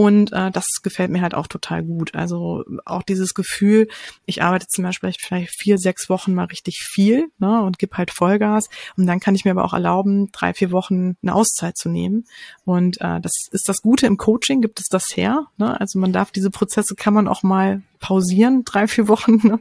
Und 0.01 0.33
äh, 0.33 0.51
das 0.51 0.81
gefällt 0.83 1.11
mir 1.11 1.21
halt 1.21 1.35
auch 1.35 1.47
total 1.47 1.83
gut. 1.83 2.15
Also 2.15 2.65
auch 2.87 3.03
dieses 3.03 3.35
Gefühl, 3.35 3.87
ich 4.25 4.43
arbeite 4.43 4.67
zum 4.67 4.83
Beispiel 4.83 5.13
vielleicht 5.19 5.51
vier, 5.51 5.77
sechs 5.77 6.09
Wochen 6.09 6.33
mal 6.33 6.47
richtig 6.47 6.79
viel 6.79 7.31
ne, 7.39 7.61
und 7.61 7.79
gebe 7.79 7.99
halt 7.99 8.11
Vollgas. 8.11 8.71
Und 8.97 9.07
dann 9.07 9.21
kann 9.21 9.35
ich 9.35 9.45
mir 9.45 9.51
aber 9.51 9.63
auch 9.63 9.75
erlauben, 9.75 10.33
drei, 10.33 10.55
vier 10.55 10.71
Wochen 10.71 11.19
eine 11.23 11.35
Auszeit 11.35 11.77
zu 11.77 11.91
nehmen. 11.91 12.25
Und 12.65 12.99
äh, 13.03 13.21
das 13.21 13.49
ist 13.51 13.69
das 13.69 13.83
Gute 13.83 14.07
im 14.07 14.17
Coaching, 14.17 14.63
gibt 14.63 14.81
es 14.81 14.87
das 14.89 15.15
her. 15.15 15.49
Ne? 15.59 15.79
Also 15.79 15.99
man 15.99 16.15
darf 16.15 16.31
diese 16.31 16.51
Prozesse, 16.51 16.95
kann 16.95 17.13
man 17.13 17.29
auch 17.29 17.43
mal 17.43 17.83
pausieren, 17.99 18.63
drei, 18.65 18.89
vier 18.89 19.07
Wochen. 19.07 19.47
Ne? 19.47 19.61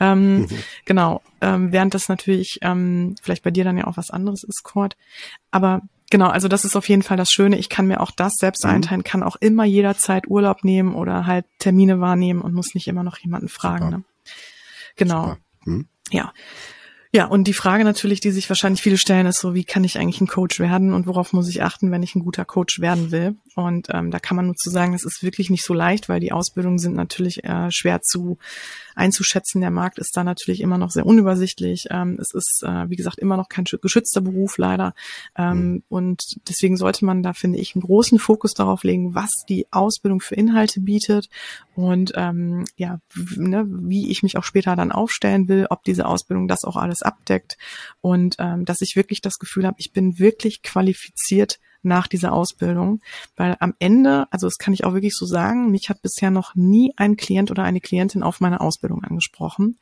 Ähm, 0.00 0.40
mhm. 0.40 0.48
Genau, 0.84 1.22
ähm, 1.40 1.70
während 1.70 1.94
das 1.94 2.08
natürlich 2.08 2.58
ähm, 2.62 3.14
vielleicht 3.22 3.44
bei 3.44 3.52
dir 3.52 3.62
dann 3.62 3.78
ja 3.78 3.86
auch 3.86 3.98
was 3.98 4.10
anderes 4.10 4.42
ist, 4.42 4.64
Cord. 4.64 4.96
Aber 5.52 5.82
Genau, 6.10 6.28
also 6.28 6.46
das 6.48 6.64
ist 6.64 6.76
auf 6.76 6.88
jeden 6.88 7.02
Fall 7.02 7.16
das 7.16 7.30
Schöne. 7.30 7.58
Ich 7.58 7.68
kann 7.68 7.86
mir 7.86 8.00
auch 8.00 8.10
das 8.10 8.34
selbst 8.38 8.64
mhm. 8.64 8.70
einteilen, 8.70 9.04
kann 9.04 9.22
auch 9.22 9.36
immer 9.36 9.64
jederzeit 9.64 10.28
Urlaub 10.28 10.62
nehmen 10.62 10.94
oder 10.94 11.26
halt 11.26 11.46
Termine 11.58 12.00
wahrnehmen 12.00 12.42
und 12.42 12.54
muss 12.54 12.74
nicht 12.74 12.86
immer 12.86 13.02
noch 13.02 13.18
jemanden 13.18 13.48
fragen. 13.48 13.90
Ne? 13.90 14.04
Genau. 14.96 15.36
Mhm. 15.64 15.88
Ja. 16.10 16.32
Ja, 17.12 17.26
und 17.26 17.44
die 17.44 17.54
Frage 17.54 17.84
natürlich, 17.84 18.20
die 18.20 18.30
sich 18.30 18.48
wahrscheinlich 18.50 18.82
viele 18.82 18.98
stellen, 18.98 19.26
ist 19.26 19.38
so, 19.38 19.54
wie 19.54 19.64
kann 19.64 19.84
ich 19.84 19.98
eigentlich 19.98 20.20
ein 20.20 20.26
Coach 20.26 20.60
werden 20.60 20.92
und 20.92 21.06
worauf 21.06 21.32
muss 21.32 21.48
ich 21.48 21.62
achten, 21.62 21.90
wenn 21.90 22.02
ich 22.02 22.14
ein 22.14 22.22
guter 22.22 22.44
Coach 22.44 22.80
werden 22.80 23.10
will? 23.10 23.36
Und 23.54 23.88
ähm, 23.90 24.10
da 24.10 24.18
kann 24.18 24.36
man 24.36 24.46
nur 24.46 24.56
zu 24.56 24.68
sagen, 24.68 24.92
es 24.92 25.04
ist 25.04 25.22
wirklich 25.22 25.48
nicht 25.48 25.64
so 25.64 25.72
leicht, 25.72 26.10
weil 26.10 26.20
die 26.20 26.32
Ausbildungen 26.32 26.78
sind 26.78 26.94
natürlich 26.94 27.42
äh, 27.44 27.70
schwer 27.70 28.02
zu 28.02 28.38
einzuschätzen. 28.96 29.60
Der 29.60 29.70
Markt 29.70 29.98
ist 29.98 30.16
da 30.16 30.24
natürlich 30.24 30.60
immer 30.60 30.78
noch 30.78 30.90
sehr 30.90 31.06
unübersichtlich. 31.06 31.86
Ähm, 31.90 32.18
es 32.20 32.34
ist, 32.34 32.62
äh, 32.64 32.88
wie 32.90 32.96
gesagt, 32.96 33.18
immer 33.18 33.36
noch 33.36 33.48
kein 33.48 33.64
geschützter 33.64 34.20
Beruf 34.20 34.58
leider. 34.58 34.94
Ähm, 35.36 35.58
mhm. 35.58 35.82
Und 35.88 36.22
deswegen 36.48 36.76
sollte 36.76 37.04
man 37.04 37.22
da, 37.22 37.32
finde 37.32 37.58
ich, 37.58 37.74
einen 37.74 37.82
großen 37.82 38.18
Fokus 38.18 38.54
darauf 38.54 38.84
legen, 38.84 39.14
was 39.14 39.44
die 39.48 39.66
Ausbildung 39.70 40.20
für 40.20 40.34
Inhalte 40.34 40.80
bietet 40.80 41.28
und 41.74 42.12
ähm, 42.16 42.64
ja, 42.76 43.00
ne, 43.36 43.66
wie 43.68 44.10
ich 44.10 44.22
mich 44.22 44.38
auch 44.38 44.44
später 44.44 44.76
dann 44.76 44.92
aufstellen 44.92 45.48
will, 45.48 45.66
ob 45.68 45.84
diese 45.84 46.06
Ausbildung 46.06 46.48
das 46.48 46.64
auch 46.64 46.76
alles 46.76 47.02
abdeckt 47.02 47.58
und 48.00 48.36
ähm, 48.38 48.64
dass 48.64 48.80
ich 48.80 48.96
wirklich 48.96 49.20
das 49.20 49.38
Gefühl 49.38 49.66
habe, 49.66 49.76
ich 49.78 49.92
bin 49.92 50.18
wirklich 50.18 50.62
qualifiziert 50.62 51.58
nach 51.86 52.06
dieser 52.06 52.32
Ausbildung. 52.32 53.00
Weil 53.36 53.56
am 53.60 53.74
Ende, 53.78 54.26
also 54.30 54.46
das 54.46 54.58
kann 54.58 54.74
ich 54.74 54.84
auch 54.84 54.92
wirklich 54.92 55.14
so 55.14 55.24
sagen, 55.24 55.70
mich 55.70 55.88
hat 55.88 56.02
bisher 56.02 56.30
noch 56.30 56.54
nie 56.54 56.92
ein 56.96 57.16
Klient 57.16 57.50
oder 57.50 57.62
eine 57.62 57.80
Klientin 57.80 58.22
auf 58.22 58.40
meine 58.40 58.60
Ausbildung 58.60 59.02
angesprochen. 59.04 59.78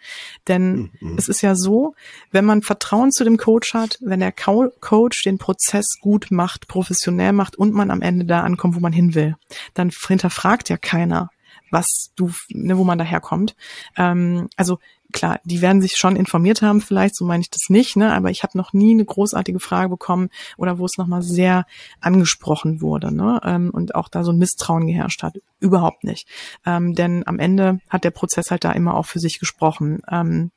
Denn 0.47 0.90
mhm. 1.01 1.17
es 1.19 1.29
ist 1.29 1.43
ja 1.43 1.55
so, 1.57 1.95
wenn 2.31 2.45
man 2.45 2.62
Vertrauen 2.62 3.11
zu 3.11 3.25
dem 3.25 3.37
Coach 3.37 3.75
hat, 3.75 3.99
wenn 4.01 4.21
der 4.21 4.33
Coach 4.33 5.23
den 5.25 5.38
Prozess 5.38 5.99
gut 6.01 6.31
macht, 6.31 6.69
professionell 6.69 7.33
macht 7.33 7.57
und 7.57 7.73
man 7.73 7.90
am 7.90 8.03
Ende 8.03 8.25
da 8.25 8.43
ankommt, 8.43 8.77
wo 8.77 8.81
man 8.81 8.93
hin 8.93 9.14
will, 9.14 9.37
dann 9.75 9.90
hinterfragt 9.90 10.69
ja 10.69 10.77
keiner, 10.77 11.31
was 11.71 12.12
du, 12.14 12.31
ne, 12.51 12.79
wo 12.79 12.85
man 12.85 12.99
daherkommt. 12.99 13.57
Ähm, 13.97 14.49
also 14.57 14.79
klar, 15.14 15.40
die 15.44 15.62
werden 15.62 15.81
sich 15.81 15.96
schon 15.96 16.16
informiert 16.16 16.61
haben, 16.61 16.83
vielleicht, 16.83 17.16
so 17.16 17.24
meine 17.24 17.40
ich 17.40 17.48
das 17.48 17.70
nicht, 17.70 17.96
ne? 17.96 18.12
aber 18.12 18.31
ich 18.31 18.42
habe 18.42 18.59
noch 18.59 18.74
nie 18.74 18.92
eine 18.92 19.05
großartige 19.05 19.61
Frage 19.61 19.88
bekommen 19.88 20.29
oder 20.59 20.79
wo 20.79 20.85
es 20.85 20.98
nochmal 20.98 21.22
sehr 21.22 21.64
angesprochen 22.00 22.83
wurde 22.83 23.14
ne? 23.14 23.40
Ähm, 23.44 23.70
und 23.72 23.94
auch 23.94 24.09
da 24.09 24.24
so 24.24 24.33
ein 24.33 24.38
Misstrauen 24.38 24.87
geherrscht 24.87 25.22
hat. 25.22 25.38
Überhaupt 25.61 26.05
nicht. 26.05 26.29
Ähm, 26.66 26.94
denn 26.94 27.27
am 27.27 27.38
Ende 27.38 27.79
hat 27.88 28.05
der 28.05 28.11
Prozess 28.11 28.50
halt 28.50 28.64
da 28.64 28.72
immer 28.72 28.94
auch 28.94 29.07
für 29.07 29.20
sich 29.20 29.38
gesprochen. 29.38 30.03
Ähm, 30.11 30.50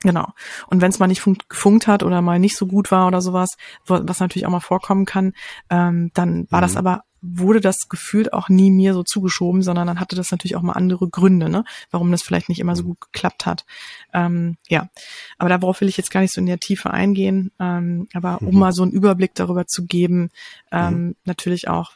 Genau. 0.00 0.28
Und 0.68 0.80
wenn 0.80 0.90
es 0.90 0.98
mal 0.98 1.08
nicht 1.08 1.24
gefunkt 1.48 1.86
hat 1.86 2.02
oder 2.02 2.22
mal 2.22 2.38
nicht 2.38 2.56
so 2.56 2.66
gut 2.66 2.90
war 2.90 3.08
oder 3.08 3.20
sowas, 3.20 3.56
was 3.86 4.20
natürlich 4.20 4.46
auch 4.46 4.50
mal 4.50 4.60
vorkommen 4.60 5.06
kann, 5.06 5.32
ähm, 5.70 6.10
dann 6.14 6.46
war 6.50 6.60
mhm. 6.60 6.62
das 6.62 6.76
aber 6.76 7.02
wurde 7.20 7.60
das 7.60 7.88
gefühlt 7.88 8.32
auch 8.32 8.48
nie 8.48 8.70
mir 8.70 8.94
so 8.94 9.02
zugeschoben, 9.02 9.62
sondern 9.62 9.86
dann 9.86 10.00
hatte 10.00 10.16
das 10.16 10.30
natürlich 10.30 10.56
auch 10.56 10.62
mal 10.62 10.74
andere 10.74 11.08
Gründe, 11.08 11.48
ne, 11.48 11.64
warum 11.90 12.10
das 12.12 12.22
vielleicht 12.22 12.48
nicht 12.48 12.60
immer 12.60 12.76
so 12.76 12.84
mhm. 12.84 12.88
gut 12.88 13.00
geklappt 13.12 13.46
hat. 13.46 13.64
Ähm, 14.12 14.56
ja, 14.68 14.88
aber 15.36 15.48
darauf 15.48 15.80
will 15.80 15.88
ich 15.88 15.96
jetzt 15.96 16.10
gar 16.10 16.20
nicht 16.20 16.32
so 16.32 16.40
in 16.40 16.46
der 16.46 16.60
Tiefe 16.60 16.92
eingehen. 16.92 17.50
Ähm, 17.58 18.08
aber 18.14 18.40
um 18.40 18.54
mhm. 18.54 18.58
mal 18.60 18.72
so 18.72 18.82
einen 18.82 18.92
Überblick 18.92 19.34
darüber 19.34 19.66
zu 19.66 19.84
geben, 19.84 20.30
ähm, 20.70 20.92
mhm. 20.92 21.16
natürlich 21.24 21.68
auch, 21.68 21.92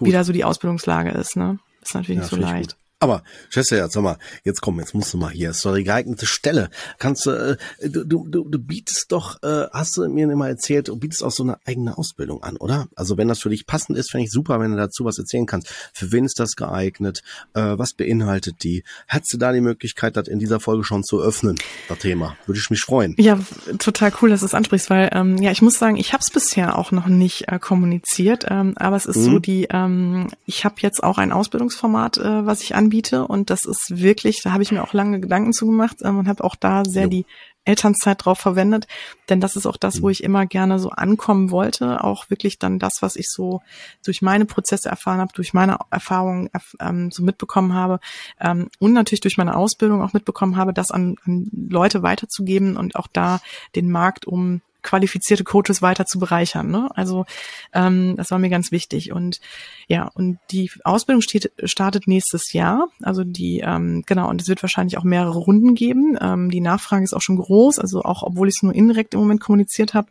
wie 0.00 0.12
da 0.12 0.24
so 0.24 0.32
die 0.32 0.44
Ausbildungslage 0.44 1.10
ist, 1.10 1.36
ne, 1.36 1.58
ist 1.80 1.94
natürlich 1.94 2.16
ja, 2.16 2.22
nicht 2.22 2.30
so 2.30 2.36
leicht. 2.36 2.70
Gut. 2.70 2.85
Aber, 2.98 3.22
Schwester, 3.50 3.76
jetzt 3.76 3.92
sag 3.92 4.02
mal, 4.02 4.16
jetzt 4.42 4.62
komm, 4.62 4.80
jetzt 4.80 4.94
musst 4.94 5.12
du 5.12 5.18
mal 5.18 5.30
hier, 5.30 5.50
ist 5.50 5.62
doch 5.66 5.74
die 5.74 5.84
geeignete 5.84 6.24
Stelle. 6.24 6.70
Kannst 6.98 7.26
du, 7.26 7.30
äh, 7.30 7.56
du, 7.86 8.04
du, 8.04 8.26
du, 8.26 8.48
du 8.48 8.58
bietest 8.58 9.12
doch, 9.12 9.42
äh, 9.42 9.66
hast 9.70 9.98
du 9.98 10.08
mir 10.08 10.30
immer 10.32 10.48
erzählt, 10.48 10.88
du 10.88 10.96
bietest 10.96 11.22
auch 11.22 11.30
so 11.30 11.42
eine 11.42 11.58
eigene 11.66 11.98
Ausbildung 11.98 12.42
an, 12.42 12.56
oder? 12.56 12.88
Also 12.96 13.18
wenn 13.18 13.28
das 13.28 13.40
für 13.40 13.50
dich 13.50 13.66
passend 13.66 13.98
ist, 13.98 14.10
fände 14.10 14.24
ich 14.24 14.30
super, 14.30 14.60
wenn 14.60 14.70
du 14.70 14.78
dazu 14.78 15.04
was 15.04 15.18
erzählen 15.18 15.44
kannst. 15.44 15.68
Für 15.92 16.10
wen 16.10 16.24
ist 16.24 16.40
das 16.40 16.56
geeignet? 16.56 17.22
Äh, 17.52 17.76
was 17.76 17.92
beinhaltet 17.92 18.62
die? 18.64 18.82
Hättest 19.06 19.34
du 19.34 19.36
da 19.36 19.52
die 19.52 19.60
Möglichkeit, 19.60 20.16
das 20.16 20.26
in 20.26 20.38
dieser 20.38 20.58
Folge 20.58 20.82
schon 20.82 21.04
zu 21.04 21.20
öffnen, 21.20 21.58
das 21.88 21.98
Thema? 21.98 22.34
Würde 22.46 22.58
ich 22.58 22.70
mich 22.70 22.80
freuen. 22.80 23.14
Ja, 23.18 23.38
total 23.78 24.10
cool, 24.22 24.30
dass 24.30 24.40
du 24.40 24.46
es 24.46 24.54
ansprichst, 24.54 24.88
weil, 24.88 25.10
ähm, 25.12 25.36
ja, 25.36 25.50
ich 25.50 25.60
muss 25.60 25.78
sagen, 25.78 25.98
ich 25.98 26.14
habe 26.14 26.22
es 26.22 26.30
bisher 26.30 26.78
auch 26.78 26.92
noch 26.92 27.08
nicht 27.08 27.48
äh, 27.48 27.58
kommuniziert, 27.58 28.46
ähm, 28.48 28.72
aber 28.76 28.96
es 28.96 29.04
ist 29.04 29.18
mhm. 29.18 29.24
so 29.24 29.38
die, 29.38 29.68
ähm, 29.70 30.28
ich 30.46 30.64
habe 30.64 30.76
jetzt 30.78 31.02
auch 31.02 31.18
ein 31.18 31.30
Ausbildungsformat, 31.30 32.16
äh, 32.16 32.46
was 32.46 32.62
ich 32.62 32.74
an 32.74 32.85
anbiete. 32.86 33.26
Und 33.26 33.50
das 33.50 33.64
ist 33.64 33.98
wirklich, 33.98 34.42
da 34.42 34.52
habe 34.52 34.62
ich 34.62 34.72
mir 34.72 34.82
auch 34.82 34.92
lange 34.92 35.20
Gedanken 35.20 35.52
zu 35.52 35.66
gemacht 35.66 35.98
ähm, 36.02 36.18
und 36.18 36.28
habe 36.28 36.44
auch 36.44 36.56
da 36.56 36.84
sehr 36.84 37.04
jo. 37.04 37.10
die 37.10 37.26
Elternzeit 37.64 38.24
drauf 38.24 38.38
verwendet. 38.38 38.86
Denn 39.28 39.40
das 39.40 39.56
ist 39.56 39.66
auch 39.66 39.76
das, 39.76 40.00
wo 40.00 40.06
mhm. 40.06 40.12
ich 40.12 40.22
immer 40.22 40.46
gerne 40.46 40.78
so 40.78 40.90
ankommen 40.90 41.50
wollte. 41.50 42.04
Auch 42.04 42.30
wirklich 42.30 42.58
dann 42.58 42.78
das, 42.78 43.02
was 43.02 43.16
ich 43.16 43.28
so 43.28 43.60
durch 44.04 44.22
meine 44.22 44.44
Prozesse 44.44 44.88
erfahren 44.88 45.18
habe, 45.18 45.32
durch 45.34 45.52
meine 45.52 45.78
Erfahrungen 45.90 46.48
ähm, 46.80 47.10
so 47.10 47.22
mitbekommen 47.22 47.74
habe 47.74 47.98
ähm, 48.40 48.70
und 48.78 48.92
natürlich 48.92 49.20
durch 49.20 49.36
meine 49.36 49.56
Ausbildung 49.56 50.00
auch 50.02 50.12
mitbekommen 50.12 50.56
habe, 50.56 50.72
das 50.72 50.92
an, 50.92 51.16
an 51.24 51.50
Leute 51.68 52.02
weiterzugeben 52.02 52.76
und 52.76 52.94
auch 52.94 53.08
da 53.12 53.40
den 53.74 53.90
Markt 53.90 54.26
um 54.26 54.60
qualifizierte 54.86 55.44
Coaches 55.44 55.82
weiter 55.82 56.06
zu 56.06 56.18
bereichern. 56.18 56.70
Ne? 56.70 56.88
Also 56.94 57.26
ähm, 57.74 58.14
das 58.16 58.30
war 58.30 58.38
mir 58.38 58.48
ganz 58.48 58.70
wichtig. 58.70 59.12
Und 59.12 59.40
ja, 59.88 60.08
und 60.14 60.38
die 60.52 60.70
Ausbildung 60.84 61.22
steht, 61.22 61.52
startet 61.64 62.06
nächstes 62.06 62.52
Jahr. 62.52 62.88
Also 63.02 63.24
die, 63.24 63.60
ähm, 63.64 64.04
genau, 64.06 64.30
und 64.30 64.40
es 64.40 64.48
wird 64.48 64.62
wahrscheinlich 64.62 64.96
auch 64.96 65.02
mehrere 65.02 65.36
Runden 65.36 65.74
geben. 65.74 66.16
Ähm, 66.20 66.50
die 66.50 66.60
Nachfrage 66.60 67.04
ist 67.04 67.14
auch 67.14 67.20
schon 67.20 67.36
groß, 67.36 67.80
also 67.80 68.02
auch 68.02 68.22
obwohl 68.22 68.48
ich 68.48 68.54
es 68.58 68.62
nur 68.62 68.74
indirekt 68.74 69.14
im 69.14 69.20
Moment 69.20 69.40
kommuniziert 69.40 69.92
habe. 69.92 70.08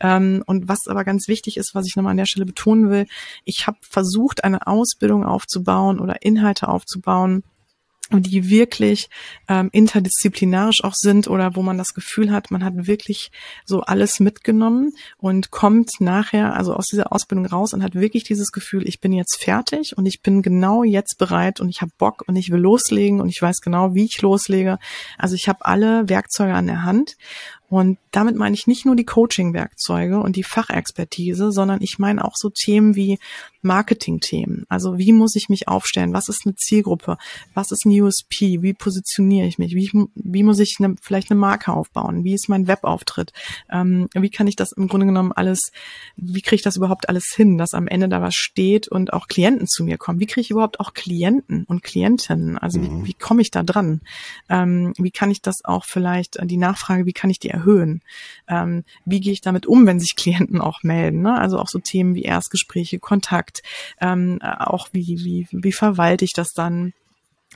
Ähm, 0.00 0.42
und 0.46 0.68
was 0.68 0.86
aber 0.86 1.04
ganz 1.04 1.26
wichtig 1.26 1.56
ist, 1.56 1.74
was 1.74 1.86
ich 1.86 1.96
nochmal 1.96 2.12
an 2.12 2.16
der 2.16 2.26
Stelle 2.26 2.46
betonen 2.46 2.90
will, 2.90 3.06
ich 3.44 3.66
habe 3.66 3.78
versucht, 3.82 4.44
eine 4.44 4.66
Ausbildung 4.66 5.26
aufzubauen 5.26 5.98
oder 5.98 6.22
Inhalte 6.22 6.68
aufzubauen, 6.68 7.42
die 8.20 8.48
wirklich 8.48 9.08
ähm, 9.48 9.70
interdisziplinarisch 9.72 10.84
auch 10.84 10.94
sind 10.94 11.28
oder 11.28 11.56
wo 11.56 11.62
man 11.62 11.78
das 11.78 11.94
Gefühl 11.94 12.30
hat, 12.30 12.50
man 12.50 12.64
hat 12.64 12.86
wirklich 12.86 13.30
so 13.64 13.80
alles 13.80 14.20
mitgenommen 14.20 14.92
und 15.18 15.50
kommt 15.50 16.00
nachher 16.00 16.54
also 16.54 16.74
aus 16.74 16.88
dieser 16.88 17.12
Ausbildung 17.12 17.46
raus 17.46 17.72
und 17.72 17.82
hat 17.82 17.94
wirklich 17.94 18.24
dieses 18.24 18.52
Gefühl, 18.52 18.86
ich 18.86 19.00
bin 19.00 19.12
jetzt 19.12 19.42
fertig 19.42 19.96
und 19.96 20.06
ich 20.06 20.22
bin 20.22 20.42
genau 20.42 20.82
jetzt 20.82 21.18
bereit 21.18 21.60
und 21.60 21.68
ich 21.68 21.82
habe 21.82 21.92
Bock 21.98 22.24
und 22.26 22.36
ich 22.36 22.50
will 22.50 22.60
loslegen 22.60 23.20
und 23.20 23.28
ich 23.28 23.40
weiß 23.40 23.60
genau, 23.60 23.94
wie 23.94 24.04
ich 24.04 24.20
loslege. 24.22 24.78
Also 25.18 25.34
ich 25.34 25.48
habe 25.48 25.64
alle 25.64 26.08
Werkzeuge 26.08 26.54
an 26.54 26.66
der 26.66 26.84
Hand 26.84 27.16
und 27.72 27.96
damit 28.10 28.36
meine 28.36 28.54
ich 28.54 28.66
nicht 28.66 28.84
nur 28.84 28.96
die 28.96 29.06
Coaching-Werkzeuge 29.06 30.20
und 30.20 30.36
die 30.36 30.42
Fachexpertise, 30.42 31.52
sondern 31.52 31.80
ich 31.80 31.98
meine 31.98 32.22
auch 32.22 32.34
so 32.36 32.50
Themen 32.50 32.94
wie 32.96 33.18
Marketing-Themen. 33.62 34.66
Also 34.68 34.98
wie 34.98 35.12
muss 35.12 35.36
ich 35.36 35.48
mich 35.48 35.68
aufstellen? 35.68 36.12
Was 36.12 36.28
ist 36.28 36.42
eine 36.44 36.54
Zielgruppe? 36.54 37.16
Was 37.54 37.70
ist 37.72 37.86
ein 37.86 37.98
USP? 37.98 38.60
Wie 38.60 38.74
positioniere 38.74 39.46
ich 39.46 39.56
mich? 39.56 39.74
Wie, 39.74 39.90
wie 40.14 40.42
muss 40.42 40.58
ich 40.58 40.76
eine, 40.80 40.96
vielleicht 41.00 41.30
eine 41.30 41.40
Marke 41.40 41.72
aufbauen? 41.72 42.24
Wie 42.24 42.34
ist 42.34 42.50
mein 42.50 42.66
Webauftritt? 42.66 43.32
Ähm, 43.70 44.08
wie 44.12 44.28
kann 44.28 44.48
ich 44.48 44.56
das 44.56 44.72
im 44.72 44.88
Grunde 44.88 45.06
genommen 45.06 45.32
alles, 45.32 45.72
wie 46.16 46.42
kriege 46.42 46.56
ich 46.56 46.62
das 46.62 46.76
überhaupt 46.76 47.08
alles 47.08 47.32
hin, 47.34 47.56
dass 47.56 47.72
am 47.72 47.88
Ende 47.88 48.10
da 48.10 48.20
was 48.20 48.34
steht 48.34 48.86
und 48.86 49.14
auch 49.14 49.28
Klienten 49.28 49.66
zu 49.66 49.82
mir 49.82 49.96
kommen? 49.96 50.20
Wie 50.20 50.26
kriege 50.26 50.42
ich 50.42 50.50
überhaupt 50.50 50.78
auch 50.78 50.92
Klienten 50.92 51.64
und 51.64 51.82
Klientinnen? 51.82 52.58
Also 52.58 52.78
mhm. 52.78 53.04
wie, 53.04 53.08
wie 53.08 53.14
komme 53.14 53.40
ich 53.40 53.50
da 53.50 53.62
dran? 53.62 54.02
Ähm, 54.50 54.92
wie 54.98 55.10
kann 55.10 55.30
ich 55.30 55.40
das 55.40 55.64
auch 55.64 55.86
vielleicht, 55.86 56.38
die 56.42 56.58
Nachfrage, 56.58 57.06
wie 57.06 57.14
kann 57.14 57.30
ich 57.30 57.38
die 57.38 57.48
erhöhen? 57.48 57.61
Erhöhen? 57.62 58.02
Ähm, 58.48 58.84
wie 59.04 59.20
gehe 59.20 59.32
ich 59.32 59.40
damit 59.40 59.66
um, 59.66 59.86
wenn 59.86 60.00
sich 60.00 60.16
Klienten 60.16 60.60
auch 60.60 60.82
melden? 60.82 61.22
Ne? 61.22 61.38
Also 61.38 61.58
auch 61.58 61.68
so 61.68 61.78
Themen 61.78 62.14
wie 62.14 62.22
Erstgespräche, 62.22 62.98
Kontakt, 62.98 63.62
ähm, 64.00 64.38
auch 64.42 64.88
wie, 64.92 65.18
wie, 65.24 65.46
wie 65.50 65.72
verwalte 65.72 66.24
ich 66.24 66.32
das 66.32 66.52
dann? 66.52 66.92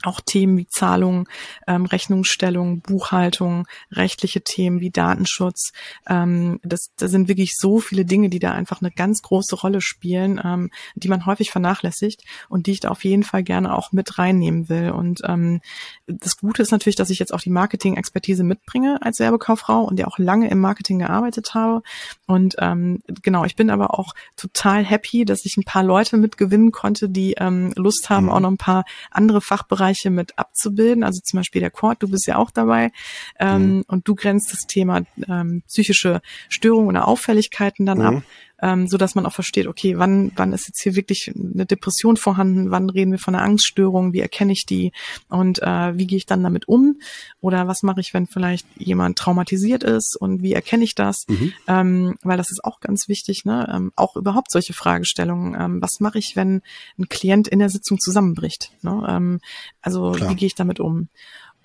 Auch 0.03 0.21
Themen 0.21 0.57
wie 0.57 0.67
Zahlung, 0.67 1.27
ähm, 1.67 1.85
Rechnungsstellung, 1.85 2.81
Buchhaltung, 2.81 3.67
rechtliche 3.91 4.41
Themen 4.41 4.79
wie 4.79 4.91
Datenschutz. 4.91 5.71
Ähm, 6.07 6.59
das, 6.63 6.91
das 6.97 7.11
sind 7.11 7.27
wirklich 7.27 7.57
so 7.57 7.79
viele 7.79 8.05
Dinge, 8.05 8.29
die 8.29 8.39
da 8.39 8.51
einfach 8.51 8.81
eine 8.81 8.91
ganz 8.91 9.21
große 9.21 9.55
Rolle 9.55 9.81
spielen, 9.81 10.39
ähm, 10.43 10.69
die 10.95 11.07
man 11.07 11.25
häufig 11.25 11.51
vernachlässigt 11.51 12.23
und 12.49 12.67
die 12.67 12.71
ich 12.71 12.79
da 12.79 12.89
auf 12.89 13.03
jeden 13.03 13.23
Fall 13.23 13.43
gerne 13.43 13.75
auch 13.75 13.91
mit 13.91 14.17
reinnehmen 14.17 14.69
will. 14.69 14.91
Und 14.91 15.21
ähm, 15.25 15.61
das 16.05 16.37
Gute 16.37 16.61
ist 16.61 16.71
natürlich, 16.71 16.95
dass 16.95 17.09
ich 17.09 17.19
jetzt 17.19 17.33
auch 17.33 17.41
die 17.41 17.49
Marketing-Expertise 17.49 18.43
mitbringe 18.43 18.99
als 19.01 19.19
Werbekauffrau 19.19 19.83
und 19.83 19.99
ja 19.99 20.07
auch 20.07 20.19
lange 20.19 20.49
im 20.49 20.59
Marketing 20.59 20.99
gearbeitet 20.99 21.53
habe. 21.53 21.81
Und 22.27 22.55
ähm, 22.59 23.01
genau, 23.23 23.45
ich 23.45 23.55
bin 23.55 23.69
aber 23.69 23.97
auch 23.99 24.13
total 24.35 24.85
happy, 24.85 25.25
dass 25.25 25.45
ich 25.45 25.57
ein 25.57 25.63
paar 25.63 25.83
Leute 25.83 26.17
mitgewinnen 26.17 26.71
konnte, 26.71 27.09
die 27.09 27.33
ähm, 27.33 27.73
Lust 27.75 28.09
haben, 28.09 28.25
mhm. 28.25 28.31
auch 28.31 28.39
noch 28.39 28.51
ein 28.51 28.57
paar 28.57 28.85
andere 29.11 29.41
Fachbereiche 29.41 29.86
Bereiche 29.87 30.09
mit 30.09 30.37
abzubilden. 30.37 31.03
Also 31.03 31.21
zum 31.23 31.39
Beispiel 31.39 31.61
der 31.61 31.71
Court, 31.71 32.03
du 32.03 32.09
bist 32.09 32.27
ja 32.27 32.37
auch 32.37 32.51
dabei 32.51 32.91
ähm, 33.39 33.77
mhm. 33.77 33.83
und 33.87 34.07
du 34.07 34.15
grenzt 34.15 34.51
das 34.51 34.67
Thema 34.67 35.01
ähm, 35.27 35.63
psychische 35.67 36.21
Störungen 36.49 36.89
oder 36.89 37.07
Auffälligkeiten 37.07 37.85
dann 37.85 37.99
mhm. 37.99 38.05
ab 38.05 38.23
ähm, 38.61 38.87
so 38.87 38.97
dass 38.97 39.15
man 39.15 39.25
auch 39.25 39.33
versteht, 39.33 39.67
okay, 39.67 39.97
wann, 39.97 40.31
wann 40.35 40.53
ist 40.53 40.67
jetzt 40.67 40.81
hier 40.81 40.95
wirklich 40.95 41.31
eine 41.33 41.65
Depression 41.65 42.17
vorhanden, 42.17 42.71
wann 42.71 42.89
reden 42.89 43.11
wir 43.11 43.19
von 43.19 43.35
einer 43.35 43.43
Angststörung, 43.43 44.13
wie 44.13 44.19
erkenne 44.19 44.53
ich 44.53 44.65
die 44.65 44.91
und 45.29 45.61
äh, 45.61 45.97
wie 45.97 46.07
gehe 46.07 46.17
ich 46.17 46.25
dann 46.25 46.43
damit 46.43 46.67
um 46.67 46.99
oder 47.39 47.67
was 47.67 47.83
mache 47.83 47.99
ich, 47.99 48.13
wenn 48.13 48.27
vielleicht 48.27 48.67
jemand 48.77 49.17
traumatisiert 49.17 49.83
ist 49.83 50.15
und 50.19 50.41
wie 50.41 50.53
erkenne 50.53 50.83
ich 50.83 50.95
das, 50.95 51.25
mhm. 51.27 51.53
ähm, 51.67 52.15
weil 52.23 52.37
das 52.37 52.51
ist 52.51 52.63
auch 52.63 52.79
ganz 52.79 53.07
wichtig, 53.07 53.45
ne? 53.45 53.71
ähm, 53.73 53.91
auch 53.95 54.15
überhaupt 54.15 54.51
solche 54.51 54.73
Fragestellungen, 54.73 55.55
ähm, 55.59 55.81
was 55.81 55.99
mache 55.99 56.17
ich, 56.17 56.35
wenn 56.35 56.61
ein 56.97 57.09
Klient 57.09 57.47
in 57.47 57.59
der 57.59 57.69
Sitzung 57.69 57.99
zusammenbricht, 57.99 58.71
ne? 58.81 59.05
ähm, 59.07 59.39
also 59.81 60.11
Klar. 60.11 60.31
wie 60.31 60.35
gehe 60.35 60.47
ich 60.47 60.55
damit 60.55 60.79
um? 60.79 61.09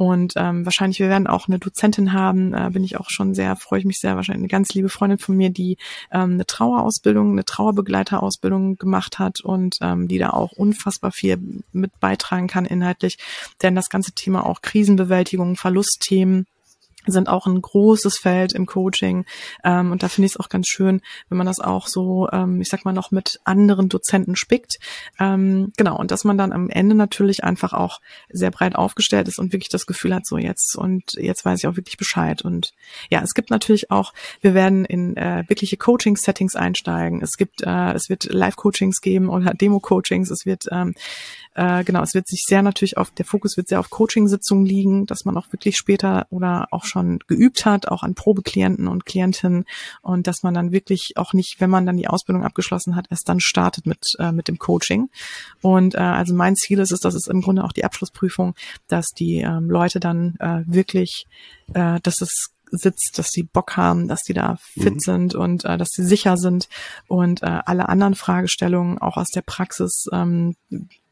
Und 0.03 0.33
ähm, 0.35 0.65
wahrscheinlich, 0.65 0.99
wir 0.99 1.09
werden 1.09 1.29
auch 1.29 1.47
eine 1.47 1.61
Dozentin 1.61 2.13
haben, 2.13 2.55
äh, 2.55 2.71
bin 2.73 2.83
ich 2.83 2.99
auch 2.99 3.09
schon 3.09 3.37
sehr, 3.37 3.55
freue 3.55 3.79
ich 3.79 3.85
mich 3.85 4.01
sehr, 4.01 4.17
wahrscheinlich 4.17 4.41
eine 4.41 4.49
ganz 4.49 4.75
liebe 4.75 4.89
Freundin 4.89 5.21
von 5.21 5.37
mir, 5.37 5.51
die 5.51 5.77
ähm, 6.11 6.33
eine 6.33 6.45
Trauerausbildung, 6.45 7.31
eine 7.31 7.45
Trauerbegleiterausbildung 7.45 8.79
gemacht 8.79 9.21
hat 9.21 9.43
und 9.43 9.77
ähm, 9.81 10.09
die 10.09 10.19
da 10.19 10.31
auch 10.31 10.51
unfassbar 10.51 11.13
viel 11.13 11.39
mit 11.71 12.01
beitragen 12.01 12.49
kann 12.49 12.65
inhaltlich. 12.65 13.17
Denn 13.63 13.77
das 13.77 13.91
ganze 13.91 14.11
Thema 14.11 14.45
auch 14.45 14.61
Krisenbewältigung, 14.61 15.55
Verlustthemen, 15.55 16.47
sind 17.07 17.29
auch 17.29 17.47
ein 17.47 17.61
großes 17.61 18.19
Feld 18.19 18.53
im 18.53 18.67
Coaching. 18.67 19.25
Ähm, 19.65 19.93
und 19.93 20.03
da 20.03 20.09
finde 20.09 20.27
ich 20.27 20.33
es 20.33 20.41
auch 20.41 20.49
ganz 20.49 20.69
schön, 20.69 21.01
wenn 21.29 21.39
man 21.39 21.47
das 21.47 21.61
auch 21.61 21.87
so, 21.87 22.29
ähm, 22.33 22.61
ich 22.61 22.69
sag 22.69 22.85
mal, 22.85 22.93
noch 22.93 23.11
mit 23.11 23.41
anderen 23.45 23.89
Dozenten 23.89 24.37
spickt. 24.37 24.79
Ähm, 25.19 25.73
genau, 25.77 25.99
und 25.99 26.11
dass 26.11 26.25
man 26.25 26.39
dann 26.39 26.53
am 26.53 26.71
Ende 26.71 26.95
natürlich 26.95 27.45
einfach 27.45 27.73
auch 27.73 28.01
sehr 28.31 28.51
breit 28.51 28.77
aufgestellt 28.77 29.29
ist 29.29 29.39
und 29.39 29.53
wirklich 29.53 29.69
das 29.69 29.87
Gefühl 29.87 30.15
hat, 30.15 30.27
so 30.27 30.39
jetzt 30.39 30.77
und 30.77 31.15
jetzt 31.15 31.45
weiß 31.45 31.59
ich 31.59 31.67
auch 31.67 31.77
wirklich 31.77 31.97
Bescheid. 31.97 32.43
Und 32.43 32.73
ja, 33.11 33.23
es 33.23 33.35
gibt 33.35 33.51
natürlich 33.51 33.91
auch, 33.91 34.13
wir 34.41 34.55
werden 34.55 34.85
in 34.85 35.17
äh, 35.17 35.45
wirkliche 35.49 35.77
Coaching-Settings 35.77 36.55
einsteigen. 36.57 37.23
Es 37.23 37.37
gibt, 37.37 37.63
äh, 37.63 37.93
es 37.93 38.09
wird 38.09 38.25
Live-Coachings 38.25 39.01
geben 39.01 39.29
oder 39.29 39.55
Demo-Coachings. 39.55 40.31
Es 40.31 40.47
wird 40.47 40.67
ähm, 40.71 40.95
äh, 41.55 41.85
genau, 41.85 42.03
es 42.03 42.15
wird 42.15 42.29
sich 42.29 42.45
sehr 42.47 42.63
natürlich 42.63 42.97
auf, 42.97 43.11
der 43.11 43.25
Fokus 43.25 43.57
wird 43.57 43.69
sehr 43.69 43.81
auf 43.81 43.91
Coaching-Sitzungen 43.91 44.65
liegen, 44.65 45.07
dass 45.07 45.25
man 45.25 45.37
auch 45.37 45.53
wirklich 45.53 45.77
später 45.77 46.27
oder 46.31 46.69
auch 46.71 46.85
schon 46.85 47.19
geübt 47.27 47.67
hat, 47.67 47.89
auch 47.89 48.03
an 48.03 48.15
Probeklienten 48.15 48.89
und 48.89 49.05
Klientinnen 49.05 49.65
und 50.01 50.27
dass 50.27 50.43
man 50.43 50.55
dann 50.55 50.73
wirklich 50.73 51.13
auch 51.17 51.35
nicht, 51.35 51.61
wenn 51.61 51.71
man 51.71 51.85
dann 51.85 51.97
die 51.97 52.09
Ausbildung 52.09 52.45
abgeschlossen 52.45 52.97
hat, 52.97 53.07
erst 53.11 53.29
dann 53.29 53.41
startet 53.41 53.87
mit, 53.87 54.15
äh, 54.19 54.33
mit 54.33 54.49
dem 54.49 54.59
Coaching. 54.59 55.11
Und 55.61 55.95
äh, 55.95 55.99
also 55.99 56.35
mein 56.35 56.57
Ziel 56.57 56.79
ist 56.79 56.93
es, 56.93 57.01
das 57.01 57.15
ist 57.15 57.29
im 57.29 57.43
Grunde 57.43 57.65
auch 57.65 57.73
die 57.73 57.85
Abschlussprüfung, 57.85 58.55
dass 58.89 59.09
die 59.09 59.39
ähm, 59.41 59.69
Leute 59.69 60.01
dann 60.01 60.37
äh, 60.39 60.63
wirklich, 60.67 61.27
äh, 61.75 62.01
dass 62.03 62.21
es 62.23 62.52
sitzt, 62.73 63.19
dass 63.19 63.29
sie 63.29 63.45
Bock 63.45 63.77
haben, 63.77 64.09
dass 64.09 64.23
die 64.23 64.33
da 64.33 64.57
fit 64.61 64.95
mhm. 64.95 65.01
sind 65.01 65.35
und 65.35 65.65
äh, 65.65 65.79
dass 65.79 65.91
sie 65.91 66.05
sicher 66.05 66.37
sind 66.37 66.69
und 67.07 67.43
äh, 67.43 67.61
alle 67.65 67.89
anderen 67.89 68.15
Fragestellungen 68.15 68.99
auch 68.99 69.17
aus 69.17 69.29
der 69.29 69.43
Praxis. 69.43 70.07
Ähm, 70.13 70.57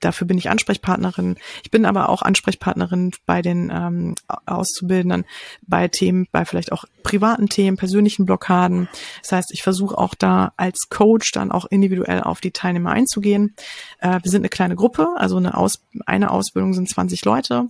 dafür 0.01 0.27
bin 0.27 0.39
ich 0.39 0.49
Ansprechpartnerin. 0.49 1.37
Ich 1.63 1.71
bin 1.71 1.85
aber 1.85 2.09
auch 2.09 2.23
Ansprechpartnerin 2.23 3.13
bei 3.27 3.43
den 3.43 3.71
ähm, 3.73 4.15
Auszubildenden, 4.47 5.25
bei 5.67 5.89
Themen, 5.89 6.27
bei 6.33 6.45
vielleicht 6.45 6.73
auch 6.73 6.85
privaten 7.03 7.49
Themen, 7.49 7.77
persönlichen 7.77 8.25
Blockaden. 8.25 8.89
Das 9.23 9.33
heißt, 9.33 9.53
ich 9.53 9.63
versuche 9.63 9.97
auch 9.97 10.15
da 10.15 10.53
als 10.57 10.89
Coach 10.89 11.33
dann 11.33 11.53
auch 11.53 11.67
individuell 11.67 12.23
auf 12.23 12.41
die 12.41 12.53
Teilnehmer 12.53 12.91
einzugehen. 12.91 13.55
Äh, 13.99 14.21
wir 14.23 14.31
sind 14.31 14.41
eine 14.41 14.49
kleine 14.49 14.77
Gruppe, 14.77 15.09
also 15.17 15.37
eine, 15.37 15.57
Aus 15.57 15.83
eine 16.07 16.31
Ausbildung 16.31 16.73
sind 16.73 16.89
20 16.89 17.25
Leute. 17.25 17.69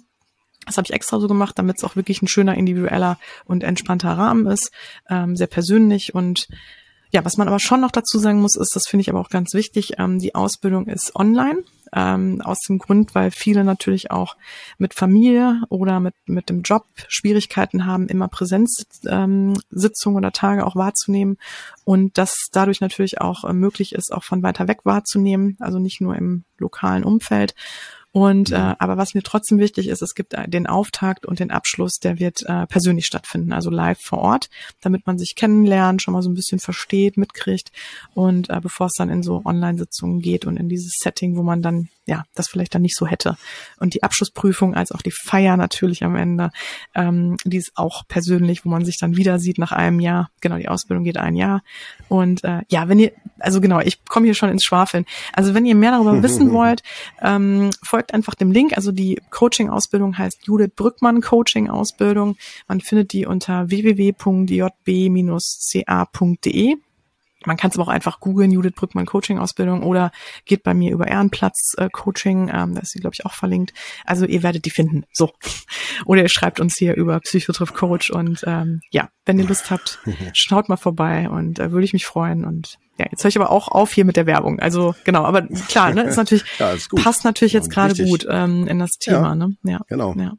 Das 0.67 0.77
habe 0.77 0.87
ich 0.87 0.93
extra 0.93 1.19
so 1.19 1.27
gemacht, 1.27 1.59
damit 1.59 1.79
es 1.79 1.85
auch 1.85 1.97
wirklich 1.97 2.23
ein 2.23 2.29
schöner, 2.29 2.55
individueller 2.55 3.19
und 3.45 3.65
entspannter 3.65 4.11
Rahmen 4.11 4.47
ist, 4.47 4.71
ähm, 5.09 5.37
sehr 5.37 5.47
persönlich 5.47 6.15
und 6.15 6.49
ja, 7.13 7.25
was 7.25 7.37
man 7.37 7.49
aber 7.49 7.59
schon 7.59 7.81
noch 7.81 7.91
dazu 7.91 8.19
sagen 8.19 8.41
muss, 8.41 8.57
ist, 8.57 8.75
das 8.77 8.87
finde 8.87 9.03
ich 9.03 9.11
aber 9.11 9.21
auch 9.21 9.31
ganz 9.31 9.53
wichtig, 9.53 9.95
ähm, 9.99 10.19
die 10.19 10.35
Ausbildung 10.35 10.87
ist 10.87 11.17
online. 11.17 11.65
Ähm, 11.93 12.41
aus 12.41 12.61
dem 12.61 12.79
Grund, 12.79 13.17
weil 13.17 13.33
viele 13.33 13.65
natürlich 13.65 14.13
auch 14.13 14.37
mit 14.79 14.95
Familie 14.95 15.61
oder 15.71 15.99
mit, 15.99 16.15
mit 16.27 16.49
dem 16.49 16.63
Job 16.63 16.85
Schwierigkeiten 17.09 17.85
haben, 17.85 18.07
immer 18.07 18.29
Präsenzsitzungen 18.29 19.57
ähm, 19.67 20.15
oder 20.15 20.31
Tage 20.31 20.65
auch 20.65 20.77
wahrzunehmen 20.77 21.37
und 21.83 22.17
das 22.17 22.47
dadurch 22.53 22.81
natürlich 22.81 23.21
auch 23.21 23.43
äh, 23.43 23.53
möglich 23.53 23.93
ist, 23.93 24.13
auch 24.13 24.23
von 24.23 24.45
weiter 24.45 24.69
weg 24.69 24.85
wahrzunehmen, 24.85 25.57
also 25.59 25.81
nicht 25.81 26.01
nur 26.01 26.15
im 26.15 26.45
lokalen 26.59 27.03
Umfeld. 27.03 27.57
Und 28.13 28.51
äh, 28.51 28.75
aber 28.79 28.97
was 28.97 29.15
mir 29.15 29.23
trotzdem 29.23 29.59
wichtig 29.59 29.89
ist, 29.89 30.03
es 30.03 30.15
gibt 30.15 30.35
den 30.47 30.67
Auftakt 30.67 31.27
und 31.27 31.39
den 31.39 31.51
Abschluss, 31.51 31.99
der 32.03 32.19
wird 32.19 32.43
äh, 32.47 32.67
persönlich 32.67 33.07
stattfinden, 33.07 33.53
also 33.53 33.71
live 33.71 34.01
vor 34.03 34.19
Ort, 34.19 34.51
damit 34.81 35.07
man 35.07 35.17
sich 35.19 35.35
kennenlernt, 35.37 36.03
schon 36.03 36.15
mal 36.15 36.23
so 36.23 36.29
ein 36.29 36.35
bisschen 36.35 36.59
versteht, 36.59 37.17
mitkriegt 37.17 37.71
und 38.15 38.51
äh, 38.51 38.61
bevor 38.61 38.87
es 38.87 38.95
dann 38.95 39.11
in 39.11 39.23
so 39.23 39.43
Online-Sitzungen 39.45 40.21
geht 40.21 40.45
und 40.45 40.57
in 40.57 40.69
dieses 40.69 40.95
Setting, 41.01 41.37
wo 41.37 41.43
man 41.43 41.63
dann 41.63 41.89
ja, 42.11 42.25
das 42.35 42.49
vielleicht 42.49 42.75
dann 42.75 42.83
nicht 42.83 42.97
so 42.97 43.07
hätte. 43.07 43.37
Und 43.79 43.95
die 43.95 44.03
Abschlussprüfung 44.03 44.75
als 44.75 44.91
auch 44.91 45.01
die 45.01 45.13
Feier 45.13 45.57
natürlich 45.57 46.03
am 46.03 46.17
Ende, 46.17 46.51
ähm, 46.95 47.37
die 47.45 47.59
ist 47.59 47.71
auch 47.77 48.03
persönlich, 48.09 48.65
wo 48.65 48.69
man 48.69 48.85
sich 48.85 48.99
dann 48.99 49.17
wieder 49.17 49.39
sieht 49.39 49.59
nach 49.59 49.71
einem 49.71 50.01
Jahr. 50.01 50.29
Genau, 50.41 50.57
die 50.57 50.69
Ausbildung 50.69 51.05
geht 51.05 51.19
ein 51.19 51.37
Jahr. 51.37 51.63
Und 52.09 52.43
äh, 52.43 52.63
ja, 52.69 52.89
wenn 52.89 52.99
ihr, 52.99 53.13
also 53.39 53.61
genau, 53.61 53.79
ich 53.79 54.05
komme 54.07 54.27
hier 54.27 54.35
schon 54.35 54.51
ins 54.51 54.65
Schwafeln. 54.65 55.05
Also 55.33 55.55
wenn 55.55 55.65
ihr 55.65 55.77
mehr 55.77 55.93
darüber 55.93 56.21
wissen 56.21 56.51
wollt, 56.53 56.83
ähm, 57.23 57.71
folgt 57.81 58.00
einfach 58.09 58.35
dem 58.35 58.51
Link. 58.51 58.77
Also 58.77 58.93
die 58.93 59.21
Coaching-Ausbildung 59.31 60.17
heißt 60.17 60.47
Judith 60.47 60.73
Brückmann 60.75 61.21
Coaching-Ausbildung. 61.21 62.37
Man 62.67 62.81
findet 62.81 63.13
die 63.13 63.27
unter 63.27 63.69
www.jb-ca.de. 63.71 64.17
Man 67.47 67.57
kann 67.57 67.71
es 67.71 67.77
aber 67.77 67.85
auch 67.85 67.93
einfach 67.93 68.21
googeln, 68.21 68.51
Judith 68.51 68.75
Brückmann 68.75 69.07
Coaching 69.07 69.39
Ausbildung 69.39 69.83
oder 69.83 70.13
geht 70.45 70.63
bei 70.63 70.75
mir 70.75 70.93
über 70.93 71.09
Ehrenplatz 71.09 71.75
äh, 71.79 71.89
Coaching, 71.91 72.51
ähm, 72.53 72.75
da 72.75 72.83
ist 72.83 72.91
sie 72.91 73.01
glaube 73.01 73.15
ich 73.15 73.25
auch 73.25 73.33
verlinkt. 73.33 73.73
Also 74.05 74.27
ihr 74.27 74.43
werdet 74.43 74.67
die 74.67 74.71
finden. 74.71 75.05
So. 75.13 75.33
Oder 76.05 76.23
ihr 76.23 76.29
schreibt 76.29 76.61
uns 76.61 76.77
hier 76.77 76.95
über 76.97 77.19
Psychotriff 77.21 77.73
Coach 77.73 78.11
und 78.11 78.45
ähm, 78.47 78.81
ja, 78.91 79.09
wenn 79.25 79.39
ihr 79.39 79.47
Lust 79.47 79.71
habt, 79.71 79.99
schaut 80.35 80.69
mal 80.69 80.77
vorbei 80.77 81.29
und 81.31 81.59
äh, 81.59 81.73
würde 81.73 81.85
ich 81.85 81.93
mich 81.93 82.07
freuen 82.07 82.45
und 82.45 82.79
ja, 83.01 83.07
jetzt 83.11 83.25
höre 83.25 83.29
ich 83.29 83.37
aber 83.37 83.51
auch 83.51 83.69
auf 83.69 83.93
hier 83.93 84.05
mit 84.05 84.17
der 84.17 84.27
Werbung. 84.27 84.61
Also 84.61 84.95
genau, 85.05 85.25
aber 85.25 85.43
klar, 85.69 85.93
ne, 85.93 86.03
ist 86.05 86.17
natürlich 86.17 86.45
ja, 86.59 86.73
ist 86.73 86.91
passt 86.95 87.25
natürlich 87.25 87.53
jetzt 87.53 87.71
gerade 87.71 87.95
gut 87.95 88.27
ähm, 88.29 88.67
in 88.67 88.79
das 88.79 88.93
Thema, 88.93 89.29
ja, 89.29 89.35
ne? 89.35 89.57
Ja. 89.65 89.81
Genau. 89.89 90.15
Ja 90.17 90.35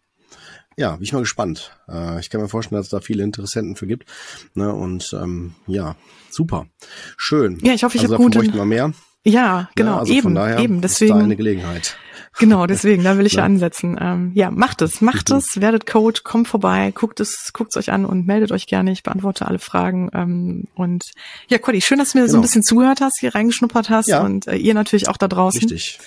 ja, 0.78 0.96
bin 0.96 1.04
ich 1.04 1.14
mal 1.14 1.20
gespannt. 1.20 1.78
Äh, 1.88 2.20
ich 2.20 2.30
kann 2.30 2.42
mir 2.42 2.50
vorstellen, 2.50 2.80
dass 2.80 2.88
es 2.88 2.92
da 2.92 3.02
viele 3.02 3.24
Interessenten 3.24 3.76
für 3.76 3.88
gibt. 3.88 4.10
Ne? 4.56 4.74
Und 4.74 5.14
ähm, 5.14 5.54
ja, 5.68 5.96
super. 6.30 6.66
Schön. 7.18 7.60
Ja, 7.62 7.74
ich 7.74 7.84
hoffe, 7.84 7.98
ich 7.98 8.04
also 8.04 8.16
habe 8.16 8.24
gut. 8.24 8.34
Bräuchten 8.34 8.56
wir 8.56 8.66
mehr. 8.66 8.94
Ja, 9.24 9.70
genau, 9.76 9.92
ja, 9.92 10.00
also 10.00 10.14
eben, 10.14 10.36
eben. 10.60 10.82
Deswegen 10.82 11.12
ist 11.12 11.20
da 11.20 11.24
eine 11.24 11.36
Gelegenheit. 11.36 11.98
Genau, 12.40 12.66
deswegen, 12.66 13.04
da 13.04 13.18
will 13.18 13.26
ich 13.26 13.34
ja 13.34 13.44
ansetzen. 13.44 13.98
Ähm, 14.00 14.32
ja, 14.36 14.52
macht 14.52 14.82
es, 14.82 15.02
macht 15.02 15.30
mhm. 15.30 15.38
es, 15.38 15.60
werdet 15.60 15.86
Coach, 15.86 16.24
kommt 16.24 16.48
vorbei, 16.48 16.92
guckt 16.96 17.20
es, 17.20 17.52
guckt 17.54 17.72
es 17.72 17.78
euch 17.78 17.92
an 17.92 18.06
und 18.06 18.26
meldet 18.26 18.52
euch 18.52 18.68
gerne. 18.68 18.92
Ich 18.92 19.04
beantworte 19.04 19.46
alle 19.46 19.60
Fragen. 19.60 20.10
Ähm, 20.14 20.68
und 20.74 21.12
ja, 21.50 21.58
Cody, 21.58 21.82
schön, 21.82 22.00
dass 22.00 22.14
du 22.14 22.18
mir 22.18 22.24
genau. 22.24 22.32
so 22.32 22.38
ein 22.38 22.42
genau. 22.42 22.48
bisschen 22.48 22.64
zugehört 22.64 23.02
hast, 23.02 23.20
hier 23.20 23.36
reingeschnuppert 23.36 23.90
hast 23.90 24.08
ja. 24.08 24.22
und 24.24 24.48
äh, 24.48 24.56
ihr 24.56 24.74
natürlich 24.74 25.10
auch 25.10 25.18
da 25.18 25.28
draußen. 25.28 25.62
Richtig. 25.62 26.00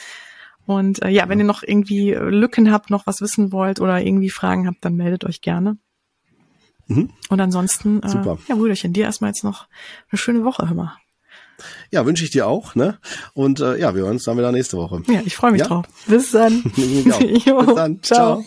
Und 0.66 1.03
äh, 1.03 1.11
ja, 1.11 1.29
wenn 1.29 1.39
ihr 1.39 1.45
noch 1.45 1.62
irgendwie 1.62 2.12
Lücken 2.12 2.72
habt, 2.72 2.89
noch 2.89 3.07
was 3.07 3.20
wissen 3.20 3.53
wollt 3.53 3.81
oder 3.81 4.01
irgendwie 4.01 4.31
Fragen 4.31 4.66
habt, 4.66 4.83
dann 4.85 4.97
meldet 4.97 5.25
euch 5.25 5.43
gerne. 5.43 5.77
Mhm. 6.87 7.11
Und 7.29 7.41
ansonsten, 7.41 8.03
äh, 8.03 8.09
Super. 8.09 8.39
ja, 8.49 8.55
Brüderchen, 8.55 8.93
dir 8.93 9.05
erstmal 9.05 9.31
jetzt 9.31 9.45
noch 9.45 9.66
eine 10.11 10.18
schöne 10.18 10.45
Woche, 10.45 10.68
hör 10.68 10.75
mal. 10.75 10.97
Ja, 11.91 12.07
wünsche 12.07 12.25
ich 12.25 12.31
dir 12.31 12.47
auch. 12.47 12.75
Ne? 12.75 12.99
Und 13.33 13.61
äh, 13.61 13.79
ja, 13.79 13.95
wir 13.95 14.03
hören 14.03 14.12
uns 14.12 14.25
dann 14.25 14.37
wieder 14.37 14.53
nächste 14.53 14.77
Woche. 14.77 15.03
Ja, 15.07 15.21
ich 15.25 15.37
freue 15.37 15.53
mich 15.53 15.61
ja? 15.61 15.69
drauf. 15.69 15.87
Bis 16.07 16.31
dann. 16.33 16.62
jo, 16.77 17.59
bis 17.62 17.75
dann. 17.75 18.03
Ciao. 18.03 18.45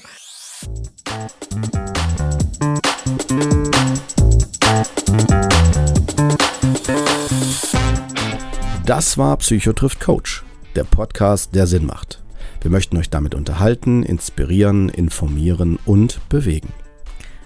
Das 8.86 9.18
war 9.18 9.38
Psychotrift 9.38 10.00
Coach, 10.00 10.44
der 10.76 10.84
Podcast, 10.86 11.54
der 11.54 11.68
Sinn 11.68 11.86
macht. 11.86 12.24
Wir 12.62 12.72
möchten 12.72 12.98
euch 12.98 13.10
damit 13.10 13.36
unterhalten, 13.36 14.04
inspirieren, 14.04 14.90
informieren 14.90 15.78
und 15.86 16.20
bewegen. 16.30 16.74